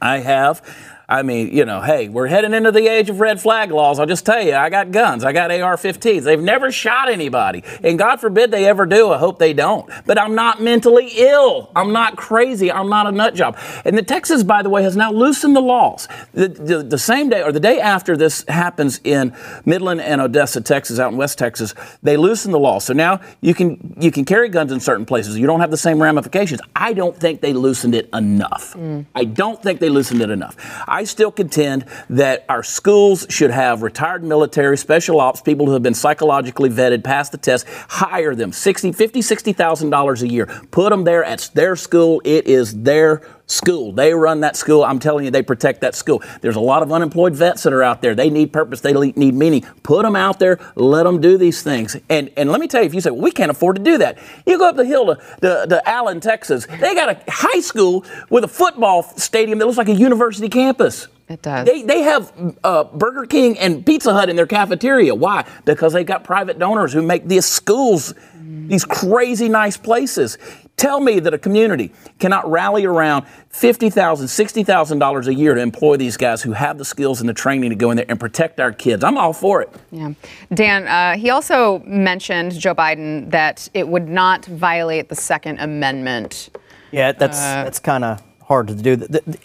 I 0.01 0.19
have 0.19 0.63
I 1.09 1.23
mean, 1.23 1.55
you 1.55 1.65
know, 1.65 1.81
hey, 1.81 2.09
we're 2.09 2.27
heading 2.27 2.53
into 2.53 2.73
the 2.73 2.89
age 2.89 3.11
of 3.11 3.21
red 3.21 3.41
flag 3.41 3.71
laws. 3.71 4.01
I'll 4.01 4.07
just 4.07 4.27
tell 4.27 4.43
you, 4.43 4.55
I 4.55 4.71
got 4.71 4.91
guns. 4.91 5.23
I 5.23 5.33
got 5.33 5.53
AR 5.53 5.77
15s. 5.77 6.23
They've 6.23 6.41
never 6.41 6.73
shot 6.73 7.09
anybody. 7.09 7.63
And 7.85 7.97
God 7.97 8.21
forbid 8.21 8.51
they 8.51 8.67
ever 8.67 8.87
do. 8.87 9.13
I 9.13 9.19
hope 9.19 9.39
they 9.39 9.53
don't. 9.53 9.89
But 10.05 10.21
I'm 10.21 10.35
not 10.35 10.61
mentally 10.61 11.11
ill. 11.17 11.71
I'm 11.77 11.93
not 11.93 12.17
crazy. 12.17 12.73
I'm 12.73 12.89
not 12.89 13.07
a 13.07 13.13
nut 13.13 13.37
job. 13.37 13.57
And 13.85 13.97
the 13.97 14.03
Texas, 14.03 14.43
by 14.43 14.63
the 14.63 14.69
way, 14.69 14.83
has 14.83 14.97
now 14.97 15.13
loosened 15.13 15.55
the 15.55 15.61
laws. 15.61 16.09
The, 16.33 16.49
the, 16.49 16.83
the 16.83 16.99
same 16.99 17.29
day 17.29 17.43
or 17.43 17.53
the 17.53 17.61
day 17.61 17.81
after 17.81 18.17
this 18.17 18.45
happens 18.49 19.01
in 19.05 19.33
Midland 19.65 20.01
and 20.01 20.21
Odessa, 20.21 20.61
Texas, 20.61 20.99
out 20.99 21.13
in 21.13 21.19
West 21.19 21.39
Texas, 21.39 21.75
they 22.03 22.17
loosen 22.17 22.51
the 22.51 22.59
law. 22.59 22.81
So 22.81 22.93
now 22.93 23.21
you 23.41 23.55
can 23.55 23.95
you 24.01 24.11
can 24.11 24.25
carry 24.25 24.49
guns 24.49 24.73
in 24.73 24.81
certain 24.81 25.07
places. 25.07 25.39
You 25.39 25.47
don't 25.47 25.61
have 25.61 25.71
the 25.71 25.77
same 25.77 26.03
ramifications. 26.03 26.61
I 26.75 26.95
don't 26.95 27.17
think 27.17 27.41
they 27.43 27.53
loosened 27.53 27.95
it 27.95 28.09
enough. 28.13 28.75
Mm. 28.75 29.07
I 29.15 29.25
don't 29.25 29.63
think 29.63 29.79
they 29.79 29.89
loosened 29.89 30.21
it 30.21 30.31
enough. 30.31 30.57
I 30.89 30.96
still 31.05 31.31
contend 31.31 31.85
that 32.11 32.45
our 32.49 32.63
schools 32.63 33.27
should 33.29 33.51
have 33.51 33.83
retired 33.83 34.25
military, 34.25 34.77
special 34.77 35.21
ops, 35.21 35.41
people 35.41 35.67
who 35.67 35.73
have 35.73 35.83
been 35.83 35.95
psychologically 35.95 36.71
vetted, 36.71 37.05
pass 37.05 37.29
the 37.29 37.39
test, 37.39 37.67
hire 37.89 38.35
them 38.35 38.53
60, 38.53 38.93
50, 38.93 39.21
$60,000 39.21 40.23
a 40.23 40.29
year. 40.29 40.47
Put 40.71 40.91
them 40.91 41.05
there 41.05 41.25
at 41.25 41.51
their 41.55 41.77
school. 41.77 42.21
It 42.25 42.47
is 42.47 42.83
their 42.83 43.23
school. 43.47 43.93
They 43.93 44.13
run 44.13 44.41
that 44.41 44.57
school. 44.57 44.85
I'm 44.85 44.99
telling 44.99 45.25
you, 45.25 45.31
they 45.31 45.43
protect 45.43 45.81
that 45.81 45.95
school. 45.95 46.23
There's 46.41 46.57
a 46.57 46.61
lot 46.61 46.83
of 46.83 46.93
unemployed 46.93 47.35
vets 47.35 47.63
that 47.63 47.73
are 47.73 47.83
out 47.83 48.03
there. 48.03 48.15
They 48.15 48.31
need 48.31 48.53
purpose. 48.53 48.81
They 48.81 48.93
need 48.93 49.35
meaning. 49.35 49.63
Put 49.83 50.03
them 50.03 50.17
out 50.17 50.39
there. 50.39 50.59
Let 50.75 51.05
them 51.05 51.21
do 51.21 51.39
these 51.39 51.63
things. 51.63 51.97
And 52.09 52.31
and 52.37 52.51
let 52.51 52.61
me 52.61 52.69
tell 52.69 52.83
you, 52.83 52.87
if 52.87 52.95
you 52.95 53.01
say 53.01 53.11
well, 53.11 53.23
we 53.23 53.31
can't 53.31 53.51
afford 53.51 53.77
to 53.77 53.83
do 53.83 53.99
that, 53.99 54.19
you 54.47 54.59
go 54.59 54.69
up 54.69 54.77
the 54.77 54.85
hill 54.85 55.07
to, 55.07 55.15
to, 55.43 55.67
to 55.69 55.89
Allen, 55.89 56.21
Texas. 56.21 56.67
They 56.67 56.95
got 56.95 57.09
a 57.09 57.31
high 57.31 57.61
school 57.61 58.05
with 58.31 58.45
a 58.45 58.49
football 58.49 59.03
stadium 59.03 59.59
that 59.59 59.67
looks 59.67 59.79
like 59.79 59.89
a 59.89 59.95
university 59.95 60.49
campus. 60.49 61.09
It 61.29 61.43
does. 61.43 61.67
They, 61.67 61.83
they 61.83 62.03
have 62.03 62.33
uh, 62.63 62.85
Burger 62.85 63.27
King 63.27 63.59
and 63.59 63.85
Pizza 63.85 64.13
Hut 64.13 64.29
in 64.29 64.37
their 64.37 64.47
cafeteria. 64.47 65.13
Why? 65.13 65.45
Because 65.65 65.93
they 65.93 66.05
got 66.05 66.23
private 66.23 66.59
donors 66.59 66.93
who 66.93 67.03
make 67.03 67.27
these 67.27 67.47
schools 67.47 68.15
these 68.69 68.85
crazy 68.85 69.49
nice 69.49 69.77
places. 69.77 70.39
Tell 70.77 71.01
me 71.01 71.21
that 71.21 71.33
a 71.33 71.39
community 71.39 71.91
cannot 72.19 72.51
rally 72.51 72.85
around 72.85 73.25
$50,000, 73.51 73.93
$60,000 73.93 75.27
a 75.27 75.35
year 75.35 75.55
to 75.55 75.61
employ 75.61 75.97
these 75.97 76.19
guys 76.19 76.43
who 76.43 76.53
have 76.53 76.77
the 76.77 76.85
skills 76.85 77.21
and 77.21 77.29
the 77.29 77.35
training 77.35 77.71
to 77.71 77.77
go 77.77 77.91
in 77.91 77.97
there 77.97 78.05
and 78.11 78.21
protect 78.21 78.61
our 78.61 78.73
kids. 78.73 79.03
I'm 79.03 79.17
all 79.17 79.33
for 79.33 79.63
it. 79.63 79.71
Yeah. 79.91 80.13
Dan, 80.53 80.87
uh, 80.87 81.19
he 81.19 81.31
also 81.31 81.79
mentioned, 81.87 82.59
Joe 82.59 82.75
Biden, 82.75 83.31
that 83.31 83.71
it 83.73 83.89
would 83.89 84.07
not 84.07 84.45
violate 84.45 85.09
the 85.09 85.15
Second 85.15 85.61
Amendment. 85.61 86.51
Yeah, 86.93 87.13
that's, 87.13 87.39
uh, 87.39 87.65
that's 87.65 87.79
kind 87.79 88.05
of 88.05 88.23
hard 88.47 88.69
to 88.69 88.75
do. 88.75 88.93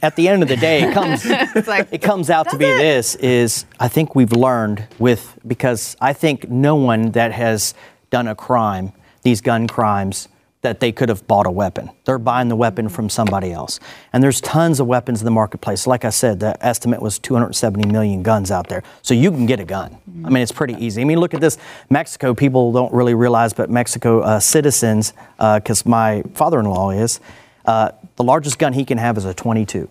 At 0.01 0.17
the 0.17 0.27
end 0.27 0.43
of 0.43 0.49
the 0.49 0.57
day, 0.57 0.83
it 0.83 0.93
comes 0.93 1.25
like, 1.65 1.87
it 1.91 2.01
comes 2.01 2.29
out 2.29 2.49
to 2.49 2.57
be 2.57 2.65
it? 2.65 2.77
this 2.77 3.15
is 3.15 3.65
I 3.79 3.87
think 3.87 4.15
we've 4.15 4.33
learned 4.33 4.85
with 4.99 5.39
because 5.47 5.95
I 6.01 6.13
think 6.13 6.49
no 6.49 6.75
one 6.75 7.11
that 7.11 7.31
has 7.31 7.73
done 8.09 8.27
a 8.27 8.35
crime, 8.35 8.91
these 9.23 9.41
gun 9.41 9.67
crimes, 9.67 10.27
that 10.61 10.79
they 10.79 10.91
could 10.91 11.09
have 11.09 11.25
bought 11.27 11.47
a 11.47 11.51
weapon. 11.51 11.89
They're 12.05 12.19
buying 12.19 12.47
the 12.47 12.55
weapon 12.55 12.87
from 12.87 13.09
somebody 13.09 13.51
else. 13.51 13.79
And 14.13 14.23
there's 14.23 14.39
tons 14.41 14.79
of 14.79 14.85
weapons 14.85 15.21
in 15.21 15.25
the 15.25 15.31
marketplace. 15.31 15.87
Like 15.87 16.05
I 16.05 16.11
said, 16.11 16.39
the 16.39 16.55
estimate 16.63 17.01
was 17.01 17.17
270 17.17 17.91
million 17.91 18.21
guns 18.21 18.51
out 18.51 18.67
there. 18.67 18.83
So 19.01 19.15
you 19.15 19.31
can 19.31 19.47
get 19.47 19.59
a 19.59 19.65
gun. 19.65 19.97
I 20.23 20.29
mean, 20.29 20.43
it's 20.43 20.51
pretty 20.51 20.75
easy. 20.75 21.01
I 21.01 21.05
mean, 21.05 21.19
look 21.19 21.33
at 21.33 21.41
this 21.41 21.57
Mexico. 21.89 22.35
People 22.35 22.71
don't 22.71 22.93
really 22.93 23.15
realize, 23.15 23.53
but 23.53 23.71
Mexico 23.71 24.19
uh, 24.19 24.39
citizens, 24.39 25.13
because 25.37 25.85
uh, 25.85 25.89
my 25.89 26.23
father 26.35 26.59
in 26.59 26.67
law 26.67 26.91
is, 26.91 27.19
uh, 27.65 27.91
the 28.15 28.23
largest 28.23 28.59
gun 28.59 28.73
he 28.73 28.85
can 28.85 28.99
have 28.99 29.17
is 29.17 29.25
a 29.25 29.33
22. 29.33 29.89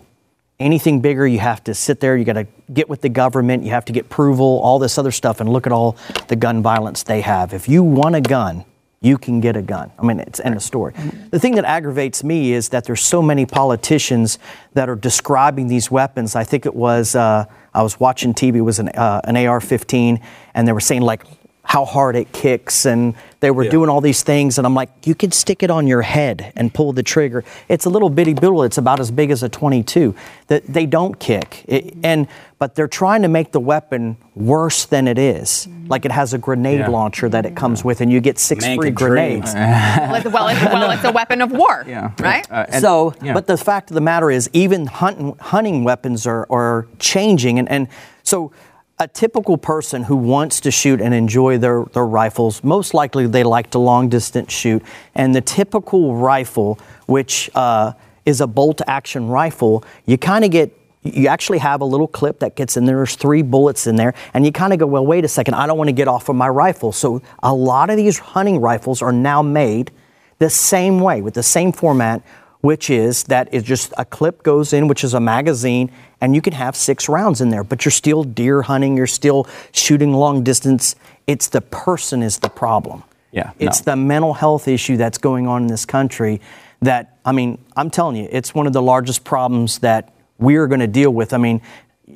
anything 0.59 1.01
bigger, 1.01 1.27
you 1.27 1.39
have 1.39 1.63
to 1.65 1.73
sit 1.73 1.99
there, 1.99 2.15
you 2.15 2.23
got 2.23 2.33
to 2.33 2.47
get 2.71 2.87
with 2.87 3.01
the 3.01 3.09
government, 3.09 3.63
you 3.63 3.71
have 3.71 3.83
to 3.85 3.93
get 3.93 4.05
approval, 4.05 4.59
all 4.63 4.79
this 4.79 4.97
other 4.97 5.11
stuff, 5.11 5.41
and 5.41 5.49
look 5.49 5.65
at 5.65 5.73
all 5.73 5.97
the 6.27 6.35
gun 6.35 6.61
violence 6.61 7.03
they 7.03 7.21
have. 7.21 7.53
If 7.53 7.67
you 7.67 7.83
want 7.83 8.15
a 8.15 8.21
gun, 8.21 8.63
you 9.01 9.17
can 9.17 9.39
get 9.39 9.57
a 9.57 9.63
gun. 9.63 9.91
I 9.97 10.03
mean, 10.03 10.19
it's 10.19 10.39
end 10.39 10.55
of 10.55 10.61
story. 10.61 10.93
The 11.31 11.39
thing 11.39 11.55
that 11.55 11.65
aggravates 11.65 12.23
me 12.23 12.53
is 12.53 12.69
that 12.69 12.85
there's 12.85 13.01
so 13.01 13.21
many 13.21 13.47
politicians 13.47 14.37
that 14.73 14.89
are 14.89 14.95
describing 14.95 15.67
these 15.67 15.89
weapons. 15.89 16.35
I 16.35 16.43
think 16.43 16.67
it 16.67 16.75
was 16.75 17.15
uh, 17.15 17.45
I 17.73 17.81
was 17.81 17.99
watching 17.99 18.35
TV. 18.35 18.57
It 18.57 18.61
was 18.61 18.77
an 18.77 18.89
uh, 18.89 19.21
an 19.23 19.35
AR-15, 19.35 20.21
and 20.53 20.67
they 20.67 20.71
were 20.71 20.79
saying 20.79 21.01
like 21.01 21.23
how 21.63 21.85
hard 21.85 22.15
it 22.15 22.31
kicks 22.31 22.85
and 22.85 23.15
they 23.39 23.49
were 23.49 23.63
yeah. 23.63 23.71
doing 23.71 23.87
all 23.87 24.01
these 24.01 24.23
things 24.23 24.57
and 24.57 24.65
i'm 24.65 24.73
like 24.73 24.89
you 25.05 25.13
can 25.13 25.31
stick 25.31 25.61
it 25.61 25.69
on 25.69 25.85
your 25.85 26.01
head 26.01 26.51
and 26.55 26.73
pull 26.73 26.91
the 26.91 27.03
trigger 27.03 27.43
it's 27.69 27.85
a 27.85 27.89
little 27.89 28.09
bitty 28.09 28.33
bullet 28.33 28.65
it's 28.65 28.79
about 28.79 28.99
as 28.99 29.11
big 29.11 29.29
as 29.29 29.43
a 29.43 29.47
22 29.47 30.13
that 30.47 30.65
they 30.65 30.85
don't 30.85 31.19
kick 31.19 31.63
it, 31.67 31.95
and 32.03 32.27
but 32.61 32.75
they're 32.75 32.87
trying 32.87 33.23
to 33.23 33.27
make 33.27 33.51
the 33.51 33.59
weapon 33.59 34.15
worse 34.35 34.85
than 34.85 35.07
it 35.07 35.17
is 35.17 35.67
like 35.87 36.05
it 36.05 36.11
has 36.11 36.35
a 36.35 36.37
grenade 36.37 36.77
yeah. 36.77 36.87
launcher 36.89 37.27
that 37.27 37.43
it 37.43 37.55
comes 37.55 37.83
with 37.83 38.01
and 38.01 38.11
you 38.11 38.21
get 38.21 38.37
six 38.37 38.63
Man 38.63 38.77
free 38.77 38.91
grenades 38.91 39.51
well, 39.55 40.15
it's, 40.15 40.25
well, 40.31 40.47
it's, 40.47 40.61
well, 40.61 40.91
it's 40.91 41.03
a 41.03 41.11
weapon 41.19 41.41
of 41.41 41.51
war 41.51 41.83
yeah. 41.87 42.11
right 42.19 42.45
uh, 42.51 42.79
so 42.79 43.15
yeah. 43.23 43.33
but 43.33 43.47
the 43.47 43.57
fact 43.57 43.89
of 43.89 43.95
the 43.95 44.01
matter 44.01 44.29
is 44.29 44.47
even 44.53 44.85
hunt, 44.85 45.41
hunting 45.41 45.83
weapons 45.83 46.27
are, 46.27 46.45
are 46.51 46.87
changing 46.99 47.57
and, 47.57 47.67
and 47.67 47.87
so 48.21 48.51
a 48.99 49.07
typical 49.07 49.57
person 49.57 50.03
who 50.03 50.15
wants 50.15 50.59
to 50.59 50.69
shoot 50.69 51.01
and 51.01 51.15
enjoy 51.15 51.57
their, 51.57 51.85
their 51.93 52.05
rifles, 52.05 52.63
most 52.63 52.93
likely 52.93 53.25
they 53.25 53.43
like 53.43 53.71
to 53.71 53.79
long 53.79 54.09
distance 54.09 54.53
shoot. 54.53 54.83
And 55.15 55.33
the 55.33 55.41
typical 55.41 56.15
rifle, 56.15 56.77
which 57.07 57.49
uh, 57.55 57.93
is 58.27 58.41
a 58.41 58.45
bolt 58.45 58.79
action 58.85 59.27
rifle, 59.27 59.83
you 60.05 60.19
kind 60.19 60.45
of 60.45 60.51
get 60.51 60.71
you 61.03 61.27
actually 61.27 61.57
have 61.59 61.81
a 61.81 61.85
little 61.85 62.07
clip 62.07 62.39
that 62.39 62.55
gets 62.55 62.77
in 62.77 62.85
there. 62.85 62.97
There's 62.97 63.15
three 63.15 63.41
bullets 63.41 63.87
in 63.87 63.95
there, 63.95 64.13
and 64.33 64.45
you 64.45 64.51
kind 64.51 64.73
of 64.73 64.79
go, 64.79 64.85
well, 64.85 65.05
wait 65.05 65.25
a 65.25 65.27
second, 65.27 65.55
I 65.55 65.65
don't 65.67 65.77
want 65.77 65.87
to 65.87 65.93
get 65.93 66.07
off 66.07 66.29
of 66.29 66.35
my 66.35 66.49
rifle. 66.49 66.91
So 66.91 67.21
a 67.41 67.53
lot 67.53 67.89
of 67.89 67.97
these 67.97 68.19
hunting 68.19 68.59
rifles 68.59 69.01
are 69.01 69.11
now 69.11 69.41
made 69.41 69.91
the 70.39 70.49
same 70.49 70.99
way 70.99 71.21
with 71.21 71.33
the 71.33 71.43
same 71.43 71.71
format 71.71 72.23
which 72.61 72.89
is 72.89 73.23
that 73.25 73.49
it's 73.51 73.67
just 73.67 73.93
a 73.97 74.05
clip 74.05 74.43
goes 74.43 74.71
in, 74.71 74.87
which 74.87 75.03
is 75.03 75.13
a 75.13 75.19
magazine, 75.19 75.91
and 76.21 76.35
you 76.35 76.41
can 76.41 76.53
have 76.53 76.75
six 76.75 77.09
rounds 77.09 77.41
in 77.41 77.49
there, 77.49 77.63
but 77.63 77.83
you're 77.83 77.91
still 77.91 78.23
deer 78.23 78.61
hunting, 78.61 78.95
you're 78.95 79.07
still 79.07 79.47
shooting 79.71 80.13
long 80.13 80.43
distance. 80.43 80.95
It's 81.27 81.49
the 81.49 81.61
person 81.61 82.21
is 82.21 82.39
the 82.39 82.49
problem. 82.49 83.03
Yeah. 83.31 83.51
It's 83.59 83.85
no. 83.85 83.93
the 83.93 83.95
mental 83.95 84.33
health 84.33 84.67
issue 84.67 84.97
that's 84.97 85.17
going 85.17 85.47
on 85.47 85.63
in 85.63 85.67
this 85.67 85.85
country 85.85 86.39
that, 86.81 87.17
I 87.25 87.31
mean, 87.31 87.57
I'm 87.75 87.89
telling 87.89 88.15
you, 88.15 88.27
it's 88.31 88.53
one 88.53 88.67
of 88.67 88.73
the 88.73 88.81
largest 88.81 89.23
problems 89.23 89.79
that 89.79 90.13
we 90.41 90.57
are 90.57 90.67
going 90.67 90.81
to 90.81 90.87
deal 90.87 91.11
with. 91.11 91.31
I 91.31 91.37
mean, 91.37 91.61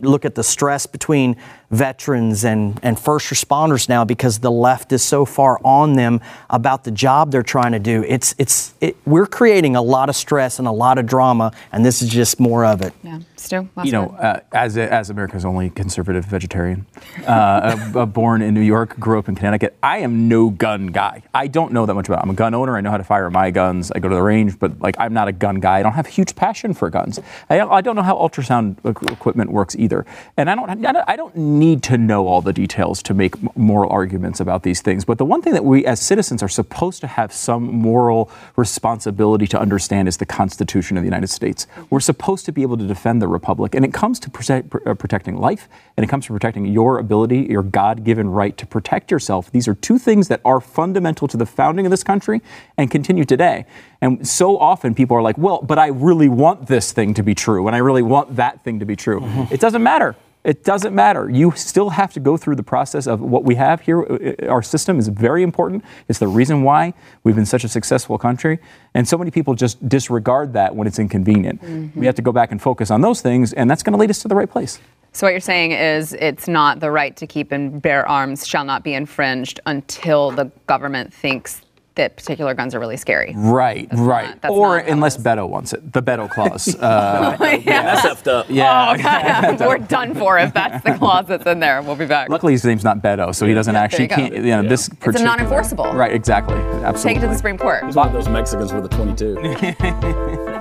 look 0.01 0.25
at 0.25 0.35
the 0.35 0.43
stress 0.43 0.85
between 0.85 1.37
veterans 1.71 2.45
and, 2.45 2.79
and 2.83 2.99
first 2.99 3.31
responders 3.31 3.89
now 3.89 4.05
because 4.05 4.39
the 4.39 4.51
left 4.51 4.91
is 4.91 5.03
so 5.03 5.25
far 5.25 5.59
on 5.63 5.93
them 5.93 6.21
about 6.49 6.83
the 6.83 6.91
job 6.91 7.31
they're 7.31 7.43
trying 7.43 7.71
to 7.71 7.79
do. 7.79 8.03
It's, 8.07 8.35
it's, 8.37 8.73
it, 8.81 8.97
we're 9.05 9.25
creating 9.25 9.75
a 9.75 9.81
lot 9.81 10.09
of 10.09 10.15
stress 10.15 10.59
and 10.59 10.67
a 10.67 10.71
lot 10.71 10.97
of 10.97 11.05
drama, 11.05 11.51
and 11.71 11.85
this 11.85 12.01
is 12.01 12.09
just 12.09 12.39
more 12.39 12.65
of 12.65 12.81
it. 12.81 12.93
Yeah, 13.03 13.19
Stu, 13.35 13.69
you 13.83 13.91
know, 13.91 14.09
uh, 14.11 14.39
as, 14.51 14.77
a, 14.77 14.91
as 14.91 15.09
America's 15.09 15.45
only 15.45 15.69
conservative 15.69 16.25
vegetarian, 16.25 16.85
uh, 17.27 18.05
born 18.05 18.41
in 18.41 18.53
New 18.53 18.61
York, 18.61 18.99
grew 18.99 19.19
up 19.19 19.27
in 19.27 19.35
Connecticut, 19.35 19.77
I 19.81 19.99
am 19.99 20.27
no 20.27 20.49
gun 20.49 20.87
guy. 20.87 21.23
I 21.33 21.47
don't 21.47 21.71
know 21.71 21.85
that 21.85 21.93
much 21.93 22.07
about. 22.07 22.19
It. 22.19 22.23
I'm 22.23 22.29
a 22.29 22.35
gun 22.35 22.53
owner. 22.53 22.75
I 22.77 22.81
know 22.81 22.91
how 22.91 22.97
to 22.97 23.03
fire 23.03 23.29
my 23.29 23.51
guns. 23.51 23.91
I 23.91 23.99
go 23.99 24.09
to 24.09 24.15
the 24.15 24.21
range, 24.21 24.57
but 24.59 24.79
like 24.79 24.95
I'm 24.99 25.13
not 25.13 25.27
a 25.27 25.31
gun 25.31 25.59
guy. 25.59 25.79
I 25.79 25.83
don't 25.83 25.93
have 25.93 26.07
a 26.07 26.09
huge 26.09 26.35
passion 26.35 26.73
for 26.73 26.89
guns. 26.89 27.19
I, 27.49 27.59
I 27.61 27.81
don't 27.81 27.95
know 27.95 28.01
how 28.01 28.15
ultrasound 28.15 28.77
equipment 29.11 29.51
works 29.51 29.75
either, 29.75 30.05
and 30.37 30.49
I 30.49 30.55
don't. 30.55 30.85
I 30.85 31.15
don't 31.15 31.35
need 31.59 31.81
to 31.83 31.97
know 31.97 32.27
all 32.27 32.41
the 32.41 32.53
details 32.53 33.01
to 33.03 33.13
make 33.13 33.35
moral 33.57 33.91
arguments 33.91 34.39
about 34.39 34.63
these 34.63 34.81
things. 34.81 35.05
But 35.05 35.17
the 35.17 35.25
one 35.25 35.41
thing 35.41 35.53
that 35.53 35.65
we 35.65 35.85
as 35.85 35.99
citizens 35.99 36.43
are 36.43 36.49
supposed 36.49 37.01
to 37.01 37.07
have 37.07 37.33
some 37.33 37.63
moral 37.63 38.29
responsibility 38.55 39.47
to 39.47 39.59
understand 39.59 40.07
is 40.07 40.17
the 40.17 40.25
Constitution 40.25 40.97
of 40.97 41.03
the 41.03 41.07
United 41.07 41.27
States. 41.27 41.67
We're 41.89 41.99
supposed 41.99 42.45
to 42.45 42.51
be 42.51 42.61
able 42.61 42.77
to 42.77 42.87
defend 42.87 43.21
the 43.21 43.27
Republic. 43.27 43.73
And 43.75 43.83
it 43.83 43.93
comes 43.93 44.19
to 44.19 44.29
protect, 44.29 44.73
uh, 44.85 44.93
protecting 44.93 45.37
life 45.37 45.67
and 45.97 46.03
it 46.03 46.07
comes 46.07 46.25
to 46.27 46.33
protecting 46.33 46.65
your 46.65 46.99
ability, 46.99 47.47
your 47.49 47.63
God 47.63 48.03
given 48.03 48.29
right 48.29 48.57
to 48.57 48.65
protect 48.65 49.11
yourself. 49.11 49.51
These 49.51 49.67
are 49.67 49.75
two 49.75 49.97
things 49.97 50.27
that 50.27 50.41
are 50.45 50.61
fundamental 50.61 51.27
to 51.29 51.37
the 51.37 51.45
founding 51.45 51.85
of 51.85 51.91
this 51.91 52.03
country 52.03 52.41
and 52.77 52.91
continue 52.91 53.25
today. 53.25 53.65
And 54.01 54.27
so 54.27 54.57
often 54.57 54.93
people 54.93 55.17
are 55.17 55.21
like, 55.21 55.37
well, 55.37 55.61
but 55.61 55.79
I 55.79 55.87
really 55.87 56.29
want 56.29 56.67
this 56.67 56.91
thing 56.91 57.13
to 57.15 57.23
be 57.23 57.33
true 57.33 57.67
and 57.67 57.75
I 57.75 57.79
really 57.79 58.03
want 58.03 58.35
that 58.35 58.63
thing 58.63 58.79
to 58.79 58.85
be 58.85 58.95
true. 58.95 59.21
Mm-hmm. 59.21 59.53
It 59.53 59.59
doesn't 59.59 59.81
matter. 59.81 60.15
It 60.45 60.63
doesn't 60.63 60.93
matter. 60.93 61.27
You 61.27 61.51
still 61.55 61.89
have 61.89 62.13
to 62.13 62.19
go 62.19 62.37
through 62.37 62.55
the 62.55 62.63
process 62.63 63.07
of 63.07 63.19
what 63.19 63.43
we 63.43 63.55
have 63.55 63.81
here. 63.81 64.03
Uh, 64.03 64.45
uh, 64.45 64.47
our 64.47 64.61
system 64.61 64.99
is 64.99 65.07
very 65.07 65.41
important. 65.41 65.83
It's 66.07 66.19
the 66.19 66.27
reason 66.27 66.61
why 66.61 66.93
we've 67.23 67.35
been 67.35 67.47
such 67.47 67.63
a 67.63 67.67
successful 67.67 68.19
country. 68.19 68.59
And 68.93 69.07
so 69.07 69.17
many 69.17 69.31
people 69.31 69.55
just 69.55 69.89
disregard 69.89 70.53
that 70.53 70.75
when 70.75 70.87
it's 70.87 70.99
inconvenient. 70.99 71.63
Mm-hmm. 71.63 71.99
We 71.99 72.05
have 72.05 72.15
to 72.15 72.21
go 72.21 72.31
back 72.31 72.51
and 72.51 72.61
focus 72.61 72.91
on 72.91 73.01
those 73.01 73.21
things, 73.21 73.53
and 73.53 73.69
that's 73.69 73.81
going 73.81 73.93
to 73.93 73.99
lead 73.99 74.11
us 74.11 74.21
to 74.21 74.27
the 74.27 74.35
right 74.35 74.49
place. 74.49 74.79
So 75.13 75.25
what 75.25 75.31
you're 75.31 75.39
saying 75.39 75.71
is 75.71 76.13
it's 76.13 76.47
not 76.47 76.79
the 76.79 76.91
right 76.91 77.15
to 77.17 77.25
keep 77.25 77.51
and 77.51 77.81
bear 77.81 78.07
arms 78.07 78.45
shall 78.45 78.65
not 78.65 78.83
be 78.83 78.93
infringed 78.93 79.61
until 79.65 80.29
the 80.29 80.51
government 80.67 81.11
thinks 81.11 81.61
that 81.95 82.15
particular 82.15 82.53
guns 82.53 82.75
are 82.75 82.79
really 82.79 82.97
scary. 82.97 83.33
Right, 83.35 83.89
that's 83.89 84.01
right. 84.01 84.43
Not, 84.43 84.51
or 84.51 84.77
unless 84.77 85.17
Beto 85.17 85.47
wants 85.47 85.73
it, 85.73 85.91
the 85.93 86.01
Beto 86.01 86.29
clause. 86.29 86.75
Uh, 86.85 87.35
yeah. 87.41 87.95
that's 87.95 88.05
effed 88.05 88.27
up. 88.27 88.45
Yeah, 88.49 88.89
oh, 88.89 88.93
okay. 88.93 89.65
we're 89.67 89.77
done 89.77 90.13
for 90.13 90.37
if 90.37 90.53
that's 90.53 90.83
the 90.83 90.93
clause 90.93 91.25
that's 91.25 91.45
in 91.45 91.59
there. 91.59 91.81
We'll 91.81 91.95
be 91.95 92.05
back. 92.05 92.29
Luckily, 92.29 92.53
his 92.53 92.63
name's 92.63 92.83
not 92.83 92.99
Beto, 92.99 93.33
so 93.33 93.47
he 93.47 93.53
doesn't 93.53 93.73
yeah, 93.73 93.81
actually. 93.81 94.03
You 94.03 94.09
can't, 94.09 94.33
you 94.35 94.41
know, 94.41 94.61
yeah. 94.61 94.69
this 94.69 94.89
it's 95.01 95.21
a 95.21 95.23
non-enforceable. 95.23 95.93
Right, 95.93 96.13
exactly. 96.13 96.55
Absolutely. 96.55 97.01
Take 97.01 97.17
it 97.17 97.21
to 97.21 97.27
the 97.27 97.35
Supreme 97.35 97.57
Court. 97.57 97.85
He's 97.85 97.95
one 97.95 98.07
of 98.07 98.13
those 98.13 98.29
Mexicans 98.29 98.71
with 98.71 98.85
a 98.85 98.89
22. 98.89 100.51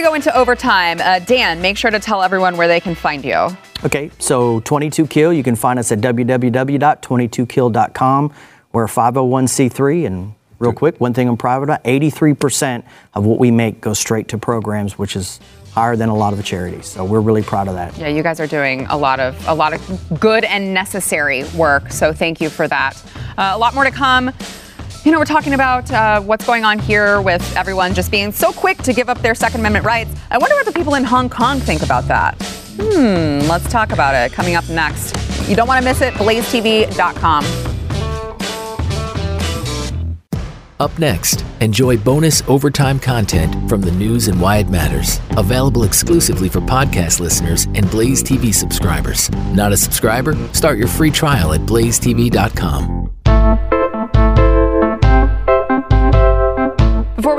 We 0.00 0.06
go 0.06 0.14
into 0.14 0.34
overtime, 0.34 0.98
uh, 1.00 1.18
Dan, 1.18 1.60
make 1.60 1.76
sure 1.76 1.90
to 1.90 1.98
tell 1.98 2.22
everyone 2.22 2.56
where 2.56 2.66
they 2.66 2.80
can 2.80 2.94
find 2.94 3.22
you. 3.22 3.48
Okay, 3.84 4.10
so 4.18 4.60
22 4.60 5.06
Kill, 5.06 5.30
you 5.30 5.42
can 5.42 5.54
find 5.54 5.78
us 5.78 5.92
at 5.92 5.98
www.22kill.com. 5.98 8.32
We're 8.72 8.84
a 8.84 8.88
501c3, 8.88 10.06
and 10.06 10.32
real 10.58 10.72
quick, 10.72 10.98
one 11.00 11.12
thing 11.12 11.28
I'm 11.28 11.36
proud 11.36 11.62
about 11.62 11.84
83% 11.84 12.82
of 13.12 13.26
what 13.26 13.38
we 13.38 13.50
make 13.50 13.82
goes 13.82 13.98
straight 13.98 14.28
to 14.28 14.38
programs, 14.38 14.96
which 14.96 15.16
is 15.16 15.38
higher 15.72 15.96
than 15.96 16.08
a 16.08 16.16
lot 16.16 16.32
of 16.32 16.38
the 16.38 16.44
charities. 16.44 16.86
So 16.86 17.04
we're 17.04 17.20
really 17.20 17.42
proud 17.42 17.68
of 17.68 17.74
that. 17.74 17.98
Yeah, 17.98 18.08
you 18.08 18.22
guys 18.22 18.40
are 18.40 18.46
doing 18.46 18.86
a 18.86 18.96
lot 18.96 19.20
of 19.20 19.46
a 19.46 19.52
lot 19.54 19.74
of 19.74 20.18
good 20.18 20.44
and 20.44 20.72
necessary 20.72 21.44
work. 21.54 21.92
So 21.92 22.14
thank 22.14 22.40
you 22.40 22.48
for 22.48 22.66
that. 22.66 22.96
Uh, 23.36 23.52
a 23.54 23.58
lot 23.58 23.74
more 23.74 23.84
to 23.84 23.90
come. 23.90 24.32
You 25.04 25.12
know, 25.12 25.18
we're 25.18 25.24
talking 25.24 25.54
about 25.54 25.90
uh, 25.90 26.20
what's 26.20 26.44
going 26.44 26.62
on 26.64 26.78
here 26.78 27.22
with 27.22 27.56
everyone 27.56 27.94
just 27.94 28.10
being 28.10 28.32
so 28.32 28.52
quick 28.52 28.76
to 28.82 28.92
give 28.92 29.08
up 29.08 29.18
their 29.22 29.34
Second 29.34 29.60
Amendment 29.60 29.86
rights. 29.86 30.10
I 30.30 30.36
wonder 30.36 30.54
what 30.54 30.66
the 30.66 30.72
people 30.72 30.94
in 30.94 31.04
Hong 31.04 31.30
Kong 31.30 31.58
think 31.58 31.82
about 31.82 32.06
that. 32.08 32.34
Hmm, 32.78 33.48
let's 33.48 33.68
talk 33.70 33.92
about 33.92 34.14
it 34.14 34.32
coming 34.32 34.56
up 34.56 34.68
next. 34.68 35.16
You 35.48 35.56
don't 35.56 35.66
want 35.66 35.82
to 35.82 35.88
miss 35.88 36.02
it, 36.02 36.12
blazetv.com. 36.14 37.44
Up 40.78 40.98
next, 40.98 41.44
enjoy 41.60 41.96
bonus 41.98 42.42
overtime 42.46 42.98
content 42.98 43.68
from 43.68 43.80
the 43.80 43.92
news 43.92 44.28
and 44.28 44.40
why 44.40 44.58
it 44.58 44.68
matters. 44.68 45.20
Available 45.36 45.84
exclusively 45.84 46.48
for 46.48 46.60
podcast 46.60 47.20
listeners 47.20 47.66
and 47.74 47.90
Blaze 47.90 48.22
TV 48.22 48.52
subscribers. 48.52 49.30
Not 49.52 49.72
a 49.72 49.76
subscriber? 49.76 50.34
Start 50.52 50.78
your 50.78 50.88
free 50.88 51.10
trial 51.10 51.52
at 51.54 51.60
blazetv.com. 51.60 53.19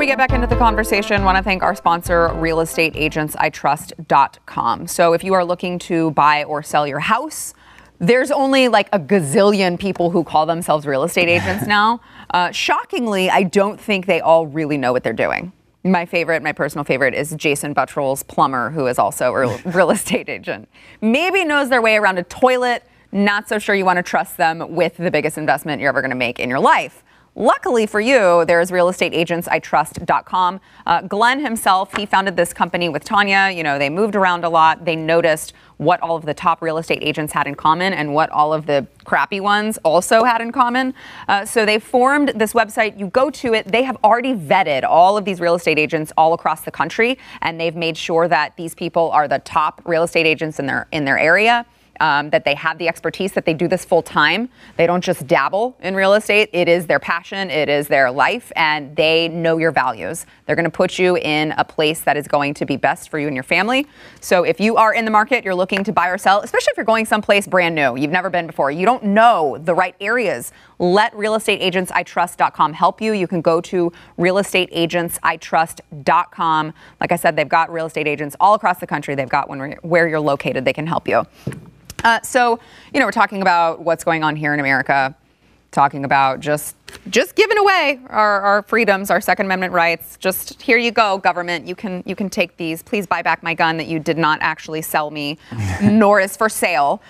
we 0.02 0.06
get 0.08 0.18
back 0.18 0.32
into 0.32 0.48
the 0.48 0.56
conversation, 0.56 1.22
I 1.22 1.24
want 1.24 1.38
to 1.38 1.44
thank 1.44 1.62
our 1.62 1.76
sponsor, 1.76 2.30
realestateagentsitrust.com. 2.30 4.88
So 4.88 5.12
if 5.12 5.22
you 5.22 5.32
are 5.32 5.44
looking 5.44 5.78
to 5.78 6.10
buy 6.10 6.42
or 6.42 6.60
sell 6.60 6.88
your 6.88 6.98
house, 6.98 7.54
there's 8.00 8.32
only 8.32 8.66
like 8.66 8.88
a 8.92 8.98
gazillion 8.98 9.78
people 9.78 10.10
who 10.10 10.24
call 10.24 10.44
themselves 10.44 10.86
real 10.86 11.04
estate 11.04 11.28
agents 11.28 11.66
now. 11.68 12.00
Uh, 12.30 12.50
shockingly, 12.50 13.30
I 13.30 13.44
don't 13.44 13.80
think 13.80 14.06
they 14.06 14.20
all 14.20 14.48
really 14.48 14.76
know 14.76 14.92
what 14.92 15.04
they're 15.04 15.12
doing. 15.12 15.52
My 15.84 16.04
favorite, 16.04 16.42
my 16.42 16.50
personal 16.50 16.82
favorite, 16.82 17.14
is 17.14 17.32
Jason 17.36 17.72
Buttrill's 17.72 18.24
plumber, 18.24 18.70
who 18.70 18.88
is 18.88 18.98
also 18.98 19.32
a 19.32 19.56
real 19.66 19.90
estate 19.92 20.28
agent. 20.28 20.68
Maybe 21.00 21.44
knows 21.44 21.68
their 21.68 21.80
way 21.80 21.94
around 21.94 22.18
a 22.18 22.24
toilet. 22.24 22.82
Not 23.12 23.48
so 23.48 23.60
sure 23.60 23.76
you 23.76 23.84
want 23.84 23.98
to 23.98 24.02
trust 24.02 24.36
them 24.36 24.74
with 24.74 24.96
the 24.96 25.12
biggest 25.12 25.38
investment 25.38 25.80
you're 25.80 25.90
ever 25.90 26.00
going 26.00 26.10
to 26.10 26.16
make 26.16 26.40
in 26.40 26.48
your 26.48 26.58
life 26.58 27.04
Luckily 27.34 27.86
for 27.86 27.98
you, 27.98 28.44
there's 28.44 28.70
realestateagentsitrust.com. 28.70 30.60
Uh, 30.84 31.00
Glenn 31.02 31.40
himself, 31.40 31.96
he 31.96 32.04
founded 32.04 32.36
this 32.36 32.52
company 32.52 32.90
with 32.90 33.04
Tania. 33.04 33.50
You 33.50 33.62
know, 33.62 33.78
they 33.78 33.88
moved 33.88 34.14
around 34.16 34.44
a 34.44 34.50
lot. 34.50 34.84
They 34.84 34.96
noticed 34.96 35.54
what 35.78 35.98
all 36.02 36.14
of 36.14 36.26
the 36.26 36.34
top 36.34 36.60
real 36.60 36.76
estate 36.76 36.98
agents 37.00 37.32
had 37.32 37.46
in 37.46 37.54
common 37.54 37.94
and 37.94 38.12
what 38.12 38.28
all 38.30 38.52
of 38.52 38.66
the 38.66 38.86
crappy 39.04 39.40
ones 39.40 39.78
also 39.82 40.24
had 40.24 40.42
in 40.42 40.52
common. 40.52 40.92
Uh, 41.26 41.46
so 41.46 41.64
they 41.64 41.78
formed 41.78 42.32
this 42.36 42.52
website. 42.52 42.98
You 42.98 43.06
go 43.06 43.30
to 43.30 43.54
it. 43.54 43.66
They 43.66 43.82
have 43.82 43.96
already 44.04 44.34
vetted 44.34 44.84
all 44.84 45.16
of 45.16 45.24
these 45.24 45.40
real 45.40 45.54
estate 45.54 45.78
agents 45.78 46.12
all 46.18 46.34
across 46.34 46.60
the 46.60 46.70
country, 46.70 47.18
and 47.40 47.58
they've 47.58 47.74
made 47.74 47.96
sure 47.96 48.28
that 48.28 48.54
these 48.58 48.74
people 48.74 49.10
are 49.10 49.26
the 49.26 49.38
top 49.38 49.80
real 49.86 50.02
estate 50.02 50.26
agents 50.26 50.58
in 50.58 50.66
their 50.66 50.86
in 50.92 51.06
their 51.06 51.18
area 51.18 51.64
um, 52.02 52.28
that 52.30 52.44
they 52.44 52.56
have 52.56 52.78
the 52.78 52.88
expertise, 52.88 53.30
that 53.32 53.46
they 53.46 53.54
do 53.54 53.68
this 53.68 53.84
full 53.84 54.02
time. 54.02 54.48
They 54.76 54.88
don't 54.88 55.02
just 55.02 55.28
dabble 55.28 55.76
in 55.80 55.94
real 55.94 56.14
estate. 56.14 56.50
It 56.52 56.68
is 56.68 56.86
their 56.86 56.98
passion, 56.98 57.48
it 57.48 57.68
is 57.68 57.86
their 57.86 58.10
life, 58.10 58.50
and 58.56 58.96
they 58.96 59.28
know 59.28 59.58
your 59.58 59.70
values. 59.70 60.26
They're 60.44 60.56
going 60.56 60.64
to 60.64 60.70
put 60.70 60.98
you 60.98 61.16
in 61.16 61.52
a 61.52 61.64
place 61.64 62.00
that 62.00 62.16
is 62.16 62.26
going 62.26 62.54
to 62.54 62.66
be 62.66 62.76
best 62.76 63.08
for 63.08 63.20
you 63.20 63.28
and 63.28 63.36
your 63.36 63.44
family. 63.44 63.86
So 64.20 64.42
if 64.42 64.58
you 64.58 64.74
are 64.76 64.92
in 64.92 65.04
the 65.04 65.12
market, 65.12 65.44
you're 65.44 65.54
looking 65.54 65.84
to 65.84 65.92
buy 65.92 66.08
or 66.08 66.18
sell, 66.18 66.40
especially 66.40 66.72
if 66.72 66.76
you're 66.76 66.84
going 66.84 67.06
someplace 67.06 67.46
brand 67.46 67.76
new, 67.76 67.96
you've 67.96 68.10
never 68.10 68.30
been 68.30 68.48
before, 68.48 68.72
you 68.72 68.84
don't 68.84 69.04
know 69.04 69.56
the 69.60 69.74
right 69.74 69.94
areas. 70.00 70.50
Let 70.80 71.14
realestateagentsitrust.com 71.14 72.72
help 72.72 73.00
you. 73.00 73.12
You 73.12 73.28
can 73.28 73.40
go 73.40 73.60
to 73.60 73.92
realestateagentsitrust.com. 74.18 76.74
Like 77.00 77.12
I 77.12 77.16
said, 77.16 77.36
they've 77.36 77.48
got 77.48 77.72
real 77.72 77.86
estate 77.86 78.08
agents 78.08 78.34
all 78.40 78.54
across 78.54 78.80
the 78.80 78.88
country. 78.88 79.14
They've 79.14 79.28
got 79.28 79.48
one 79.48 79.76
where 79.82 80.08
you're 80.08 80.18
located. 80.18 80.64
They 80.64 80.72
can 80.72 80.88
help 80.88 81.06
you. 81.06 81.24
Uh, 82.04 82.20
so, 82.22 82.58
you 82.92 83.00
know, 83.00 83.06
we're 83.06 83.12
talking 83.12 83.42
about 83.42 83.80
what's 83.80 84.04
going 84.04 84.24
on 84.24 84.36
here 84.36 84.52
in 84.54 84.60
America, 84.60 85.14
talking 85.70 86.04
about 86.04 86.40
just 86.40 86.76
just 87.08 87.34
giving 87.34 87.56
away 87.56 88.00
our, 88.08 88.40
our 88.42 88.62
freedoms, 88.62 89.10
our 89.10 89.20
Second 89.20 89.46
Amendment 89.46 89.72
rights. 89.72 90.16
Just 90.18 90.60
here 90.60 90.76
you 90.76 90.90
go, 90.90 91.18
government. 91.18 91.66
You 91.66 91.74
can 91.74 92.02
you 92.06 92.14
can 92.14 92.28
take 92.28 92.56
these. 92.56 92.82
Please 92.82 93.06
buy 93.06 93.22
back 93.22 93.42
my 93.42 93.54
gun 93.54 93.76
that 93.78 93.86
you 93.86 93.98
did 93.98 94.18
not 94.18 94.38
actually 94.42 94.82
sell 94.82 95.10
me, 95.10 95.38
nor 95.82 96.20
is 96.20 96.36
for 96.36 96.48
sale. 96.48 97.02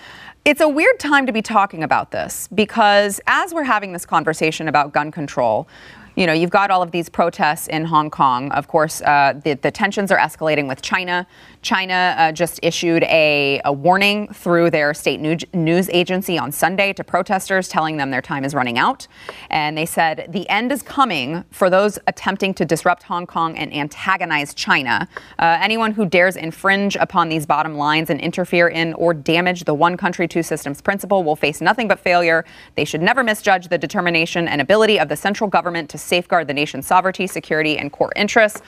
It's 0.45 0.61
a 0.61 0.67
weird 0.67 0.99
time 0.99 1.25
to 1.25 1.31
be 1.31 1.41
talking 1.41 1.83
about 1.83 2.11
this 2.11 2.49
because 2.53 3.21
as 3.27 3.53
we're 3.53 3.63
having 3.63 3.93
this 3.93 4.05
conversation 4.05 4.67
about 4.67 4.91
gun 4.91 5.09
control, 5.09 5.69
you 6.15 6.27
know, 6.27 6.33
you've 6.33 6.49
got 6.49 6.69
all 6.69 6.81
of 6.81 6.91
these 6.91 7.09
protests 7.09 7.67
in 7.67 7.85
Hong 7.85 8.09
Kong. 8.09 8.51
Of 8.51 8.67
course, 8.67 9.01
uh, 9.01 9.39
the, 9.43 9.53
the, 9.55 9.71
tensions 9.71 10.11
are 10.11 10.17
escalating 10.17 10.67
with 10.67 10.81
China. 10.81 11.25
China 11.63 12.13
uh, 12.17 12.31
just 12.31 12.59
issued 12.61 13.03
a, 13.03 13.61
a, 13.63 13.71
warning 13.71 14.27
through 14.33 14.69
their 14.69 14.93
state 14.93 15.19
news, 15.19 15.89
agency 15.89 16.37
on 16.37 16.51
Sunday 16.51 16.93
to 16.93 17.03
protesters, 17.03 17.67
telling 17.69 17.97
them 17.97 18.11
their 18.11 18.21
time 18.21 18.43
is 18.43 18.53
running 18.53 18.77
out. 18.77 19.07
And 19.49 19.77
they 19.77 19.85
said 19.85 20.27
the 20.29 20.47
end 20.49 20.71
is 20.71 20.81
coming 20.81 21.45
for 21.51 21.69
those 21.69 21.97
attempting 22.07 22.53
to 22.55 22.65
disrupt 22.65 23.03
Hong 23.03 23.25
Kong 23.25 23.57
and 23.57 23.73
antagonize 23.73 24.53
China. 24.53 25.07
Uh, 25.39 25.57
anyone 25.61 25.93
who 25.93 26.05
dares 26.05 26.35
infringe 26.35 26.97
upon 26.97 27.29
these 27.29 27.45
bottom 27.45 27.75
lines 27.75 28.09
and 28.09 28.19
interfere 28.19 28.67
in 28.67 28.93
or 28.95 29.13
damage 29.13 29.63
the 29.63 29.73
one 29.73 29.95
country, 29.95 30.27
two 30.27 30.43
systems 30.43 30.81
principle 30.81 31.23
will 31.23 31.35
face 31.35 31.61
nothing 31.61 31.87
but 31.87 31.97
failure. 31.97 32.43
They 32.75 32.85
should 32.85 33.01
never 33.01 33.23
misjudge 33.23 33.69
the 33.69 33.77
determination 33.77 34.49
and 34.49 34.59
ability 34.59 34.99
of 34.99 35.07
the 35.07 35.15
central 35.15 35.49
government 35.49 35.89
to 35.91 35.97
safeguard 35.97 36.47
the 36.47 36.53
nation's 36.53 36.85
sovereignty, 36.85 37.25
security, 37.25 37.77
and 37.77 37.91
core 37.91 38.11
interests. 38.17 38.61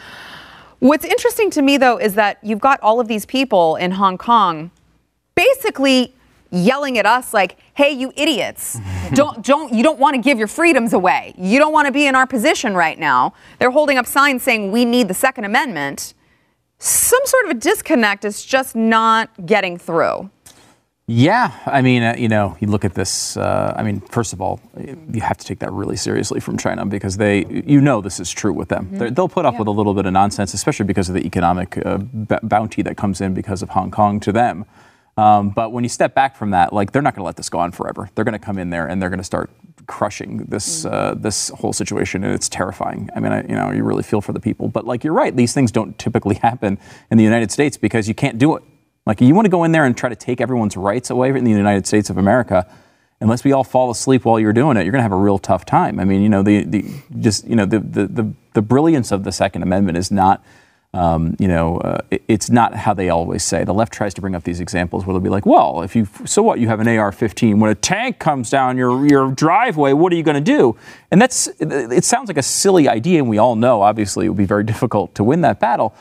What's 0.80 1.06
interesting 1.06 1.50
to 1.52 1.62
me, 1.62 1.78
though, 1.78 1.98
is 1.98 2.16
that 2.16 2.38
you've 2.44 2.60
got 2.60 2.80
all 2.82 3.00
of 3.00 3.08
these 3.08 3.26
people 3.26 3.76
in 3.76 3.92
Hong 3.92 4.18
Kong 4.18 4.72
basically 5.36 6.14
yelling 6.52 6.98
at 6.98 7.06
us 7.06 7.34
like, 7.34 7.58
"Hey, 7.74 7.92
you 7.92 8.12
idiots! 8.16 8.80
don't 9.14 9.44
don't 9.44 9.74
you 9.74 9.84
don't 9.84 10.00
want 10.00 10.16
to 10.16 10.22
give 10.22 10.38
your 10.38 10.48
freedoms 10.48 10.94
away. 10.94 11.34
You 11.38 11.60
don't 11.60 11.74
want 11.74 11.86
to 11.88 11.92
be 11.92 12.08
in 12.08 12.16
our 12.16 12.28
position 12.28 12.76
right 12.76 13.00
now." 13.00 13.34
They're 13.60 13.72
holding 13.72 13.98
up 13.98 14.06
signs 14.06 14.44
saying, 14.44 14.72
"We 14.72 14.86
need 14.86 15.08
the 15.08 15.14
Second 15.14 15.46
Amendment." 15.46 16.14
Some 16.78 17.22
sort 17.26 17.46
of 17.46 17.52
a 17.52 17.54
disconnect 17.56 18.26
is 18.26 18.46
just 18.46 18.76
not 18.76 19.30
getting 19.46 19.78
through. 19.78 20.30
Yeah, 21.08 21.52
I 21.68 21.84
mean, 21.84 22.02
uh, 22.02 22.16
you 22.18 22.28
know, 22.28 22.58
you 22.60 22.68
look 22.68 22.84
at 22.84 22.96
this. 22.96 23.38
Uh, 23.38 23.76
I 23.78 23.84
mean, 23.84 24.00
first 24.02 24.34
of 24.34 24.42
all, 24.42 24.60
you 24.76 25.22
have 25.22 25.38
to 25.38 25.46
take 25.46 25.60
that 25.60 25.72
really 25.72 25.98
seriously 25.98 26.40
from 26.40 26.58
China 26.58 26.84
because 26.84 27.18
they, 27.18 27.46
you 27.46 27.80
know, 27.80 28.02
this 28.02 28.20
is 28.20 28.32
true 28.32 28.54
with 28.54 28.70
them. 28.70 28.88
Mm-hmm. 28.88 29.14
They'll 29.14 29.30
put 29.30 29.46
up 29.46 29.54
yeah. 29.54 29.60
with 29.60 29.68
a 29.68 29.72
little 29.72 29.94
bit 29.94 30.08
of 30.08 30.14
nonsense, 30.14 30.56
especially 30.56 30.88
because 30.88 31.08
of 31.08 31.14
the 31.14 31.24
economic 31.24 31.78
uh, 31.86 32.00
b- 32.00 32.38
bounty 32.42 32.82
that 32.82 32.98
comes 32.98 33.22
in 33.22 33.36
because 33.36 33.62
of 33.62 33.70
Hong 33.70 33.92
Kong 33.92 34.20
to 34.22 34.32
them. 34.32 34.66
Um, 35.16 35.52
but 35.52 35.72
when 35.72 35.84
you 35.84 35.90
step 35.90 36.16
back 36.16 36.36
from 36.36 36.50
that, 36.52 36.74
like 36.74 36.92
they're 36.92 37.04
not 37.04 37.14
going 37.14 37.22
to 37.22 37.26
let 37.26 37.36
this 37.38 37.50
go 37.50 37.60
on 37.60 37.72
forever. 37.72 38.10
They're 38.16 38.26
going 38.26 38.34
to 38.34 38.40
come 38.40 38.58
in 38.58 38.72
there 38.72 38.88
and 38.88 39.00
they're 39.00 39.10
going 39.10 39.20
to 39.20 39.24
start 39.24 39.52
crushing 39.86 40.38
this 40.46 40.86
mm-hmm. 40.86 40.94
uh, 40.94 41.14
this 41.14 41.50
whole 41.50 41.72
situation, 41.72 42.24
and 42.24 42.34
it's 42.34 42.50
terrifying. 42.50 43.12
I 43.16 43.20
mean, 43.20 43.32
I, 43.32 43.42
you 43.44 43.56
know, 43.56 43.72
you 43.72 43.84
really 43.84 44.02
feel 44.02 44.22
for 44.22 44.34
the 44.34 44.40
people. 44.40 44.70
But 44.70 44.86
like 44.86 45.04
you're 45.04 45.14
right, 45.14 45.36
these 45.36 45.54
things 45.54 45.72
don't 45.72 45.98
typically 46.00 46.36
happen 46.42 46.80
in 47.12 47.18
the 47.20 47.24
United 47.24 47.52
States 47.52 47.78
because 47.78 48.08
you 48.08 48.16
can't 48.16 48.40
do 48.40 48.56
it. 48.56 48.64
Like, 49.06 49.22
you 49.22 49.36
want 49.36 49.46
to 49.46 49.50
go 49.50 49.64
in 49.64 49.72
there 49.72 49.86
and 49.86 49.96
try 49.96 50.10
to 50.10 50.16
take 50.16 50.42
everyone's 50.42 50.76
rights 50.76 51.10
away 51.10 51.30
in 51.30 51.44
the 51.44 51.52
United 51.52 51.86
States 51.86 52.10
of 52.10 52.18
America. 52.18 52.68
Unless 53.22 53.44
we 53.44 53.54
all 53.54 53.64
fall 53.64 53.90
asleep 53.90 54.26
while 54.26 54.40
you're 54.40 54.54
doing 54.54 54.78
it, 54.78 54.84
you're 54.84 54.92
going 54.92 55.00
to 55.00 55.04
have 55.04 55.12
a 55.12 55.18
real 55.18 55.38
tough 55.38 55.66
time. 55.66 56.00
I 56.00 56.06
mean, 56.06 56.22
you 56.22 56.30
know, 56.30 56.44
the, 56.44 56.64
the 56.64 56.86
just 57.20 57.48
you 57.48 57.56
know 57.56 57.66
the, 57.66 57.80
the 57.80 58.08
the 58.08 58.34
the 58.54 58.62
brilliance 58.62 59.12
of 59.12 59.24
the 59.24 59.32
Second 59.32 59.64
Amendment 59.64 59.98
is 59.98 60.12
not 60.12 60.44
um, 60.96 61.36
you 61.40 61.50
know, 61.50 61.78
uh, 61.80 61.98
it, 62.10 62.24
it's 62.30 62.50
not 62.50 62.74
how 62.74 62.94
they 62.94 63.10
always 63.10 63.44
say. 63.44 63.66
The 63.66 63.74
left 63.74 63.92
tries 63.92 64.14
to 64.14 64.22
bring 64.22 64.34
up 64.34 64.44
these 64.44 64.62
examples 64.62 65.06
where 65.06 65.14
they'll 65.14 65.20
be 65.20 65.30
like, 65.30 65.46
well, 65.46 65.82
if 65.82 65.94
you, 65.94 66.08
so 66.24 66.42
what, 66.42 66.58
you 66.58 66.70
have 66.70 66.80
an 66.80 66.88
AR 66.88 67.12
15. 67.12 67.60
When 67.60 67.70
a 67.70 67.76
tank 67.76 68.18
comes 68.18 68.50
down 68.50 68.78
your, 68.78 69.06
your 69.06 69.30
driveway, 69.32 69.92
what 69.92 70.14
are 70.14 70.16
you 70.16 70.24
going 70.24 70.42
to 70.42 70.52
do? 70.58 70.78
And 71.12 71.22
that's, 71.22 71.48
it, 71.48 71.70
it 71.92 72.06
sounds 72.06 72.30
like 72.30 72.38
a 72.38 72.44
silly 72.44 72.88
idea, 72.88 73.20
and 73.20 73.30
we 73.30 73.38
all 73.38 73.58
know, 73.58 73.82
obviously, 73.82 74.26
it 74.26 74.30
would 74.30 74.38
be 74.38 74.46
very 74.46 74.64
difficult 74.72 75.14
to 75.16 75.24
win 75.26 75.42
that 75.42 75.60
battle. 75.60 75.94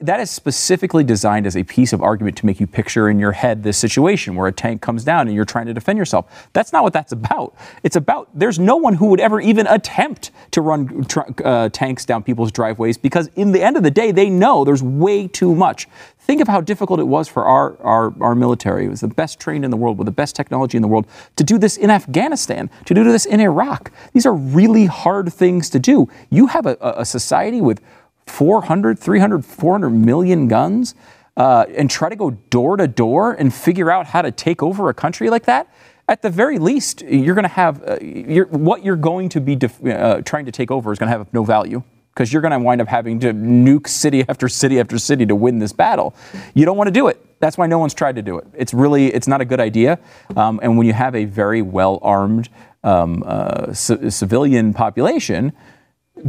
That 0.00 0.20
is 0.20 0.30
specifically 0.30 1.02
designed 1.02 1.44
as 1.44 1.56
a 1.56 1.64
piece 1.64 1.92
of 1.92 2.00
argument 2.00 2.36
to 2.38 2.46
make 2.46 2.60
you 2.60 2.68
picture 2.68 3.08
in 3.08 3.18
your 3.18 3.32
head 3.32 3.64
this 3.64 3.76
situation 3.76 4.36
where 4.36 4.46
a 4.46 4.52
tank 4.52 4.80
comes 4.80 5.02
down 5.02 5.26
and 5.26 5.34
you're 5.34 5.44
trying 5.44 5.66
to 5.66 5.74
defend 5.74 5.98
yourself. 5.98 6.48
That's 6.52 6.72
not 6.72 6.84
what 6.84 6.92
that's 6.92 7.10
about. 7.10 7.56
It's 7.82 7.96
about 7.96 8.28
there's 8.32 8.60
no 8.60 8.76
one 8.76 8.94
who 8.94 9.06
would 9.06 9.18
ever 9.18 9.40
even 9.40 9.66
attempt 9.66 10.30
to 10.52 10.60
run 10.60 11.04
tr- 11.04 11.20
uh, 11.44 11.68
tanks 11.70 12.04
down 12.04 12.22
people's 12.22 12.52
driveways 12.52 12.96
because 12.96 13.28
in 13.34 13.50
the 13.50 13.60
end 13.60 13.76
of 13.76 13.82
the 13.82 13.90
day, 13.90 14.12
they 14.12 14.30
know 14.30 14.64
there's 14.64 14.84
way 14.84 15.26
too 15.26 15.52
much. 15.52 15.88
Think 16.20 16.40
of 16.40 16.46
how 16.46 16.60
difficult 16.60 17.00
it 17.00 17.08
was 17.08 17.26
for 17.26 17.46
our, 17.46 17.76
our, 17.78 18.14
our 18.22 18.34
military. 18.36 18.84
It 18.84 18.90
was 18.90 19.00
the 19.00 19.08
best 19.08 19.40
trained 19.40 19.64
in 19.64 19.70
the 19.72 19.76
world 19.76 19.98
with 19.98 20.04
the 20.04 20.12
best 20.12 20.36
technology 20.36 20.76
in 20.76 20.82
the 20.82 20.88
world 20.88 21.08
to 21.36 21.42
do 21.42 21.58
this 21.58 21.76
in 21.76 21.90
Afghanistan, 21.90 22.70
to 22.84 22.94
do 22.94 23.02
this 23.02 23.24
in 23.24 23.40
Iraq. 23.40 23.90
These 24.12 24.26
are 24.26 24.34
really 24.34 24.86
hard 24.86 25.32
things 25.32 25.68
to 25.70 25.80
do. 25.80 26.08
You 26.30 26.46
have 26.46 26.66
a, 26.66 26.76
a 26.80 27.04
society 27.04 27.60
with 27.60 27.80
400, 28.28 28.98
300, 28.98 29.44
400 29.44 29.90
million 29.90 30.48
guns 30.48 30.94
uh, 31.36 31.66
and 31.76 31.90
try 31.90 32.08
to 32.08 32.16
go 32.16 32.30
door 32.30 32.76
to 32.76 32.88
door 32.88 33.32
and 33.32 33.54
figure 33.54 33.90
out 33.90 34.06
how 34.06 34.22
to 34.22 34.30
take 34.30 34.62
over 34.62 34.88
a 34.88 34.94
country 34.94 35.30
like 35.30 35.44
that, 35.44 35.68
at 36.08 36.22
the 36.22 36.30
very 36.30 36.58
least, 36.58 37.02
you're 37.02 37.34
going 37.34 37.44
to 37.44 37.48
have 37.48 37.82
uh, 37.86 37.98
you're, 38.00 38.46
what 38.46 38.82
you're 38.82 38.96
going 38.96 39.28
to 39.28 39.40
be 39.40 39.54
def- 39.54 39.84
uh, 39.84 40.22
trying 40.22 40.46
to 40.46 40.52
take 40.52 40.70
over 40.70 40.90
is 40.90 40.98
going 40.98 41.10
to 41.10 41.16
have 41.16 41.32
no 41.32 41.44
value 41.44 41.82
because 42.14 42.32
you're 42.32 42.42
going 42.42 42.52
to 42.52 42.58
wind 42.58 42.80
up 42.80 42.88
having 42.88 43.20
to 43.20 43.32
nuke 43.32 43.86
city 43.86 44.24
after 44.28 44.48
city 44.48 44.80
after 44.80 44.98
city 44.98 45.24
to 45.26 45.36
win 45.36 45.58
this 45.60 45.72
battle. 45.72 46.14
You 46.54 46.64
don't 46.64 46.76
want 46.76 46.88
to 46.88 46.92
do 46.92 47.06
it. 47.06 47.24
That's 47.40 47.56
why 47.56 47.68
no 47.68 47.78
one's 47.78 47.94
tried 47.94 48.16
to 48.16 48.22
do 48.22 48.38
it. 48.38 48.46
It's 48.54 48.74
really 48.74 49.14
it's 49.14 49.28
not 49.28 49.40
a 49.40 49.44
good 49.44 49.60
idea. 49.60 50.00
Um, 50.34 50.58
and 50.62 50.76
when 50.76 50.86
you 50.86 50.94
have 50.94 51.14
a 51.14 51.26
very 51.26 51.62
well 51.62 52.00
armed 52.02 52.48
um, 52.82 53.22
uh, 53.24 53.72
c- 53.72 54.10
civilian 54.10 54.74
population 54.74 55.52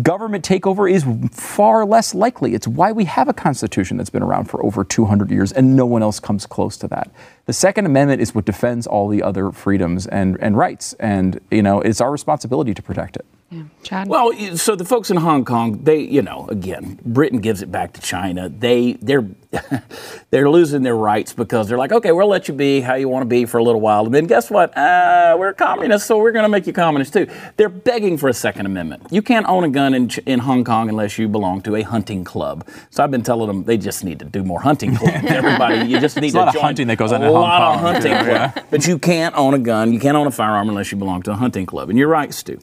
government 0.02 0.44
takeover 0.44 0.92
is 0.92 1.06
far 1.32 1.86
less 1.86 2.14
likely. 2.14 2.54
It's 2.54 2.68
why 2.68 2.92
we 2.92 3.06
have 3.06 3.28
a 3.28 3.34
constitution 3.34 3.98
that's 3.98 4.10
been 4.10 4.24
around 4.24 4.46
for 4.46 4.64
over 4.66 4.84
200 4.84 5.32
years 5.32 5.52
and 5.52 5.76
no 5.76 5.86
one 5.86 6.02
else 6.02 6.20
comes 6.20 6.46
close 6.46 6.78
to 6.78 6.88
that. 6.90 7.12
The 7.46 7.54
Second 7.54 7.86
Amendment 7.86 8.22
is 8.22 8.36
what 8.36 8.46
defends 8.46 8.88
all 8.88 9.08
the 9.08 9.24
other 9.24 9.52
freedoms 9.52 10.08
and, 10.08 10.38
and 10.40 10.58
rights. 10.58 10.94
And, 10.94 11.40
you 11.52 11.64
know, 11.64 11.82
it's 11.82 12.02
our 12.02 12.12
responsibility 12.12 12.74
to 12.74 12.82
protect 12.82 13.16
it. 13.18 13.26
Yeah. 13.52 13.64
Chad? 13.82 14.08
Well, 14.08 14.32
so 14.58 14.76
the 14.76 14.86
folks 14.86 15.10
in 15.10 15.18
Hong 15.18 15.44
Kong, 15.44 15.84
they, 15.84 16.02
you 16.02 16.22
know, 16.22 16.46
again, 16.50 17.00
Britain 17.04 17.40
gives 17.40 17.64
it 17.64 17.72
back 17.72 17.94
to 17.94 18.02
China. 18.02 18.48
They, 18.48 18.94
they're, 19.02 19.28
they're 20.30 20.50
losing 20.52 20.84
their 20.84 20.96
rights 20.96 21.34
because 21.34 21.68
they're 21.68 21.78
like, 21.78 21.92
okay, 21.92 22.12
we'll 22.12 22.28
let 22.28 22.48
you 22.48 22.54
be 22.54 22.80
how 22.82 22.94
you 22.94 23.10
want 23.10 23.24
to 23.24 23.28
be 23.28 23.46
for 23.46 23.58
a 23.58 23.64
little 23.64 23.82
while, 23.82 24.06
and 24.06 24.14
then 24.14 24.28
guess 24.28 24.52
what? 24.52 24.78
Uh, 24.78 25.36
we're 25.40 25.54
communists, 25.54 26.08
so 26.08 26.20
we're 26.20 26.32
going 26.32 26.44
to 26.44 26.50
make 26.50 26.68
you 26.68 26.74
communist 26.74 27.14
too. 27.14 27.26
They're 27.58 27.70
begging 27.70 28.20
for 28.20 28.30
a 28.30 28.34
Second 28.34 28.68
Amendment. 28.68 29.08
You 29.10 29.24
can't 29.24 29.48
own 29.48 29.64
a 29.64 29.70
gun 29.70 29.96
in, 29.96 30.12
in 30.28 30.38
Hong 30.40 30.64
Kong 30.64 30.88
unless 30.88 31.18
you 31.18 31.28
belong 31.28 31.62
to 31.64 31.76
a 31.76 31.82
hunting 31.82 32.24
club. 32.24 32.68
So 32.92 33.04
I've 33.04 33.10
been 33.10 33.24
telling 33.24 33.48
them 33.48 33.64
they 33.64 33.78
just 33.78 34.04
need 34.04 34.20
to 34.20 34.26
do 34.26 34.44
more 34.44 34.62
hunting 34.62 34.96
clubs. 34.96 35.18
Everybody, 35.26 35.90
you 35.90 36.00
just 36.00 36.18
need 36.18 36.28
It's 36.28 36.34
to 36.36 36.40
a 36.44 36.46
lot 36.46 36.54
join 36.54 36.60
of 36.60 36.66
hunting 36.66 36.88
that 36.90 36.98
goes 37.00 37.12
on 37.12 37.24
in 37.24 37.28
Hong 37.32 37.42
lot 37.42 37.62
Kong. 37.62 37.74
of 37.74 37.94
hunting 37.94 38.12
Yeah. 38.12 38.54
But 38.70 38.86
you 38.86 39.00
can't 39.00 39.36
own 39.36 39.56
a 39.56 39.60
gun, 39.60 39.92
you 39.92 40.00
can't 40.00 40.16
own 40.16 40.28
a 40.28 40.32
firearm 40.32 40.70
unless 40.70 40.92
you 40.92 41.00
belong 41.00 41.24
to 41.24 41.32
a 41.32 41.36
hunting 41.36 41.66
club, 41.66 41.90
and 41.90 41.98
you're 41.98 42.08
right, 42.08 42.32
Stu. 42.32 42.60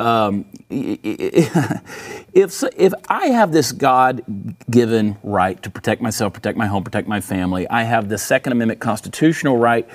Um, 0.00 0.46
if 0.70 2.64
if 2.76 2.94
I 3.08 3.26
have 3.26 3.52
this 3.52 3.72
God-given 3.72 5.18
right 5.22 5.62
to 5.62 5.68
protect 5.68 6.00
myself, 6.00 6.32
protect 6.32 6.56
my 6.56 6.66
home, 6.66 6.84
protect 6.84 7.06
my 7.06 7.20
family, 7.20 7.68
I 7.68 7.82
have 7.82 8.08
the 8.08 8.16
Second 8.16 8.52
Amendment 8.52 8.80
constitutional 8.80 9.58
right 9.58 9.86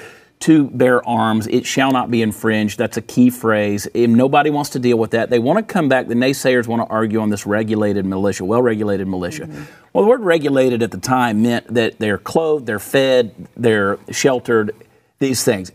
to 0.41 0.69
bear 0.69 1.03
arms. 1.07 1.47
It 1.47 1.65
shall 1.65 1.91
not 1.91 2.11
be 2.11 2.21
infringed. 2.21 2.77
That's 2.77 2.97
a 2.97 3.01
key 3.01 3.31
phrase. 3.31 3.87
And 3.95 4.15
nobody 4.15 4.51
wants 4.51 4.71
to 4.71 4.79
deal 4.79 4.97
with 4.97 5.11
that. 5.11 5.31
They 5.31 5.39
want 5.39 5.65
to 5.65 5.73
come 5.73 5.89
back. 5.89 6.07
The 6.07 6.13
naysayers 6.13 6.67
want 6.67 6.87
to 6.87 6.93
argue 6.93 7.19
on 7.19 7.29
this 7.29 7.47
regulated 7.47 8.05
militia, 8.05 8.45
well 8.45 8.61
regulated 8.61 9.07
militia. 9.07 9.47
Mm-hmm. 9.47 9.63
Well, 9.93 10.03
the 10.03 10.09
word 10.09 10.21
regulated 10.21 10.83
at 10.83 10.91
the 10.91 10.99
time 10.99 11.41
meant 11.41 11.73
that 11.73 11.97
they're 11.97 12.19
clothed, 12.19 12.67
they're 12.67 12.79
fed, 12.79 13.47
they're 13.57 13.97
sheltered, 14.11 14.75
these 15.17 15.43
things. 15.43 15.71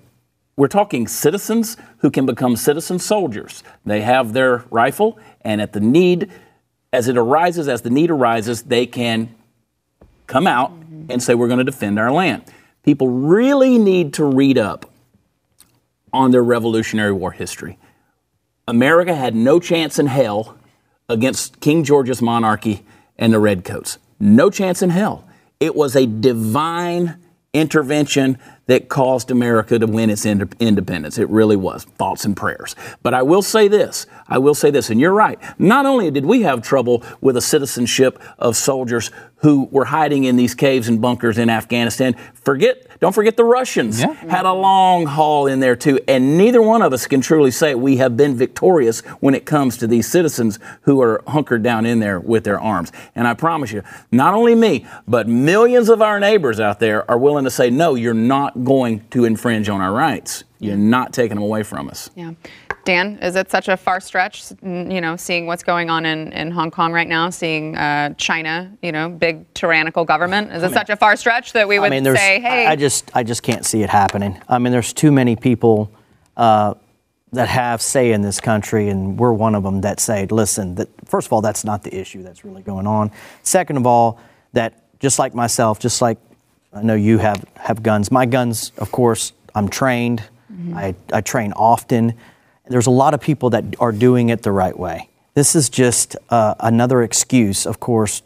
We're 0.61 0.68
talking 0.68 1.09
citizens 1.09 1.79
who 2.01 2.11
can 2.11 2.27
become 2.27 2.55
citizen 2.55 2.99
soldiers. 2.99 3.64
They 3.87 4.03
have 4.03 4.35
their 4.35 4.66
rifle, 4.70 5.18
and 5.40 5.59
at 5.62 5.73
the 5.73 5.81
need, 5.81 6.31
as 6.92 7.09
it 7.09 7.16
arises, 7.16 7.66
as 7.66 7.81
the 7.81 7.88
need 7.88 8.11
arises, 8.11 8.64
they 8.64 8.85
can 8.85 9.35
come 10.27 10.46
out 10.46 10.70
mm-hmm. 10.79 11.11
and 11.11 11.23
say, 11.23 11.35
We're 11.35 11.49
going 11.49 11.61
to 11.61 11.64
defend 11.64 11.99
our 11.99 12.12
land 12.12 12.44
people 12.83 13.09
really 13.09 13.79
need 13.79 14.12
to 14.14 14.25
read 14.25 14.59
up 14.59 14.90
on 16.12 16.31
their 16.31 16.44
Revolutionary 16.44 17.12
War 17.12 17.33
history. 17.33 17.79
America 18.68 19.14
had 19.14 19.35
no 19.35 19.61
chance 19.61 19.99
in 19.99 20.09
hell 20.09 20.59
against 21.09 21.61
King 21.61 21.85
George's 21.85 22.20
monarchy 22.20 22.85
and 23.16 23.33
the 23.33 23.38
Redcoats. 23.38 23.96
No 24.18 24.51
chance 24.51 24.83
in 24.83 24.90
hell. 24.90 25.27
It 25.59 25.75
was 25.75 25.96
a 25.96 26.05
divine 26.07 27.16
intervention 27.55 28.38
that 28.70 28.88
caused 28.88 29.33
America 29.33 29.80
to 29.80 29.87
win 29.88 30.11
its 30.11 30.24
ind- 30.24 30.54
independence. 30.61 31.18
It 31.18 31.28
really 31.28 31.56
was 31.56 31.83
thoughts 31.83 32.24
and 32.24 32.37
prayers. 32.37 32.76
But 33.02 33.14
I 33.14 33.22
will 33.22 33.42
say 33.42 33.66
this 33.66 34.06
I 34.28 34.38
will 34.38 34.54
say 34.54 34.70
this, 34.70 34.90
and 34.90 35.00
you're 35.00 35.12
right. 35.12 35.40
Not 35.59 35.87
only 35.87 36.09
did 36.12 36.24
we 36.24 36.42
have 36.42 36.62
trouble 36.62 37.02
with 37.20 37.35
the 37.35 37.40
citizenship 37.40 38.22
of 38.38 38.56
soldiers 38.56 39.11
who 39.40 39.68
were 39.70 39.87
hiding 39.87 40.24
in 40.24 40.37
these 40.37 40.55
caves 40.55 40.88
and 40.88 41.00
bunkers 41.00 41.38
in 41.38 41.50
Afghanistan, 41.50 42.14
forget 42.35 42.87
don't 43.00 43.14
forget 43.14 43.38
the 43.38 43.44
Russians 43.44 44.00
yeah. 44.00 44.12
had 44.12 44.44
a 44.44 44.53
long 44.53 45.07
haul 45.07 45.46
in 45.46 45.61
there 45.61 45.74
too, 45.74 45.98
and 46.07 46.37
neither 46.37 46.61
one 46.61 46.83
of 46.83 46.92
us 46.92 47.07
can 47.07 47.22
truly 47.22 47.50
say 47.50 47.74
we 47.74 47.96
have 47.96 48.14
been 48.14 48.37
victorious 48.37 49.00
when 49.20 49.35
it 49.35 49.46
comes 49.46 49.79
to 49.79 49.87
these 49.87 50.07
citizens 50.07 50.59
who 50.83 51.00
are 51.00 51.22
hunkered 51.26 51.62
down 51.62 51.87
in 51.87 52.00
there 52.00 52.20
with 52.20 52.44
their 52.44 52.61
arms. 52.61 52.92
And 53.14 53.26
I 53.26 53.33
promise 53.33 53.72
you, 53.72 53.83
not 54.12 54.35
only 54.35 54.55
me, 54.55 54.87
but 55.09 55.26
millions 55.26 55.88
of 55.88 56.03
our 56.03 56.20
neighbors 56.20 56.61
out 56.61 56.79
there 56.79 57.11
are 57.11 57.16
willing 57.16 57.44
to 57.44 57.50
say, 57.50 57.70
no, 57.70 57.94
you're 57.94 58.12
not 58.12 58.64
going 58.64 59.00
to 59.11 59.24
infringe 59.24 59.70
on 59.70 59.81
our 59.81 59.92
rights. 59.92 60.44
You're 60.59 60.76
not 60.76 61.14
taking 61.14 61.37
them 61.37 61.42
away 61.42 61.62
from 61.62 61.88
us. 61.88 62.11
Yeah. 62.14 62.33
Dan, 62.84 63.18
is 63.20 63.36
it 63.36 63.50
such 63.50 63.68
a 63.68 63.76
far 63.76 64.00
stretch, 64.00 64.52
you 64.62 65.00
know, 65.00 65.16
seeing 65.16 65.46
what's 65.46 65.62
going 65.62 65.90
on 65.90 66.06
in, 66.06 66.32
in 66.32 66.50
Hong 66.50 66.70
Kong 66.70 66.92
right 66.92 67.08
now, 67.08 67.30
seeing 67.30 67.76
uh, 67.76 68.14
China, 68.14 68.72
you 68.82 68.92
know, 68.92 69.08
big 69.08 69.52
tyrannical 69.54 70.04
government? 70.04 70.50
Is 70.50 70.62
it 70.62 70.66
I 70.66 70.68
mean, 70.68 70.74
such 70.74 70.90
a 70.90 70.96
far 70.96 71.16
stretch 71.16 71.52
that 71.52 71.68
we 71.68 71.78
would 71.78 71.92
I 71.92 72.00
mean, 72.00 72.16
say, 72.16 72.40
hey? 72.40 72.66
I 72.66 72.76
just, 72.76 73.10
I 73.14 73.22
just 73.22 73.42
can't 73.42 73.64
see 73.64 73.82
it 73.82 73.90
happening. 73.90 74.40
I 74.48 74.58
mean, 74.58 74.72
there's 74.72 74.92
too 74.92 75.12
many 75.12 75.36
people 75.36 75.90
uh, 76.36 76.74
that 77.32 77.48
have 77.48 77.82
say 77.82 78.12
in 78.12 78.22
this 78.22 78.40
country, 78.40 78.88
and 78.88 79.18
we're 79.18 79.32
one 79.32 79.54
of 79.54 79.62
them 79.62 79.82
that 79.82 80.00
say, 80.00 80.26
listen, 80.26 80.74
that 80.76 80.88
first 81.04 81.26
of 81.26 81.32
all, 81.32 81.40
that's 81.40 81.64
not 81.64 81.82
the 81.82 81.94
issue 81.94 82.22
that's 82.22 82.44
really 82.44 82.62
going 82.62 82.86
on. 82.86 83.10
Second 83.42 83.76
of 83.76 83.86
all, 83.86 84.18
that 84.52 84.98
just 85.00 85.18
like 85.18 85.34
myself, 85.34 85.78
just 85.78 86.02
like 86.02 86.18
I 86.72 86.82
know 86.82 86.94
you 86.94 87.18
have, 87.18 87.44
have 87.56 87.82
guns, 87.82 88.10
my 88.10 88.26
guns, 88.26 88.72
of 88.78 88.90
course, 88.90 89.32
I'm 89.54 89.68
trained. 89.68 90.22
Mm-hmm. 90.52 90.76
I, 90.76 90.94
I 91.12 91.20
train 91.20 91.52
often 91.52 92.14
there's 92.70 92.87
a 92.87 92.90
lot 92.90 93.14
of 93.14 93.20
people 93.20 93.50
that 93.50 93.64
are 93.80 93.92
doing 93.92 94.28
it 94.28 94.42
the 94.42 94.52
right 94.52 94.78
way. 94.78 95.09
This 95.35 95.54
is 95.54 95.68
just 95.68 96.16
uh, 96.30 96.54
another 96.61 97.02
excuse, 97.02 97.66
of 97.66 97.80
course. 97.80 98.22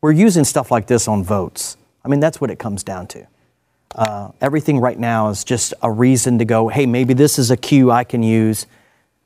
We're 0.00 0.12
using 0.12 0.44
stuff 0.44 0.70
like 0.70 0.86
this 0.86 1.08
on 1.08 1.24
votes. 1.24 1.76
I 2.04 2.08
mean, 2.08 2.20
that's 2.20 2.40
what 2.40 2.50
it 2.50 2.58
comes 2.58 2.82
down 2.84 3.06
to. 3.08 3.26
Uh, 3.94 4.30
everything 4.40 4.78
right 4.78 4.98
now 4.98 5.28
is 5.28 5.42
just 5.42 5.72
a 5.82 5.90
reason 5.90 6.38
to 6.38 6.44
go, 6.44 6.68
hey, 6.68 6.86
maybe 6.86 7.14
this 7.14 7.38
is 7.38 7.50
a 7.50 7.56
cue 7.56 7.90
I 7.90 8.04
can 8.04 8.22
use. 8.22 8.66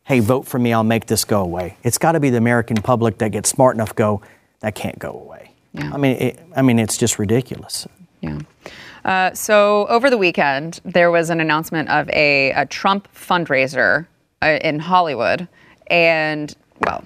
Hey, 0.04 0.20
vote 0.20 0.46
for 0.46 0.59
me, 0.59 0.72
I'll 0.72 0.85
make 0.85 1.06
this 1.06 1.24
go 1.24 1.42
away. 1.42 1.76
It's 1.82 1.98
got 1.98 2.12
to 2.12 2.20
be 2.20 2.30
the 2.30 2.38
American 2.38 2.76
public 2.76 3.18
that 3.18 3.32
gets 3.32 3.48
smart 3.48 3.74
enough 3.74 3.90
to 3.90 3.94
go, 3.94 4.22
that 4.61 4.74
can't 4.74 4.98
go 4.98 5.11
away. 5.11 5.52
Yeah. 5.72 5.90
I 5.92 5.96
mean, 5.96 6.16
it, 6.16 6.40
I 6.54 6.62
mean, 6.62 6.78
it's 6.78 6.96
just 6.96 7.18
ridiculous. 7.18 7.87
Yeah. 8.20 8.38
Uh, 9.04 9.35
so 9.35 9.87
over 9.88 10.11
the 10.11 10.18
weekend, 10.18 10.80
there 10.85 11.11
was 11.11 11.30
an 11.30 11.40
announcement 11.40 11.88
of 11.88 12.09
a, 12.11 12.50
a 12.52 12.66
Trump 12.66 13.09
fundraiser 13.14 14.06
uh, 14.46 14.59
in 14.62 14.78
Hollywood. 14.78 15.48
And, 15.88 16.54
well, 16.80 17.04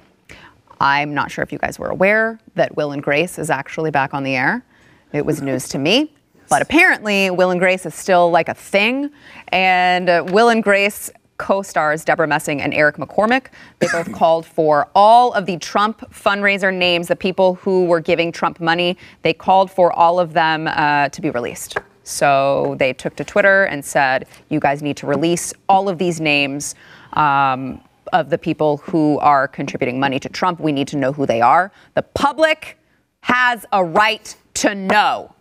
I'm 0.81 1.15
not 1.15 1.31
sure 1.31 1.43
if 1.43 1.53
you 1.53 1.59
guys 1.59 1.79
were 1.79 1.89
aware 1.89 2.39
that 2.55 2.77
Will 2.77 2.93
and 2.93 3.03
Grace 3.03 3.39
is 3.39 3.51
actually 3.51 3.91
back 3.91 4.15
on 4.15 4.23
the 4.25 4.37
air. 4.37 4.65
It 5.13 5.25
was 5.25 5.43
news 5.43 5.69
to 5.71 5.79
me. 5.79 6.13
But 6.49 6.63
apparently, 6.63 7.31
Will 7.31 7.51
and 7.51 7.61
Grace 7.61 7.87
is 7.87 7.95
still 7.95 8.31
like 8.31 8.49
a 8.49 8.55
thing. 8.55 9.11
And 9.49 10.09
uh, 10.09 10.25
Will 10.29 10.49
and 10.49 10.63
Grace 10.63 11.11
co 11.37 11.63
stars 11.63 12.05
Debra 12.05 12.27
Messing 12.27 12.61
and 12.61 12.75
Eric 12.75 12.97
McCormack. 12.97 13.47
They 13.79 13.89
both 13.89 14.13
called 14.21 14.45
for 14.45 14.89
all 14.95 15.33
of 15.33 15.47
the 15.47 15.57
Trump 15.59 16.01
fundraiser 16.13 16.75
names, 16.75 17.09
the 17.09 17.17
people 17.17 17.55
who 17.57 17.87
were 17.87 18.01
giving 18.01 18.31
Trump 18.31 18.61
money, 18.61 18.99
they 19.23 19.33
called 19.33 19.71
for 19.71 19.93
all 19.93 20.21
of 20.21 20.35
them 20.35 20.69
uh, 20.69 21.09
to 21.09 21.21
be 21.23 21.31
released. 21.31 21.79
So 22.05 22.75
they 22.79 22.93
took 22.93 23.17
to 23.17 23.25
Twitter 23.25 23.65
and 23.65 23.85
said, 23.85 24.27
You 24.49 24.61
guys 24.61 24.83
need 24.83 24.97
to 24.99 25.07
release 25.07 25.53
all 25.69 25.89
of 25.89 25.99
these 25.99 26.21
names 26.21 26.75
um, 27.15 27.81
of 28.13 28.31
the 28.31 28.39
people 28.39 28.79
who 28.79 29.19
are 29.19 29.47
contributing 29.49 30.01
money 30.01 30.19
to 30.21 30.29
Trump. 30.29 30.61
We 30.61 30.73
need 30.73 30.89
to 30.89 30.97
know 30.97 31.13
who 31.13 31.27
they 31.27 31.41
are. 31.41 31.71
The 31.95 32.03
public 32.03 32.79
has 33.23 33.67
a 33.73 33.85
right 33.85 34.35
to 34.55 34.75
know. 34.75 35.35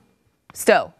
Still. 0.54 0.94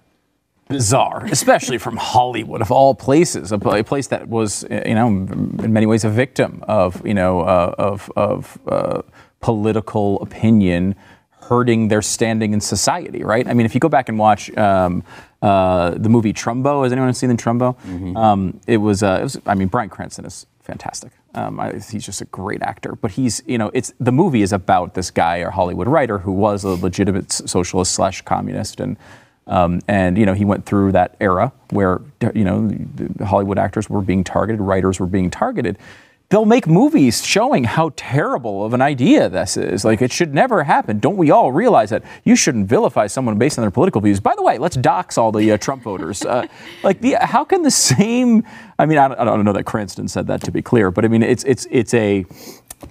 Bizarre, 0.68 1.26
especially 1.26 1.80
from 1.80 1.98
Hollywood, 1.98 2.62
of 2.62 2.72
all 2.72 2.94
places, 2.94 3.52
a 3.52 3.58
place 3.58 4.08
that 4.08 4.28
was, 4.28 4.64
you 4.70 4.94
know, 4.94 5.08
in 5.08 5.74
many 5.74 5.88
ways 5.88 6.06
a 6.06 6.12
victim 6.12 6.64
of, 6.68 7.04
you 7.06 7.16
know, 7.16 7.42
uh, 7.42 7.74
of, 7.80 8.12
of 8.16 8.60
uh, 8.68 9.02
political 9.40 10.22
opinion 10.22 10.96
hurting 11.42 11.88
their 11.88 12.04
standing 12.04 12.54
in 12.54 12.62
society, 12.62 13.24
right? 13.24 13.48
I 13.48 13.56
mean, 13.56 13.66
if 13.66 13.74
you 13.74 13.80
go 13.80 13.90
back 13.90 14.10
and 14.10 14.20
watch 14.20 14.56
um, 14.56 15.04
uh, 15.42 15.96
the 15.98 16.08
movie 16.08 16.34
Trumbo, 16.34 16.84
has 16.84 16.92
anyone 16.92 17.12
seen 17.16 17.30
the 17.30 17.36
Trumbo? 17.36 17.76
Mm-hmm. 17.80 18.16
Um, 18.16 18.62
it, 18.68 18.78
was, 18.78 19.02
uh, 19.02 19.18
it 19.20 19.24
was, 19.24 19.40
I 19.48 19.56
mean, 19.56 19.70
Bryan 19.70 19.90
Cranston 19.90 20.26
is 20.26 20.46
fantastic. 20.70 21.12
Um, 21.34 21.60
I, 21.60 21.74
he's 21.74 22.06
just 22.06 22.22
a 22.22 22.26
great 22.26 22.62
actor. 22.62 22.96
But 22.96 23.12
he's, 23.12 23.42
you 23.48 23.58
know, 23.58 23.72
it's 23.74 23.92
the 24.00 24.12
movie 24.12 24.44
is 24.44 24.54
about 24.54 24.94
this 24.94 25.10
guy, 25.10 25.38
a 25.38 25.50
Hollywood 25.50 25.88
writer, 25.88 26.20
who 26.20 26.32
was 26.32 26.64
a 26.64 26.70
legitimate 26.70 27.32
socialist 27.32 27.94
slash 27.94 28.22
communist, 28.22 28.80
and 28.80 28.98
um, 29.48 29.82
and 29.88 30.18
you 30.18 30.26
know 30.28 30.34
he 30.34 30.46
went 30.46 30.66
through 30.66 30.92
that 30.92 31.16
era 31.20 31.52
where 31.72 32.02
you 32.36 32.44
know 32.44 32.70
Hollywood 33.26 33.58
actors 33.58 33.90
were 33.90 34.02
being 34.02 34.24
targeted, 34.24 34.62
writers 34.62 35.00
were 35.00 35.08
being 35.08 35.32
targeted 35.32 35.78
they'll 36.30 36.46
make 36.46 36.68
movies 36.68 37.26
showing 37.26 37.64
how 37.64 37.92
terrible 37.96 38.64
of 38.64 38.74
an 38.74 38.82
idea 38.82 39.28
this 39.30 39.58
is. 39.58 39.84
Like, 39.84 40.02
it 40.02 40.12
should 40.12 40.34
never 40.34 40.64
happen. 40.64 41.00
Don't 41.00 41.18
we 41.18 41.32
all 41.32 41.52
realize 41.52 41.90
that? 41.90 42.04
You 42.24 42.36
shouldn't 42.36 42.68
vilify 42.68 43.08
someone 43.08 43.38
based 43.40 43.58
on 43.58 43.64
their 43.64 43.72
political 43.72 44.00
views. 44.00 44.20
By 44.20 44.36
the 44.36 44.44
way, 44.44 44.60
let's 44.60 44.78
dox 44.78 45.18
all 45.18 45.32
the 45.32 45.52
uh, 45.52 45.58
Trump 45.58 45.82
voters. 45.84 46.24
Uh, 46.24 46.48
like, 46.84 47.02
the, 47.02 47.18
how 47.20 47.44
can 47.44 47.64
the 47.64 47.72
same? 47.72 48.44
I 48.78 48.86
mean, 48.86 49.00
I 49.00 49.08
don't, 49.08 49.20
I 49.20 49.26
don't, 49.26 49.44
know 49.44 49.54
that 49.54 49.66
Cranston 49.66 50.08
said 50.08 50.28
that 50.28 50.44
to 50.44 50.52
be 50.52 50.62
clear, 50.62 50.92
but 50.92 51.04
I 51.04 51.08
mean, 51.08 51.24
it's 51.24 51.44
it's 51.46 51.66
it's 51.72 51.94
a 51.94 52.26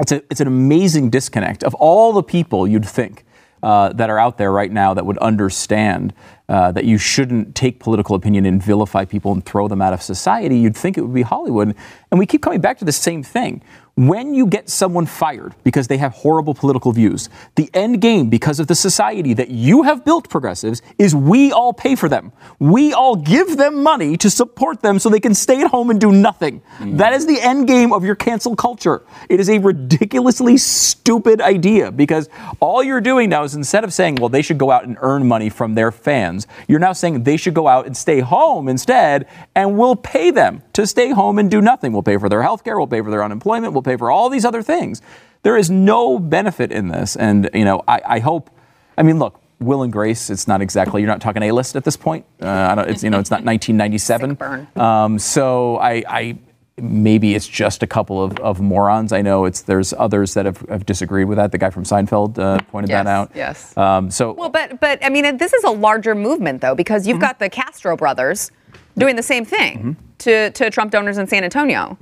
it's 0.00 0.12
a 0.12 0.22
it's 0.30 0.40
an 0.40 0.48
amazing 0.48 1.10
disconnect 1.10 1.62
of 1.62 1.74
all 1.76 2.12
the 2.12 2.22
people 2.22 2.66
you'd 2.66 2.86
think 2.86 3.24
uh, 3.62 3.92
that 3.92 4.10
are 4.10 4.18
out 4.18 4.38
there 4.38 4.50
right 4.50 4.72
now 4.72 4.94
that 4.94 5.06
would 5.06 5.18
understand 5.18 6.12
uh, 6.48 6.72
that 6.72 6.84
you 6.84 6.96
shouldn't 6.96 7.54
take 7.54 7.78
political 7.78 8.14
opinion 8.16 8.46
and 8.46 8.62
vilify 8.62 9.04
people 9.04 9.32
and 9.32 9.44
throw 9.44 9.68
them 9.68 9.82
out 9.82 9.92
of 9.92 10.00
society, 10.00 10.58
you'd 10.58 10.76
think 10.76 10.96
it 10.96 11.02
would 11.02 11.14
be 11.14 11.22
Hollywood. 11.22 11.74
And 12.10 12.18
we 12.18 12.26
keep 12.26 12.42
coming 12.42 12.60
back 12.60 12.78
to 12.78 12.84
the 12.84 12.92
same 12.92 13.22
thing 13.22 13.62
when 13.98 14.32
you 14.32 14.46
get 14.46 14.68
someone 14.68 15.06
fired 15.06 15.56
because 15.64 15.88
they 15.88 15.96
have 15.96 16.12
horrible 16.12 16.54
political 16.54 16.92
views, 16.92 17.28
the 17.56 17.68
end 17.74 18.00
game, 18.00 18.30
because 18.30 18.60
of 18.60 18.68
the 18.68 18.74
society 18.76 19.34
that 19.34 19.50
you 19.50 19.82
have 19.82 20.04
built, 20.04 20.28
progressives, 20.28 20.82
is 20.98 21.16
we 21.16 21.50
all 21.50 21.72
pay 21.72 21.96
for 21.96 22.08
them. 22.08 22.30
We 22.60 22.92
all 22.92 23.16
give 23.16 23.56
them 23.56 23.82
money 23.82 24.16
to 24.18 24.30
support 24.30 24.82
them 24.82 25.00
so 25.00 25.08
they 25.08 25.18
can 25.18 25.34
stay 25.34 25.62
at 25.62 25.72
home 25.72 25.90
and 25.90 26.00
do 26.00 26.12
nothing. 26.12 26.62
Mm. 26.78 26.98
That 26.98 27.12
is 27.12 27.26
the 27.26 27.40
end 27.40 27.66
game 27.66 27.92
of 27.92 28.04
your 28.04 28.14
cancel 28.14 28.54
culture. 28.54 29.02
It 29.28 29.40
is 29.40 29.50
a 29.50 29.58
ridiculously 29.58 30.58
stupid 30.58 31.40
idea 31.40 31.90
because 31.90 32.28
all 32.60 32.84
you're 32.84 33.00
doing 33.00 33.30
now 33.30 33.42
is 33.42 33.56
instead 33.56 33.82
of 33.82 33.92
saying, 33.92 34.16
well, 34.20 34.28
they 34.28 34.42
should 34.42 34.58
go 34.58 34.70
out 34.70 34.84
and 34.84 34.96
earn 35.00 35.26
money 35.26 35.48
from 35.50 35.74
their 35.74 35.90
fans, 35.90 36.37
you're 36.66 36.78
now 36.78 36.92
saying 36.92 37.24
they 37.24 37.36
should 37.36 37.54
go 37.54 37.68
out 37.68 37.86
and 37.86 37.96
stay 37.96 38.20
home 38.20 38.68
instead, 38.68 39.26
and 39.54 39.76
we'll 39.78 39.96
pay 39.96 40.30
them 40.30 40.62
to 40.74 40.86
stay 40.86 41.10
home 41.10 41.38
and 41.38 41.50
do 41.50 41.60
nothing. 41.60 41.92
We'll 41.92 42.02
pay 42.02 42.18
for 42.18 42.28
their 42.28 42.42
health 42.42 42.64
care, 42.64 42.78
we'll 42.78 42.86
pay 42.86 43.00
for 43.00 43.10
their 43.10 43.24
unemployment, 43.24 43.72
we'll 43.72 43.82
pay 43.82 43.96
for 43.96 44.10
all 44.10 44.28
these 44.28 44.44
other 44.44 44.62
things. 44.62 45.02
There 45.42 45.56
is 45.56 45.70
no 45.70 46.18
benefit 46.18 46.72
in 46.72 46.88
this. 46.88 47.16
And, 47.16 47.48
you 47.54 47.64
know, 47.64 47.82
I, 47.86 48.00
I 48.04 48.18
hope, 48.18 48.50
I 48.96 49.02
mean, 49.02 49.18
look, 49.18 49.40
Will 49.60 49.82
and 49.82 49.92
Grace, 49.92 50.30
it's 50.30 50.46
not 50.46 50.60
exactly, 50.60 51.00
you're 51.00 51.10
not 51.10 51.20
talking 51.20 51.42
A 51.42 51.52
list 51.52 51.76
at 51.76 51.84
this 51.84 51.96
point. 51.96 52.24
Uh, 52.40 52.84
it's, 52.86 53.02
you 53.02 53.10
know, 53.10 53.18
it's 53.18 53.30
not 53.30 53.42
1997. 53.44 54.36
Um, 54.76 55.18
so 55.18 55.76
I, 55.78 56.04
I, 56.08 56.38
maybe 56.80 57.34
it's 57.34 57.48
just 57.48 57.82
a 57.82 57.86
couple 57.86 58.22
of, 58.22 58.38
of 58.40 58.60
morons. 58.60 59.12
I 59.12 59.22
know 59.22 59.44
it's 59.44 59.62
there's 59.62 59.92
others 59.92 60.34
that 60.34 60.46
have, 60.46 60.58
have 60.68 60.86
disagreed 60.86 61.28
with 61.28 61.36
that. 61.36 61.52
The 61.52 61.58
guy 61.58 61.70
from 61.70 61.84
Seinfeld 61.84 62.38
uh, 62.38 62.60
pointed 62.70 62.90
yes, 62.90 63.04
that 63.04 63.10
out. 63.10 63.30
Yes. 63.34 63.76
Um, 63.76 64.10
so 64.10 64.32
well, 64.32 64.48
but 64.48 64.80
but 64.80 65.04
I 65.04 65.08
mean, 65.08 65.36
this 65.36 65.52
is 65.52 65.64
a 65.64 65.70
larger 65.70 66.14
movement 66.14 66.60
though 66.60 66.74
because 66.74 67.06
you've 67.06 67.16
mm-hmm. 67.16 67.22
got 67.22 67.38
the 67.38 67.48
Castro 67.50 67.96
brothers 67.96 68.50
doing 68.96 69.16
the 69.16 69.22
same 69.22 69.44
thing 69.44 69.78
Mm-hmm. 69.78 69.92
to, 70.18 70.50
to 70.50 70.70
Trump 70.70 70.90
donors 70.90 71.18
in 71.18 71.26
San 71.26 71.44
Antonio. 71.44 71.96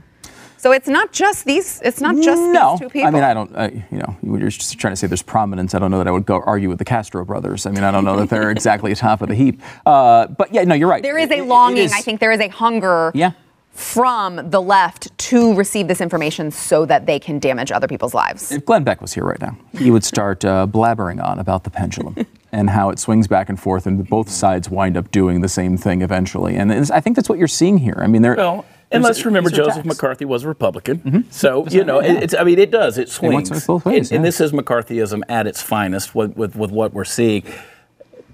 So 0.59 0.73
it's 0.73 0.89
not 0.89 1.13
just 1.13 1.45
these. 1.45 1.81
It's 1.83 2.01
not 2.01 2.17
just 2.17 2.41
no, 2.41 2.73
these 2.73 2.81
two 2.81 2.89
people. 2.89 3.09
I 3.09 3.11
mean, 3.11 3.23
I 3.23 3.35
don't. 3.35 3.55
Uh, 3.55 3.69
you 3.91 3.99
know, 3.99 4.17
you're 4.23 4.49
just 4.49 4.79
trying 4.79 4.93
to 4.93 4.97
say 4.97 5.07
there's 5.07 5.23
prominence. 5.23 5.75
I 5.75 5.79
don't 5.79 5.91
know 5.91 5.99
that 5.99 6.09
I 6.09 6.11
would 6.11 6.25
go 6.25 6.41
argue 6.41 6.69
with 6.71 6.79
the 6.79 6.85
Castro 6.85 7.25
brothers. 7.25 7.67
I 7.67 7.71
mean, 7.71 7.85
I 7.85 7.91
don't 7.91 8.05
know 8.05 8.17
that 8.17 8.31
they're 8.31 8.51
exactly 8.59 8.95
top 8.95 9.21
of 9.21 9.29
the 9.29 9.35
heap. 9.35 9.61
Uh, 9.85 10.27
but 10.27 10.53
yeah, 10.55 10.65
no, 10.65 10.75
you're 10.75 10.89
right. 10.89 11.03
There 11.03 11.19
is 11.19 11.31
a 11.31 11.43
longing. 11.43 11.85
is- 11.85 11.93
I 11.93 12.01
think 12.01 12.21
there 12.21 12.33
is 12.33 12.41
a 12.41 12.49
hunger. 12.49 13.13
Yeah. 13.15 13.33
From 13.77 14.51
the 14.51 14.61
left 14.61 15.17
to 15.19 15.55
receive 15.55 15.87
this 15.87 16.01
information 16.01 16.51
so 16.51 16.87
that 16.87 17.05
they 17.07 17.19
can 17.19 17.39
damage 17.39 17.71
other 17.71 17.87
people's 17.87 18.15
lives. 18.15 18.51
If 18.51 18.65
Glenn 18.65 18.85
Beck 18.85 19.03
was 19.03 19.13
here 19.13 19.25
right 19.25 19.41
now, 19.41 19.57
he 19.79 19.91
would 19.91 20.03
start 20.05 20.45
uh, 20.45 20.67
blabbering 20.67 21.23
on 21.23 21.39
about 21.39 21.65
the 21.65 21.71
pendulum 21.71 22.17
and 22.53 22.71
how 22.71 22.89
it 22.91 22.99
swings 22.99 23.27
back 23.29 23.49
and 23.51 23.61
forth, 23.61 23.87
and 23.87 24.09
both 24.09 24.31
sides 24.31 24.71
wind 24.71 24.97
up 24.97 25.11
doing 25.11 25.43
the 25.43 25.49
same 25.49 25.77
thing 25.77 26.01
eventually. 26.01 26.57
And 26.57 26.73
I 26.73 27.01
think 27.01 27.17
that's 27.17 27.29
what 27.29 27.39
you're 27.39 27.49
seeing 27.49 27.77
here. 27.79 27.99
I 27.99 28.07
mean, 28.07 28.23
there. 28.23 28.35
Well, 28.35 28.65
and 28.91 29.03
let's 29.03 29.25
remember 29.27 29.51
Joseph 29.51 29.73
attacks. 29.85 29.87
McCarthy 29.87 30.25
was 30.25 30.45
a 30.45 30.49
Republican. 30.49 31.27
So, 31.31 31.67
you 31.67 31.85
know, 31.85 31.99
it- 31.99 32.23
it's, 32.23 32.35
I 32.35 32.45
mean, 32.45 32.59
it 32.59 32.71
does. 32.71 32.97
It 32.99 33.09
went 33.21 33.49
swings. 33.49 33.67
both 33.67 33.85
ways, 33.85 34.11
and, 34.11 34.17
and 34.19 34.25
this 34.25 34.41
is 34.41 34.53
McCarthyism 34.53 35.23
at 35.29 35.47
its 35.47 35.61
finest 35.61 36.15
with, 36.15 36.37
with, 36.37 36.57
with 36.57 36.71
what 36.71 36.95
we're 36.95 37.05
seeing. 37.05 37.43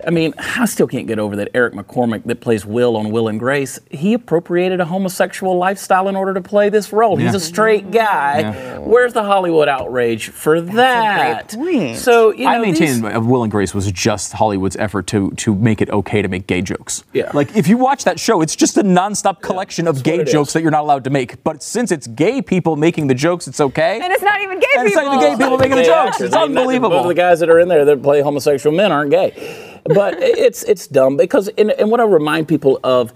I 0.07 0.11
mean, 0.11 0.35
I 0.39 0.65
still 0.67 0.87
can't 0.87 1.07
get 1.07 1.19
over 1.19 1.37
that 1.37 1.49
Eric 1.55 1.75
McCormack, 1.75 2.25
that 2.25 2.41
plays 2.41 2.65
Will 2.67 2.97
on 2.97 3.11
Will 3.11 3.29
and 3.29 3.39
Grace, 3.39 3.79
he 3.91 4.15
appropriated 4.15 4.81
a 4.81 4.85
homosexual 4.85 5.57
lifestyle 5.57 6.09
in 6.09 6.17
order 6.17 6.35
to 6.35 6.41
play 6.41 6.69
this 6.69 6.93
role. 6.93 7.17
He's 7.17 7.35
a 7.35 7.41
straight 7.41 7.91
guy. 7.91 8.79
Where's 8.79 9.13
the 9.13 9.23
Hollywood 9.23 9.69
outrage 9.69 10.29
for 10.29 10.61
that? 10.61 11.53
point. 11.55 11.97
So, 11.99 12.33
you 12.33 12.45
know, 12.45 12.51
I 12.51 12.59
maintain 12.59 13.03
these- 13.03 13.19
Will 13.19 13.43
and 13.43 13.51
Grace 13.51 13.75
was 13.75 13.91
just 13.93 14.33
Hollywood's 14.33 14.77
effort 14.77 15.07
to 15.09 15.31
to 15.33 15.55
make 15.55 15.81
it 15.81 15.91
okay 15.91 16.23
to 16.23 16.29
make 16.29 16.47
gay 16.47 16.63
jokes. 16.63 17.05
Yeah. 17.13 17.31
Like 17.35 17.57
if 17.57 17.69
you 17.69 17.77
watch 17.77 18.05
that 18.05 18.19
show, 18.21 18.41
it's 18.43 18.57
just 18.57 18.77
a 18.77 18.83
nonstop 18.83 19.41
collection 19.41 19.87
of 19.87 20.03
gay 20.03 20.25
jokes 20.25 20.49
is. 20.51 20.53
that 20.55 20.63
you're 20.63 20.71
not 20.71 20.83
allowed 20.83 21.05
to 21.05 21.11
make. 21.11 21.43
But 21.45 21.63
since 21.63 21.91
it's 21.93 22.07
gay 22.07 22.43
people 22.43 22.77
making 22.77 23.07
the 23.07 23.15
jokes, 23.15 23.47
it's 23.49 23.61
okay. 23.61 24.01
And 24.03 24.13
it's 24.13 24.23
not 24.23 24.41
even 24.43 24.59
gay 24.61 24.67
And 24.79 24.87
it's 24.87 24.97
people. 24.97 25.11
not 25.13 25.23
even 25.23 25.39
gay 25.39 25.45
people 25.45 25.59
making 25.59 25.77
the 25.77 25.85
jokes. 25.85 26.21
It's 26.21 26.35
I 26.35 26.43
mean, 26.45 26.55
not- 26.55 26.61
unbelievable. 26.61 26.91
Both 26.91 27.03
of 27.03 27.09
the 27.09 27.15
guys 27.15 27.41
that 27.41 27.49
are 27.51 27.59
in 27.59 27.69
there 27.69 27.85
that 27.85 28.03
play 28.03 28.21
homosexual 28.21 28.75
men 28.77 28.93
aren't 28.93 29.11
gay. 29.11 29.72
But 29.85 30.15
it's 30.23 30.63
it's 30.65 30.87
dumb 30.87 31.17
because 31.17 31.49
and, 31.59 31.71
and 31.73 31.91
what 31.91 32.01
I 32.01 32.05
remind 32.05 32.49
people 32.49 32.81
of. 32.85 33.13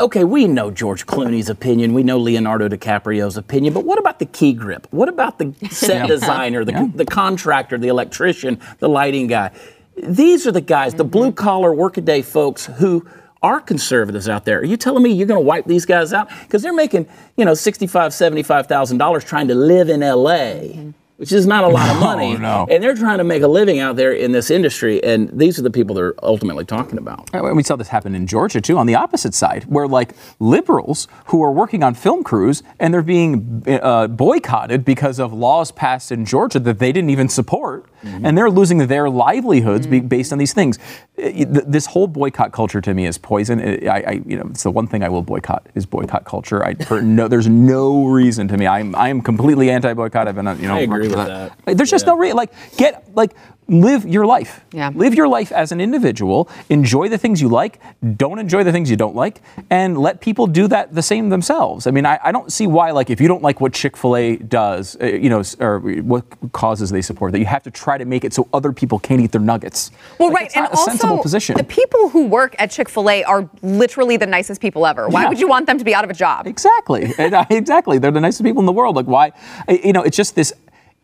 Okay, 0.00 0.24
we 0.24 0.48
know 0.48 0.72
George 0.72 1.06
Clooney's 1.06 1.48
opinion. 1.48 1.94
We 1.94 2.02
know 2.02 2.18
Leonardo 2.18 2.68
DiCaprio's 2.68 3.36
opinion. 3.36 3.72
But 3.72 3.84
what 3.84 3.96
about 3.96 4.18
the 4.18 4.26
key 4.26 4.52
grip? 4.52 4.88
What 4.90 5.08
about 5.08 5.38
the 5.38 5.54
set 5.70 5.98
Yeah. 5.98 6.06
designer, 6.08 6.64
the, 6.64 6.72
Yeah. 6.72 6.88
the 6.92 7.04
contractor, 7.04 7.78
the 7.78 7.86
electrician, 7.86 8.58
the 8.80 8.88
lighting 8.88 9.28
guy? 9.28 9.52
These 9.96 10.48
are 10.48 10.50
the 10.50 10.60
guys, 10.60 10.94
the 10.94 11.04
mm-hmm. 11.04 11.10
blue 11.12 11.32
collar 11.32 11.72
workaday 11.72 12.22
folks 12.22 12.66
who 12.66 13.06
are 13.40 13.60
conservatives 13.60 14.28
out 14.28 14.44
there. 14.46 14.58
Are 14.58 14.64
you 14.64 14.76
telling 14.76 15.04
me 15.04 15.12
you're 15.12 15.28
going 15.28 15.40
to 15.40 15.46
wipe 15.46 15.66
these 15.66 15.86
guys 15.86 16.12
out? 16.12 16.28
Because 16.42 16.62
they're 16.62 16.72
making, 16.72 17.06
you 17.36 17.44
know, 17.44 17.54
sixty-five, 17.54 18.12
seventy-five 18.12 18.66
thousand 18.66 18.98
dollars 18.98 19.22
trying 19.22 19.46
to 19.46 19.54
live 19.54 19.88
in 19.88 20.02
L.A., 20.02 20.72
mm-hmm. 20.74 20.90
Which 21.16 21.30
is 21.32 21.46
not 21.46 21.62
a 21.64 21.68
lot 21.68 21.88
of 21.94 22.00
money. 22.00 22.36
no. 22.36 22.66
And 22.70 22.82
they're 22.82 22.94
trying 22.96 23.18
to 23.18 23.24
make 23.24 23.42
a 23.42 23.48
living 23.48 23.78
out 23.78 23.94
there 23.96 24.12
in 24.12 24.32
this 24.32 24.50
industry, 24.50 25.02
and 25.04 25.30
these 25.32 25.58
are 25.58 25.62
the 25.62 25.70
people 25.70 25.94
they're 25.94 26.14
ultimately 26.22 26.64
talking 26.64 26.98
about. 26.98 27.32
Uh, 27.34 27.54
We 27.54 27.62
saw 27.62 27.76
this 27.76 27.88
happen 27.88 28.14
in 28.14 28.26
Georgia 28.26 28.60
too, 28.60 28.76
on 28.78 28.86
the 28.86 28.96
opposite 28.96 29.34
side, 29.34 29.64
where 29.68 29.86
like 29.86 30.14
liberals 30.40 31.06
who 31.26 31.42
are 31.42 31.52
working 31.52 31.82
on 31.82 31.94
film 31.94 32.24
crews 32.24 32.62
and 32.80 32.92
they're 32.92 33.02
being 33.02 33.62
uh, 33.68 34.08
boycotted 34.08 34.84
because 34.84 35.18
of 35.20 35.32
laws 35.32 35.70
passed 35.70 36.10
in 36.12 36.24
Georgia 36.24 36.58
that 36.60 36.78
they 36.78 36.92
didn't 36.92 37.10
even 37.10 37.28
support, 37.28 37.86
and 38.02 38.36
they're 38.36 38.50
losing 38.50 38.86
their 38.86 39.08
livelihoods 39.08 39.86
be- 39.86 40.00
based 40.00 40.30
on 40.32 40.38
these 40.38 40.52
things. 40.52 40.78
Uh, 41.18 41.44
This 41.66 41.86
whole 41.86 42.06
boycott 42.06 42.52
culture 42.52 42.80
to 42.82 42.92
me 42.92 43.06
is 43.06 43.16
poison. 43.16 43.60
I, 43.88 44.02
I, 44.06 44.22
you 44.26 44.36
know, 44.36 44.46
it's 44.50 44.62
the 44.64 44.70
one 44.70 44.86
thing 44.86 45.02
I 45.02 45.08
will 45.08 45.22
boycott 45.22 45.66
is 45.74 45.86
boycott 45.86 46.24
culture. 46.24 46.62
I, 46.62 46.74
no, 47.00 47.28
there's 47.28 47.48
no 47.48 48.04
reason 48.06 48.46
to 48.48 48.56
me. 48.58 48.66
I'm, 48.66 48.94
I 48.94 49.08
am 49.08 49.22
completely 49.22 49.70
anti-boycott. 49.70 50.28
I've 50.28 50.34
been, 50.34 50.46
uh, 50.48 50.54
you 50.56 50.68
know, 50.68 50.74
agree 51.06 51.16
with 51.16 51.26
that. 51.26 51.52
that. 51.64 51.76
There's 51.76 51.90
just 51.90 52.06
Yeah. 52.06 52.12
no 52.12 52.18
reason. 52.18 52.36
Like, 52.36 52.52
get 52.76 53.04
like 53.14 53.32
live 53.66 54.04
your 54.06 54.26
life. 54.26 54.60
Yeah. 54.72 54.90
Live 54.94 55.14
your 55.14 55.26
life 55.26 55.50
as 55.50 55.72
an 55.72 55.80
individual. 55.80 56.50
Enjoy 56.68 57.08
the 57.08 57.16
things 57.16 57.40
you 57.40 57.48
like. 57.48 57.80
Don't 58.18 58.38
enjoy 58.38 58.62
the 58.62 58.72
things 58.72 58.90
you 58.90 58.96
don't 58.96 59.16
like, 59.16 59.40
and 59.70 59.96
let 59.96 60.20
people 60.20 60.46
do 60.46 60.68
that 60.68 60.94
the 60.94 61.00
same 61.02 61.30
themselves. 61.30 61.86
I 61.86 61.90
mean, 61.90 62.04
I, 62.04 62.18
I 62.22 62.30
don't 62.30 62.52
see 62.52 62.66
why 62.66 62.90
like 62.90 63.08
if 63.08 63.22
you 63.22 63.28
don't 63.28 63.42
like 63.42 63.62
what 63.62 63.72
Chick 63.72 63.96
Fil 63.96 64.16
A 64.16 64.36
does, 64.36 64.98
uh, 65.00 65.06
you 65.06 65.30
know, 65.30 65.42
or 65.60 65.78
what 65.80 66.24
causes 66.52 66.90
they 66.90 67.00
support, 67.00 67.32
that 67.32 67.38
you 67.38 67.46
have 67.46 67.62
to 67.62 67.70
try 67.70 67.96
to 67.96 68.04
make 68.04 68.22
it 68.24 68.34
so 68.34 68.48
other 68.52 68.70
people 68.70 68.98
can't 68.98 69.22
eat 69.22 69.32
their 69.32 69.40
nuggets. 69.40 69.90
Well, 70.18 70.28
Like, 70.28 70.36
right, 70.36 70.46
it's 70.46 70.56
and 70.56 70.64
not 70.64 70.74
a 70.74 70.76
sensible 70.76 71.10
also 71.12 71.22
position. 71.22 71.56
the 71.56 71.64
people 71.64 72.10
who 72.10 72.26
work 72.26 72.54
at 72.58 72.70
Chick 72.70 72.90
Fil 72.90 73.08
A 73.08 73.24
are 73.24 73.48
literally 73.62 74.18
the 74.18 74.26
nicest 74.26 74.60
people 74.60 74.84
ever. 74.86 75.08
Why 75.08 75.22
Yeah. 75.22 75.28
would 75.30 75.40
you 75.40 75.48
want 75.48 75.66
them 75.66 75.78
to 75.78 75.84
be 75.84 75.94
out 75.94 76.04
of 76.04 76.10
a 76.10 76.14
job? 76.14 76.46
Exactly. 76.46 77.14
And, 77.16 77.32
uh, 77.34 77.44
exactly. 77.50 77.96
They're 77.98 78.10
the 78.10 78.20
nicest 78.20 78.44
people 78.44 78.60
in 78.60 78.66
the 78.66 78.72
world. 78.72 78.94
Like, 78.94 79.06
why? 79.06 79.32
You 79.70 79.94
know, 79.94 80.02
it's 80.02 80.16
just 80.18 80.34
this. 80.34 80.52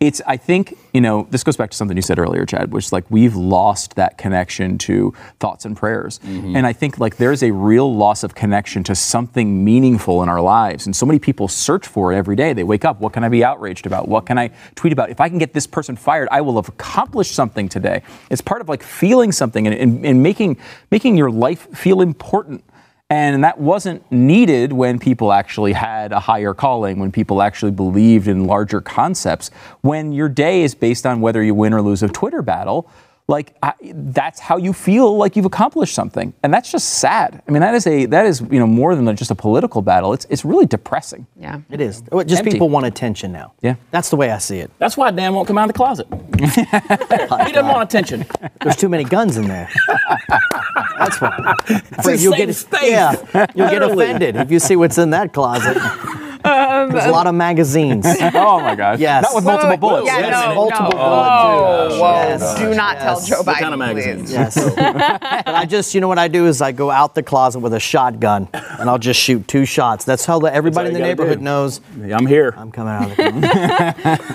It's, 0.01 0.23
I 0.27 0.39
think, 0.39 0.79
you 0.95 1.03
know, 1.03 1.27
this 1.29 1.45
goes 1.45 1.59
back 1.59 1.71
to 1.73 1.77
something 1.77 1.95
you 1.95 2.03
said 2.03 2.19
earlier, 2.19 2.47
Chad, 2.47 2.73
which 2.73 2.87
is 2.87 2.93
like 2.93 3.05
we've 3.11 3.37
lost 3.37 3.97
that 3.97 4.17
connection 4.17 4.79
to 4.79 5.13
thoughts 5.41 5.67
and 5.67 5.77
prayers. 5.77 6.19
Mm-hmm. 6.21 6.57
And 6.57 6.67
I 6.67 6.73
think 6.73 6.99
like 6.99 7.19
there's 7.19 7.43
a 7.43 7.51
real 7.51 7.95
loss 7.95 8.23
of 8.23 8.35
connection 8.35 8.83
to 8.85 8.95
something 8.95 9.63
meaningful 9.63 10.23
in 10.23 10.31
our 10.31 10.41
lives. 10.41 10.87
And 10.87 10.97
so 10.97 11.05
many 11.05 11.19
people 11.19 11.49
search 11.49 11.87
for 11.87 12.15
it 12.15 12.17
every 12.17 12.35
day. 12.35 12.55
They 12.55 12.65
wake 12.65 12.87
up, 12.87 12.99
what 12.99 13.13
can 13.13 13.25
I 13.25 13.29
be 13.29 13.45
outraged 13.45 13.85
about? 13.85 14.09
What 14.09 14.25
can 14.25 14.39
I 14.39 14.53
tweet 14.75 14.95
about? 14.95 15.11
If 15.11 15.21
I 15.21 15.29
can 15.29 15.37
get 15.37 15.53
this 15.53 15.67
person 15.67 15.97
fired, 15.97 16.31
I 16.33 16.41
will 16.41 16.57
have 16.57 16.71
accomplished 16.71 17.35
something 17.35 17.69
today. 17.69 18.01
It's 18.31 18.41
part 18.41 18.63
of 18.63 18.71
like 18.71 18.83
feeling 18.83 19.33
something 19.33 19.67
and, 19.67 19.77
and, 19.77 20.07
and 20.07 20.23
making, 20.23 20.57
making 20.91 21.19
your 21.19 21.31
life 21.31 21.69
feel 21.77 22.01
important. 22.01 22.65
And 23.11 23.43
that 23.43 23.59
wasn't 23.59 24.11
needed 24.13 24.73
when 24.73 25.01
people 25.01 25.33
actually 25.33 25.73
had 25.73 26.13
a 26.13 26.21
higher 26.21 26.55
calling, 26.55 27.01
when 27.01 27.11
people 27.11 27.43
actually 27.43 27.73
believed 27.73 28.29
in 28.29 28.45
larger 28.45 28.81
concepts. 28.81 29.51
When 29.81 30.13
your 30.13 30.29
day 30.29 30.63
is 30.63 30.77
based 30.77 31.05
on 31.05 31.21
whether 31.21 31.43
you 31.43 31.53
win 31.53 31.75
or 31.75 31.83
lose 31.83 32.05
a 32.05 32.09
Twitter 32.09 32.41
battle, 32.41 32.89
like 33.29 33.55
I, 33.63 33.75
that's 33.81 34.41
how 34.41 34.57
you 34.57 34.73
feel 34.73 35.17
like 35.17 35.37
you've 35.37 35.45
accomplished 35.45 35.95
something, 35.95 36.35
and 36.43 36.53
that's 36.53 36.71
just 36.71 36.99
sad. 36.99 37.43
I 37.47 37.51
mean, 37.51 37.61
that 37.61 37.75
is 37.75 37.87
a 37.87 38.07
that 38.07 38.27
is 38.27 38.41
you 38.51 38.59
know 38.59 38.67
more 38.67 38.95
than 38.97 39.15
just 39.17 39.31
a 39.31 39.35
political 39.35 39.83
battle. 39.83 40.13
It's 40.13 40.27
it's 40.31 40.45
really 40.45 40.67
depressing. 40.67 41.27
Yeah. 41.37 41.61
It 41.71 41.81
is. 41.81 42.03
Just 42.03 42.41
Empty. 42.41 42.51
people 42.53 42.69
want 42.69 42.87
attention 42.87 43.33
now. 43.33 43.53
Yeah. 43.63 43.77
That's 43.91 44.11
the 44.11 44.17
way 44.17 44.31
I 44.31 44.39
see 44.39 44.59
it. 44.59 44.71
That's 44.79 44.97
why 44.97 45.11
Dan 45.11 45.35
won't 45.35 45.47
come 45.47 45.59
out 45.59 45.69
of 45.69 45.75
the 45.75 45.77
closet. 45.77 46.07
he 46.39 47.53
doesn't 47.53 47.69
want 47.69 47.83
attention. 47.83 48.27
There's 48.63 48.77
too 48.77 48.89
many 48.89 49.05
guns 49.05 49.37
in 49.37 49.47
there. 49.47 49.71
That's 50.99 51.21
why. 51.21 51.55
Afraid 51.93 52.19
a 52.19 52.23
you'll 52.23 52.33
safe 52.33 52.47
get 52.47 52.55
space. 52.55 52.91
Yeah, 52.91 53.47
you'll 53.55 53.71
get 53.71 53.83
offended 53.83 54.37
if 54.37 54.51
you 54.51 54.59
see 54.59 54.77
what's 54.77 54.99
in 54.99 55.11
that 55.11 55.33
closet. 55.33 55.77
There's 56.45 57.05
a 57.07 57.11
lot 57.11 57.27
of 57.27 57.35
magazines. 57.35 58.05
oh 58.35 58.61
my 58.61 58.75
gosh! 58.75 58.99
Yes. 58.99 59.23
Not 59.25 59.35
with 59.35 59.45
Wait, 59.45 59.53
multiple 59.53 59.71
wait, 59.71 59.81
bullets. 59.81 60.07
Yeah, 60.07 60.19
Yes. 60.21 60.47
no, 60.49 60.55
Multiple 60.55 60.85
no. 60.85 60.91
bullets. 60.91 61.95
Whoa, 61.95 62.01
whoa. 62.01 62.13
Yes. 62.29 62.59
Do 62.59 62.75
not 62.75 62.99
tell 62.99 63.15
Yes. 63.17 63.29
Joe 63.29 63.37
What 63.43 63.47
Biden, 63.57 63.61
kind 63.61 63.75
of 63.75 63.81
please. 63.81 64.07
magazines? 64.07 64.33
Yes. 64.33 64.75
but 65.45 65.55
I 65.55 65.65
just, 65.67 65.95
you 65.95 66.01
know 66.01 66.09
what 66.09 66.19
I 66.19 66.29
do 66.29 66.47
is 66.47 66.61
I 66.63 66.73
go 66.73 66.91
out 66.91 67.15
the 67.15 67.23
closet 67.23 67.61
with 67.61 67.75
a 67.75 67.81
shotgun 67.81 68.49
and 68.53 68.89
I'll 68.89 68.99
just 68.99 69.21
shoot 69.21 69.47
two 69.49 69.65
shots. 69.65 70.05
That's 70.05 70.25
how 70.25 70.39
the, 70.39 70.53
everybody 70.53 70.89
in 70.89 70.95
the 70.95 71.01
neighborhood 71.01 71.39
do. 71.39 71.45
knows 71.45 71.81
I'm 72.13 72.27
here. 72.27 72.55
I'm 72.57 72.73
coming 72.73 72.93
out 72.95 73.11
of 73.11 73.17
the 73.17 73.95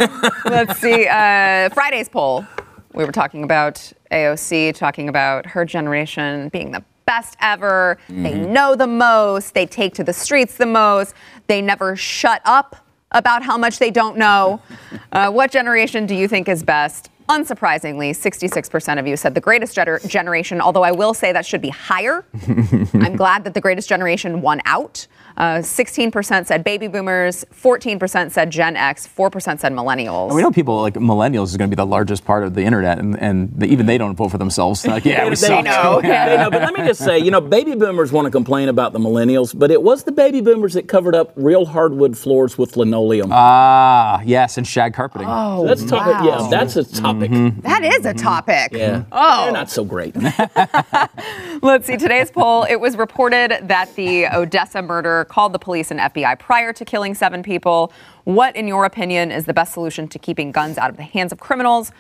closet. 0.10 0.46
Let's 0.46 0.80
see. 0.80 1.08
Uh, 1.08 1.70
Friday's 1.70 2.10
poll. 2.10 2.46
We 2.94 3.04
were 3.06 3.12
talking 3.12 3.44
about 3.44 3.92
AOC, 4.12 4.74
talking 4.76 5.10
about 5.10 5.46
her 5.48 5.66
generation 5.66 6.50
being 6.50 6.72
the 6.72 6.84
best 7.16 7.38
ever. 7.40 7.98
They 8.10 8.34
know 8.34 8.76
the 8.76 8.88
most. 8.88 9.54
They 9.54 9.66
take 9.66 9.94
to 9.96 10.04
the 10.04 10.12
streets 10.14 10.58
the 10.58 10.66
most. 10.66 11.14
They 11.48 11.62
never 11.62 11.96
shut 11.96 12.42
up 12.44 12.76
about 13.12 13.42
how 13.44 13.58
much 13.58 13.80
they 13.80 13.92
don't 13.92 14.18
know. 14.18 14.62
Uh, 15.12 15.32
what 15.32 15.50
generation 15.50 16.06
do 16.06 16.14
you 16.14 16.28
think 16.28 16.50
is 16.50 16.62
best? 16.62 17.10
Unsurprisingly, 17.30 18.10
66% 18.12 19.00
of 19.00 19.08
you 19.08 19.16
said 19.16 19.34
the 19.34 19.40
greatest 19.40 19.74
gener- 19.78 20.06
generation, 20.10 20.60
although 20.60 20.84
I 20.84 20.92
will 20.92 21.14
say 21.14 21.32
that 21.32 21.46
should 21.46 21.62
be 21.62 21.70
higher. 21.70 22.26
I'm 22.94 23.16
glad 23.16 23.46
that 23.46 23.54
the 23.54 23.62
greatest 23.62 23.88
generation 23.88 24.42
won 24.42 24.62
out. 24.66 25.08
Uh, 25.38 25.58
16% 25.58 26.46
said 26.46 26.64
baby 26.64 26.88
boomers, 26.88 27.44
14% 27.54 28.32
said 28.32 28.50
Gen 28.50 28.76
X, 28.78 29.08
4% 29.08 29.60
said 29.60 29.74
millennials. 29.74 30.34
We 30.34 30.42
know 30.42 30.52
people 30.52 30.82
like 30.82 30.94
millennials 30.94 31.46
is 31.46 31.58
going 31.58 31.70
to 31.70 31.76
be 31.76 31.80
the 31.80 31.86
largest 31.86 32.24
part 32.24 32.44
of 32.46 32.54
the 32.54 32.62
internet, 32.64 33.00
and, 33.00 33.20
and 33.20 33.52
the, 33.56 33.66
even 33.66 33.86
they 33.86 33.98
don't 33.98 34.16
vote 34.16 34.30
for 34.30 34.38
themselves. 34.38 34.86
Like, 34.88 35.04
yeah, 35.04 35.24
we 35.26 35.30
They 35.32 35.36
suck. 35.36 35.66
know. 35.66 36.00
They 36.02 36.38
know. 36.38 36.50
But 36.50 36.62
let 36.62 36.74
me 36.74 36.86
just 36.88 37.04
say, 37.04 37.20
you 37.20 37.32
know, 37.32 37.42
baby 37.42 37.76
boomers 37.76 38.12
want 38.12 38.26
to 38.26 38.32
complain 38.32 38.70
about 38.70 38.94
the 38.94 39.00
millennials, 39.00 39.58
but 39.58 39.72
it 39.72 39.82
was 39.84 40.04
the 40.04 40.12
baby 40.14 40.40
boomers 40.42 40.74
that 40.76 40.88
covered 40.88 41.16
up 41.16 41.34
real 41.36 41.66
hardwood 41.66 42.18
floors 42.18 42.58
with 42.58 42.78
linoleum. 42.78 43.30
Ah, 43.34 44.22
yes, 44.26 44.58
and 44.58 44.66
shag 44.66 44.94
carpeting. 44.94 45.28
Oh, 45.30 45.66
that's 45.68 45.84
topic. 45.84 46.16
Yeah, 46.26 46.48
that's 46.50 46.76
a 46.78 46.84
topic. 46.86 47.32
That 47.64 47.84
is 47.84 48.06
a 48.06 48.14
topic. 48.14 48.72
Yeah. 48.72 49.04
Oh. 49.12 49.44
They're 49.46 49.54
not 49.54 49.70
so 49.70 49.84
great. 49.84 50.16
Let's 51.62 51.88
see. 51.88 51.98
Today's 51.98 52.32
poll. 52.32 52.64
It 52.64 52.78
was 52.78 52.96
reported 52.98 53.68
that 53.68 53.94
the 53.96 54.28
Odessa 54.28 54.82
murder 54.82 55.25
called 55.26 55.54
the 55.54 55.60
police 55.60 55.92
and 55.92 56.00
FBI 56.00 56.40
prior 56.40 56.72
to 56.74 56.86
killing 56.86 57.14
seven 57.14 57.44
people. 57.44 57.92
What, 58.24 58.56
in 58.56 58.68
your 58.68 58.86
opinion, 58.86 59.32
is 59.32 59.46
the 59.46 59.54
best 59.54 59.74
solution 59.74 60.08
to 60.08 60.20
keeping 60.20 60.52
guns 60.52 60.78
out 60.78 60.90
of 60.90 60.98
the 60.98 61.04
hands 61.04 61.32
of 61.32 61.40
criminals? 61.40 61.92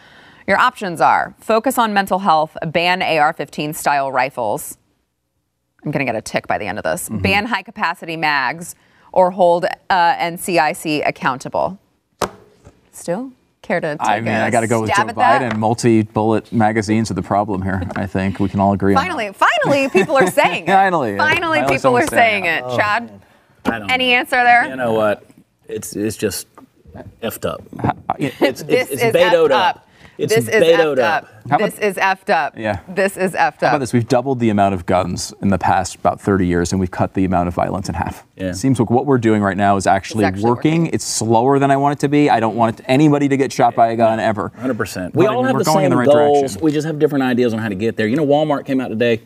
Your 0.47 0.57
options 0.57 1.01
are 1.01 1.35
focus 1.39 1.77
on 1.77 1.93
mental 1.93 2.19
health, 2.19 2.55
ban 2.67 3.01
AR 3.01 3.33
15 3.33 3.73
style 3.73 4.11
rifles, 4.11 4.77
I'm 5.85 5.91
going 5.91 6.05
to 6.05 6.11
get 6.11 6.17
a 6.17 6.21
tick 6.21 6.47
by 6.47 6.57
the 6.57 6.65
end 6.65 6.79
of 6.79 6.83
this. 6.83 7.09
Ban 7.09 7.45
high 7.45 7.61
capacity 7.61 8.17
mags 8.17 8.75
or 9.11 9.31
hold 9.31 9.65
uh, 9.89 10.15
NCIC 10.15 11.07
accountable. 11.07 11.77
Still 12.91 13.31
care 13.65 13.79
to 13.81 13.97
take 13.97 14.07
I 14.07 14.19
mean, 14.21 14.33
a 14.33 14.43
I 14.43 14.49
got 14.49 14.61
to 14.61 14.67
go 14.67 14.81
with 14.81 14.89
Joe 14.91 15.03
stab 15.03 15.15
that? 15.15 15.41
Biden. 15.41 15.57
Multi-bullet 15.57 16.51
magazines 16.51 17.11
are 17.11 17.15
the 17.15 17.21
problem 17.23 17.61
here. 17.61 17.81
I 17.95 18.05
think 18.07 18.39
we 18.39 18.49
can 18.49 18.59
all 18.59 18.73
agree. 18.73 18.95
on 18.95 19.01
Finally, 19.01 19.33
finally, 19.33 19.89
people 19.89 20.15
are 20.15 20.27
saying 20.31 20.63
it. 20.67 20.67
Finally, 20.67 21.17
finally, 21.17 21.59
finally 21.59 21.75
people 21.75 21.97
are 21.97 22.07
saying 22.07 22.43
saying 22.43 22.45
it. 22.45 22.63
it. 22.65 22.75
Chad, 22.77 23.21
I 23.65 23.79
don't 23.79 23.91
any 23.91 24.09
know. 24.11 24.17
answer 24.17 24.35
there? 24.43 24.67
You 24.69 24.75
know 24.75 24.93
what? 24.93 25.25
It's 25.67 25.95
it's 25.95 26.17
just 26.17 26.47
effed 27.21 27.45
up. 27.45 27.61
It's, 28.17 28.41
it's, 28.41 28.63
this 28.63 28.89
it's 28.91 29.03
is 29.03 29.13
betoed 29.13 29.49
effed 29.49 29.51
up. 29.51 29.84
It's 30.17 30.33
this 30.33 30.47
is 30.47 30.63
betoed 30.63 30.97
effed 30.97 30.99
up. 30.99 31.27
How 31.49 31.55
about- 31.57 31.71
This 31.71 31.79
is 31.79 31.95
effed 31.97 32.29
up. 32.29 32.57
Yeah. 32.57 32.79
This 32.87 33.17
is 33.17 33.33
effed 33.33 33.37
How 33.37 33.47
up. 33.47 33.61
about 33.73 33.77
this? 33.79 33.91
We've 33.93 34.07
doubled 34.07 34.39
the 34.39 34.49
amount 34.49 34.73
of 34.75 34.85
guns 34.85 35.33
in 35.41 35.49
the 35.49 35.57
past 35.57 35.95
about 35.95 36.21
30 36.21 36.47
years, 36.47 36.71
and 36.71 36.79
we've 36.79 36.91
cut 36.91 37.13
the 37.13 37.25
amount 37.25 37.47
of 37.49 37.53
violence 37.53 37.89
in 37.89 37.95
half. 37.95 38.25
Yeah. 38.37 38.47
It 38.47 38.55
seems 38.55 38.79
like 38.79 38.89
what 38.89 39.05
we're 39.05 39.17
doing 39.17 39.41
right 39.41 39.57
now 39.57 39.75
is 39.75 39.85
actually, 39.87 40.25
actually 40.25 40.45
working. 40.45 40.81
working. 40.83 40.93
It's 40.93 41.05
slower 41.05 41.59
than 41.59 41.69
I 41.71 41.77
want 41.77 41.93
it 41.93 41.99
to 41.99 42.07
be. 42.07 42.29
I 42.29 42.39
don't 42.39 42.55
want 42.55 42.79
it, 42.79 42.85
anybody 42.87 43.27
to 43.27 43.37
get 43.37 43.51
shot 43.51 43.75
by 43.75 43.89
a 43.89 43.95
gun 43.95 44.19
ever. 44.19 44.51
100%. 44.57 45.13
We 45.15 45.25
But, 45.25 45.31
I 45.31 45.35
all 45.35 45.41
mean, 45.41 45.45
have 45.47 45.53
we're 45.53 45.59
the 45.59 45.65
going 45.65 45.75
same 45.77 45.83
in 45.85 45.89
the 45.91 45.97
right 45.97 46.07
goals. 46.07 46.39
direction. 46.39 46.61
We 46.61 46.71
just 46.71 46.87
have 46.87 46.97
different 46.99 47.23
ideas 47.23 47.53
on 47.53 47.59
how 47.59 47.69
to 47.69 47.75
get 47.75 47.97
there. 47.97 48.07
You 48.07 48.15
know, 48.15 48.25
Walmart 48.25 48.65
came 48.65 48.79
out 48.79 48.87
today, 48.89 49.21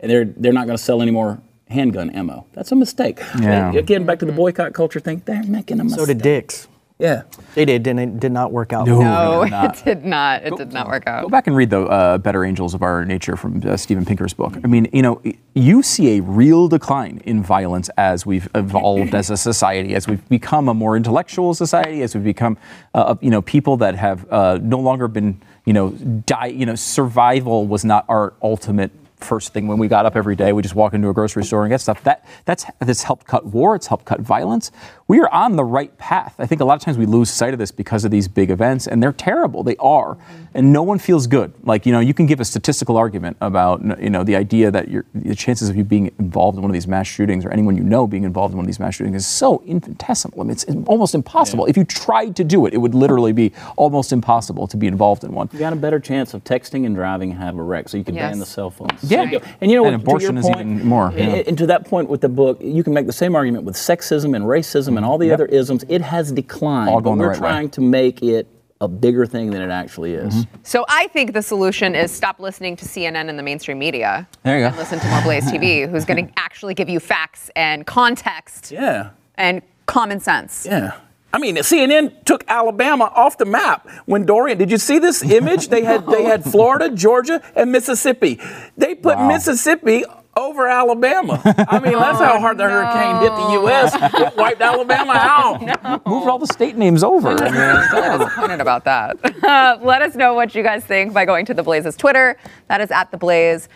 and 0.00 0.10
they're 0.10 0.24
they're 0.24 0.52
not 0.52 0.66
going 0.66 0.76
to 0.76 0.82
sell 0.82 1.02
any 1.02 1.10
more 1.10 1.38
handgun 1.68 2.08
ammo. 2.10 2.46
That's 2.54 2.72
a 2.72 2.76
mistake. 2.76 3.18
Yeah. 3.40 3.68
And 3.68 3.76
Again, 3.76 4.04
back 4.06 4.20
to 4.20 4.24
the 4.24 4.32
boycott 4.32 4.72
culture 4.72 5.00
thing. 5.00 5.20
They're 5.26 5.42
making 5.42 5.80
a 5.80 5.84
mistake. 5.84 6.00
So 6.00 6.06
did 6.06 6.22
Dick's. 6.22 6.66
Yeah. 6.98 7.22
They 7.54 7.64
did, 7.64 7.86
and 7.86 8.00
it 8.00 8.20
did 8.20 8.32
not 8.32 8.50
work 8.52 8.72
out. 8.72 8.86
No. 8.86 9.00
no, 9.00 9.44
did 9.44 9.50
not. 9.50 9.76
it 9.78 9.84
did 9.84 10.04
not. 10.04 10.42
It 10.44 10.56
did 10.56 10.72
not 10.72 10.88
work 10.88 11.06
out. 11.06 11.22
Go 11.22 11.28
back 11.28 11.46
and 11.46 11.56
read 11.56 11.70
the 11.70 11.82
uh, 11.82 12.18
Better 12.18 12.44
Angels 12.44 12.74
of 12.74 12.82
Our 12.82 13.04
Nature 13.04 13.36
from 13.36 13.62
uh, 13.64 13.76
Steven 13.76 14.04
Pinker's 14.04 14.32
book. 14.32 14.56
I 14.62 14.66
mean, 14.66 14.88
you 14.92 15.02
know, 15.02 15.22
you 15.54 15.82
see 15.82 16.18
a 16.18 16.22
real 16.22 16.68
decline 16.68 17.20
in 17.24 17.42
violence 17.42 17.88
as 17.96 18.26
we've 18.26 18.48
evolved 18.54 19.14
as 19.14 19.30
a 19.30 19.36
society, 19.36 19.94
as 19.94 20.08
we've 20.08 20.28
become 20.28 20.68
a 20.68 20.74
more 20.74 20.96
intellectual 20.96 21.54
society, 21.54 22.02
as 22.02 22.14
we've 22.14 22.24
become, 22.24 22.58
uh, 22.94 23.14
you 23.20 23.30
know, 23.30 23.42
people 23.42 23.76
that 23.76 23.94
have 23.94 24.30
uh, 24.32 24.58
no 24.60 24.80
longer 24.80 25.06
been, 25.06 25.40
you 25.64 25.72
know, 25.72 25.90
die. 25.90 26.46
You 26.46 26.66
know, 26.66 26.74
survival 26.74 27.66
was 27.66 27.84
not 27.84 28.04
our 28.08 28.34
ultimate 28.42 28.90
first 29.20 29.52
thing 29.52 29.66
when 29.66 29.78
we 29.78 29.88
got 29.88 30.06
up 30.06 30.16
every 30.16 30.36
day. 30.36 30.52
We 30.52 30.62
just 30.62 30.74
walk 30.74 30.94
into 30.94 31.08
a 31.08 31.14
grocery 31.14 31.44
store 31.44 31.64
and 31.64 31.70
get 31.70 31.80
stuff. 31.80 32.02
That 32.04 32.24
that's 32.44 32.64
that's 32.78 33.02
helped 33.02 33.26
cut 33.26 33.46
war. 33.46 33.74
It's 33.74 33.86
helped 33.86 34.04
cut 34.04 34.20
violence. 34.20 34.70
We 35.06 35.20
are 35.20 35.28
on 35.32 35.56
the 35.56 35.64
right 35.64 35.96
path. 35.98 36.34
I 36.38 36.46
think 36.46 36.60
a 36.60 36.64
lot 36.64 36.74
of 36.74 36.82
times 36.82 36.98
we 36.98 37.06
lose 37.06 37.30
sight 37.30 37.52
of 37.52 37.58
this 37.58 37.70
because 37.70 38.04
of 38.04 38.10
these 38.10 38.28
big 38.28 38.50
events, 38.50 38.86
and 38.86 39.02
they're 39.02 39.12
terrible. 39.12 39.62
They 39.62 39.76
are, 39.76 40.18
and 40.58 40.72
no 40.72 40.82
one 40.82 40.98
feels 40.98 41.28
good. 41.28 41.52
Like 41.62 41.86
you 41.86 41.92
know, 41.92 42.00
you 42.00 42.12
can 42.12 42.26
give 42.26 42.40
a 42.40 42.44
statistical 42.44 42.96
argument 42.96 43.36
about 43.40 43.80
you 44.02 44.10
know 44.10 44.24
the 44.24 44.34
idea 44.34 44.72
that 44.72 44.88
your 44.88 45.04
the 45.14 45.34
chances 45.34 45.68
of 45.68 45.76
you 45.76 45.84
being 45.84 46.10
involved 46.18 46.56
in 46.56 46.62
one 46.62 46.70
of 46.70 46.74
these 46.74 46.88
mass 46.88 47.06
shootings 47.06 47.44
or 47.44 47.50
anyone 47.50 47.76
you 47.76 47.84
know 47.84 48.08
being 48.08 48.24
involved 48.24 48.52
in 48.52 48.58
one 48.58 48.64
of 48.64 48.66
these 48.66 48.80
mass 48.80 48.96
shootings 48.96 49.14
is 49.14 49.26
so 49.26 49.62
infinitesimal. 49.64 50.40
I 50.40 50.42
mean, 50.42 50.50
it's 50.50 50.64
almost 50.86 51.14
impossible. 51.14 51.66
If 51.66 51.76
you 51.76 51.84
tried 51.84 52.34
to 52.36 52.44
do 52.44 52.66
it, 52.66 52.74
it 52.74 52.78
would 52.78 52.94
literally 52.94 53.32
be 53.32 53.52
almost 53.76 54.12
impossible 54.12 54.66
to 54.66 54.76
be 54.76 54.88
involved 54.88 55.22
in 55.22 55.32
one. 55.32 55.48
You 55.52 55.60
got 55.60 55.72
a 55.72 55.76
better 55.76 56.00
chance 56.00 56.34
of 56.34 56.42
texting 56.42 56.84
and 56.86 56.94
driving 56.96 57.30
and 57.30 57.40
have 57.40 57.56
a 57.56 57.62
wreck, 57.62 57.88
so 57.88 57.96
you 57.96 58.04
can 58.04 58.16
ban 58.16 58.30
Yes. 58.30 58.38
the 58.40 58.46
cell 58.46 58.70
phones. 58.70 58.98
Yeah. 59.04 59.24
There 59.24 59.34
you 59.34 59.40
and 59.60 59.70
you 59.70 59.76
know 59.76 59.84
And 59.84 59.94
what? 59.94 60.04
to 60.04 60.10
abortion 60.10 60.34
your 60.36 60.44
is 60.44 60.50
even 60.50 60.84
more, 60.84 61.08
And, 61.10 61.18
yeah. 61.18 61.42
and 61.46 61.56
to 61.56 61.66
that 61.66 61.84
point 61.84 62.08
with 62.08 62.20
the 62.20 62.28
book, 62.28 62.60
you 62.60 62.82
can 62.82 62.92
make 62.92 63.06
the 63.06 63.12
same 63.12 63.36
argument 63.36 63.62
with 63.62 63.76
sexism 63.76 64.34
and 64.34 64.44
racism 64.44 64.96
and 64.96 65.06
all 65.06 65.18
the 65.18 65.26
mm-hmm. 65.26 65.34
other 65.34 65.46
isms. 65.46 65.84
It 65.88 66.02
has 66.02 66.32
declined, 66.32 66.90
All 66.90 66.96
but 66.96 67.04
going 67.04 67.18
the 67.18 67.22
we're 67.22 67.30
right 67.30 67.40
way. 67.40 67.48
trying 67.48 67.70
to 67.70 67.80
make 67.80 68.24
it 68.24 68.48
a 68.80 68.86
bigger 68.88 69.26
thing 69.26 69.50
than 69.50 69.60
it 69.60 69.70
actually 69.70 70.14
is. 70.14 70.32
Mm-hmm. 70.34 70.60
So 70.62 70.84
I 70.88 71.08
think 71.08 71.32
the 71.32 71.42
solution 71.42 71.94
is 71.96 72.12
stop 72.12 72.38
listening 72.38 72.76
to 72.76 72.84
CNN 72.84 73.28
and 73.28 73.38
the 73.38 73.42
mainstream 73.42 73.78
media. 73.78 74.28
There 74.44 74.56
you 74.56 74.62
go. 74.64 74.68
And 74.68 74.76
listen 74.76 75.00
to 75.00 75.06
more 75.08 75.22
Blaze 75.22 75.50
TV, 75.50 75.88
who's 75.90 76.04
going 76.04 76.26
to 76.28 76.32
actually 76.38 76.74
give 76.74 76.88
you 76.88 77.00
facts 77.00 77.50
and 77.56 77.84
context 77.86 78.70
Yeah. 78.70 79.10
and 79.34 79.62
common 79.86 80.20
sense. 80.20 80.64
Yeah. 80.64 80.92
I 81.32 81.38
mean, 81.38 81.56
CNN 81.56 82.24
took 82.24 82.42
Alabama 82.48 83.12
off 83.14 83.36
the 83.36 83.44
map 83.44 83.86
when 84.06 84.24
Dorian. 84.24 84.56
Did 84.56 84.70
you 84.70 84.78
see 84.78 84.98
this 84.98 85.22
image? 85.22 85.68
They 85.68 85.82
had 85.84 86.06
they 86.06 86.22
had 86.22 86.42
Florida, 86.52 86.88
Georgia, 86.88 87.42
and 87.54 87.70
Mississippi. 87.70 88.40
They 88.78 88.94
put 88.94 89.16
Wow. 89.18 89.28
Mississippi 89.28 90.04
over 90.38 90.68
Alabama. 90.68 91.40
I 91.44 91.80
mean, 91.80 91.94
that's 91.94 92.18
how 92.18 92.38
hard 92.38 92.58
the 92.58 92.64
hurricane 92.68 93.20
hit 93.20 93.32
the 93.34 93.52
U.S. 93.60 93.94
It 93.94 94.36
wiped 94.36 94.60
Alabama 94.60 95.12
out. 95.12 96.06
Moved 96.06 96.28
all 96.28 96.38
the 96.38 96.46
state 96.46 96.76
names 96.76 97.02
over. 97.02 97.28
I 97.38 97.50
mean, 97.50 97.84
it's 97.84 97.92
I'm 97.92 98.18
disappointed 98.18 98.60
about 98.60 98.84
that. 98.84 99.18
Uh, 99.44 99.78
let 99.82 100.00
us 100.02 100.14
know 100.14 100.34
what 100.34 100.54
you 100.54 100.62
guys 100.62 100.84
think 100.84 101.12
by 101.12 101.24
going 101.24 101.44
to 101.46 101.54
the 101.54 101.62
Blaze's 101.62 101.96
Twitter. 101.96 102.36
That 102.68 102.80
is 102.80 102.90
at 102.90 103.10
the 103.10 103.18
Blaze. 103.18 103.68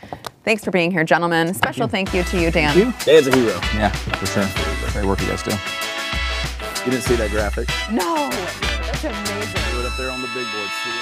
Thanks 0.44 0.64
for 0.64 0.70
being 0.70 0.90
here, 0.90 1.04
gentlemen. 1.04 1.52
Special 1.54 1.88
thank 1.88 2.14
you 2.14 2.22
to 2.24 2.40
you, 2.40 2.50
Dan. 2.50 2.94
There's 3.04 3.26
a 3.26 3.36
hero. 3.36 3.54
Yeah, 3.74 3.90
for 3.90 4.26
sure. 4.26 4.92
Great 4.92 5.06
work 5.06 5.20
you 5.20 5.28
guys 5.28 5.42
do. 5.42 5.50
You 6.84 6.90
didn't 6.90 7.04
see 7.04 7.16
that 7.16 7.30
graphic? 7.30 7.68
No, 7.92 8.28
that's 8.30 9.04
amazing. 9.04 9.62
Put 9.70 9.80
it 9.80 9.86
up 9.86 9.96
there 9.96 10.10
on 10.10 10.20
the 10.20 10.28
big 10.34 10.46
board. 10.52 11.01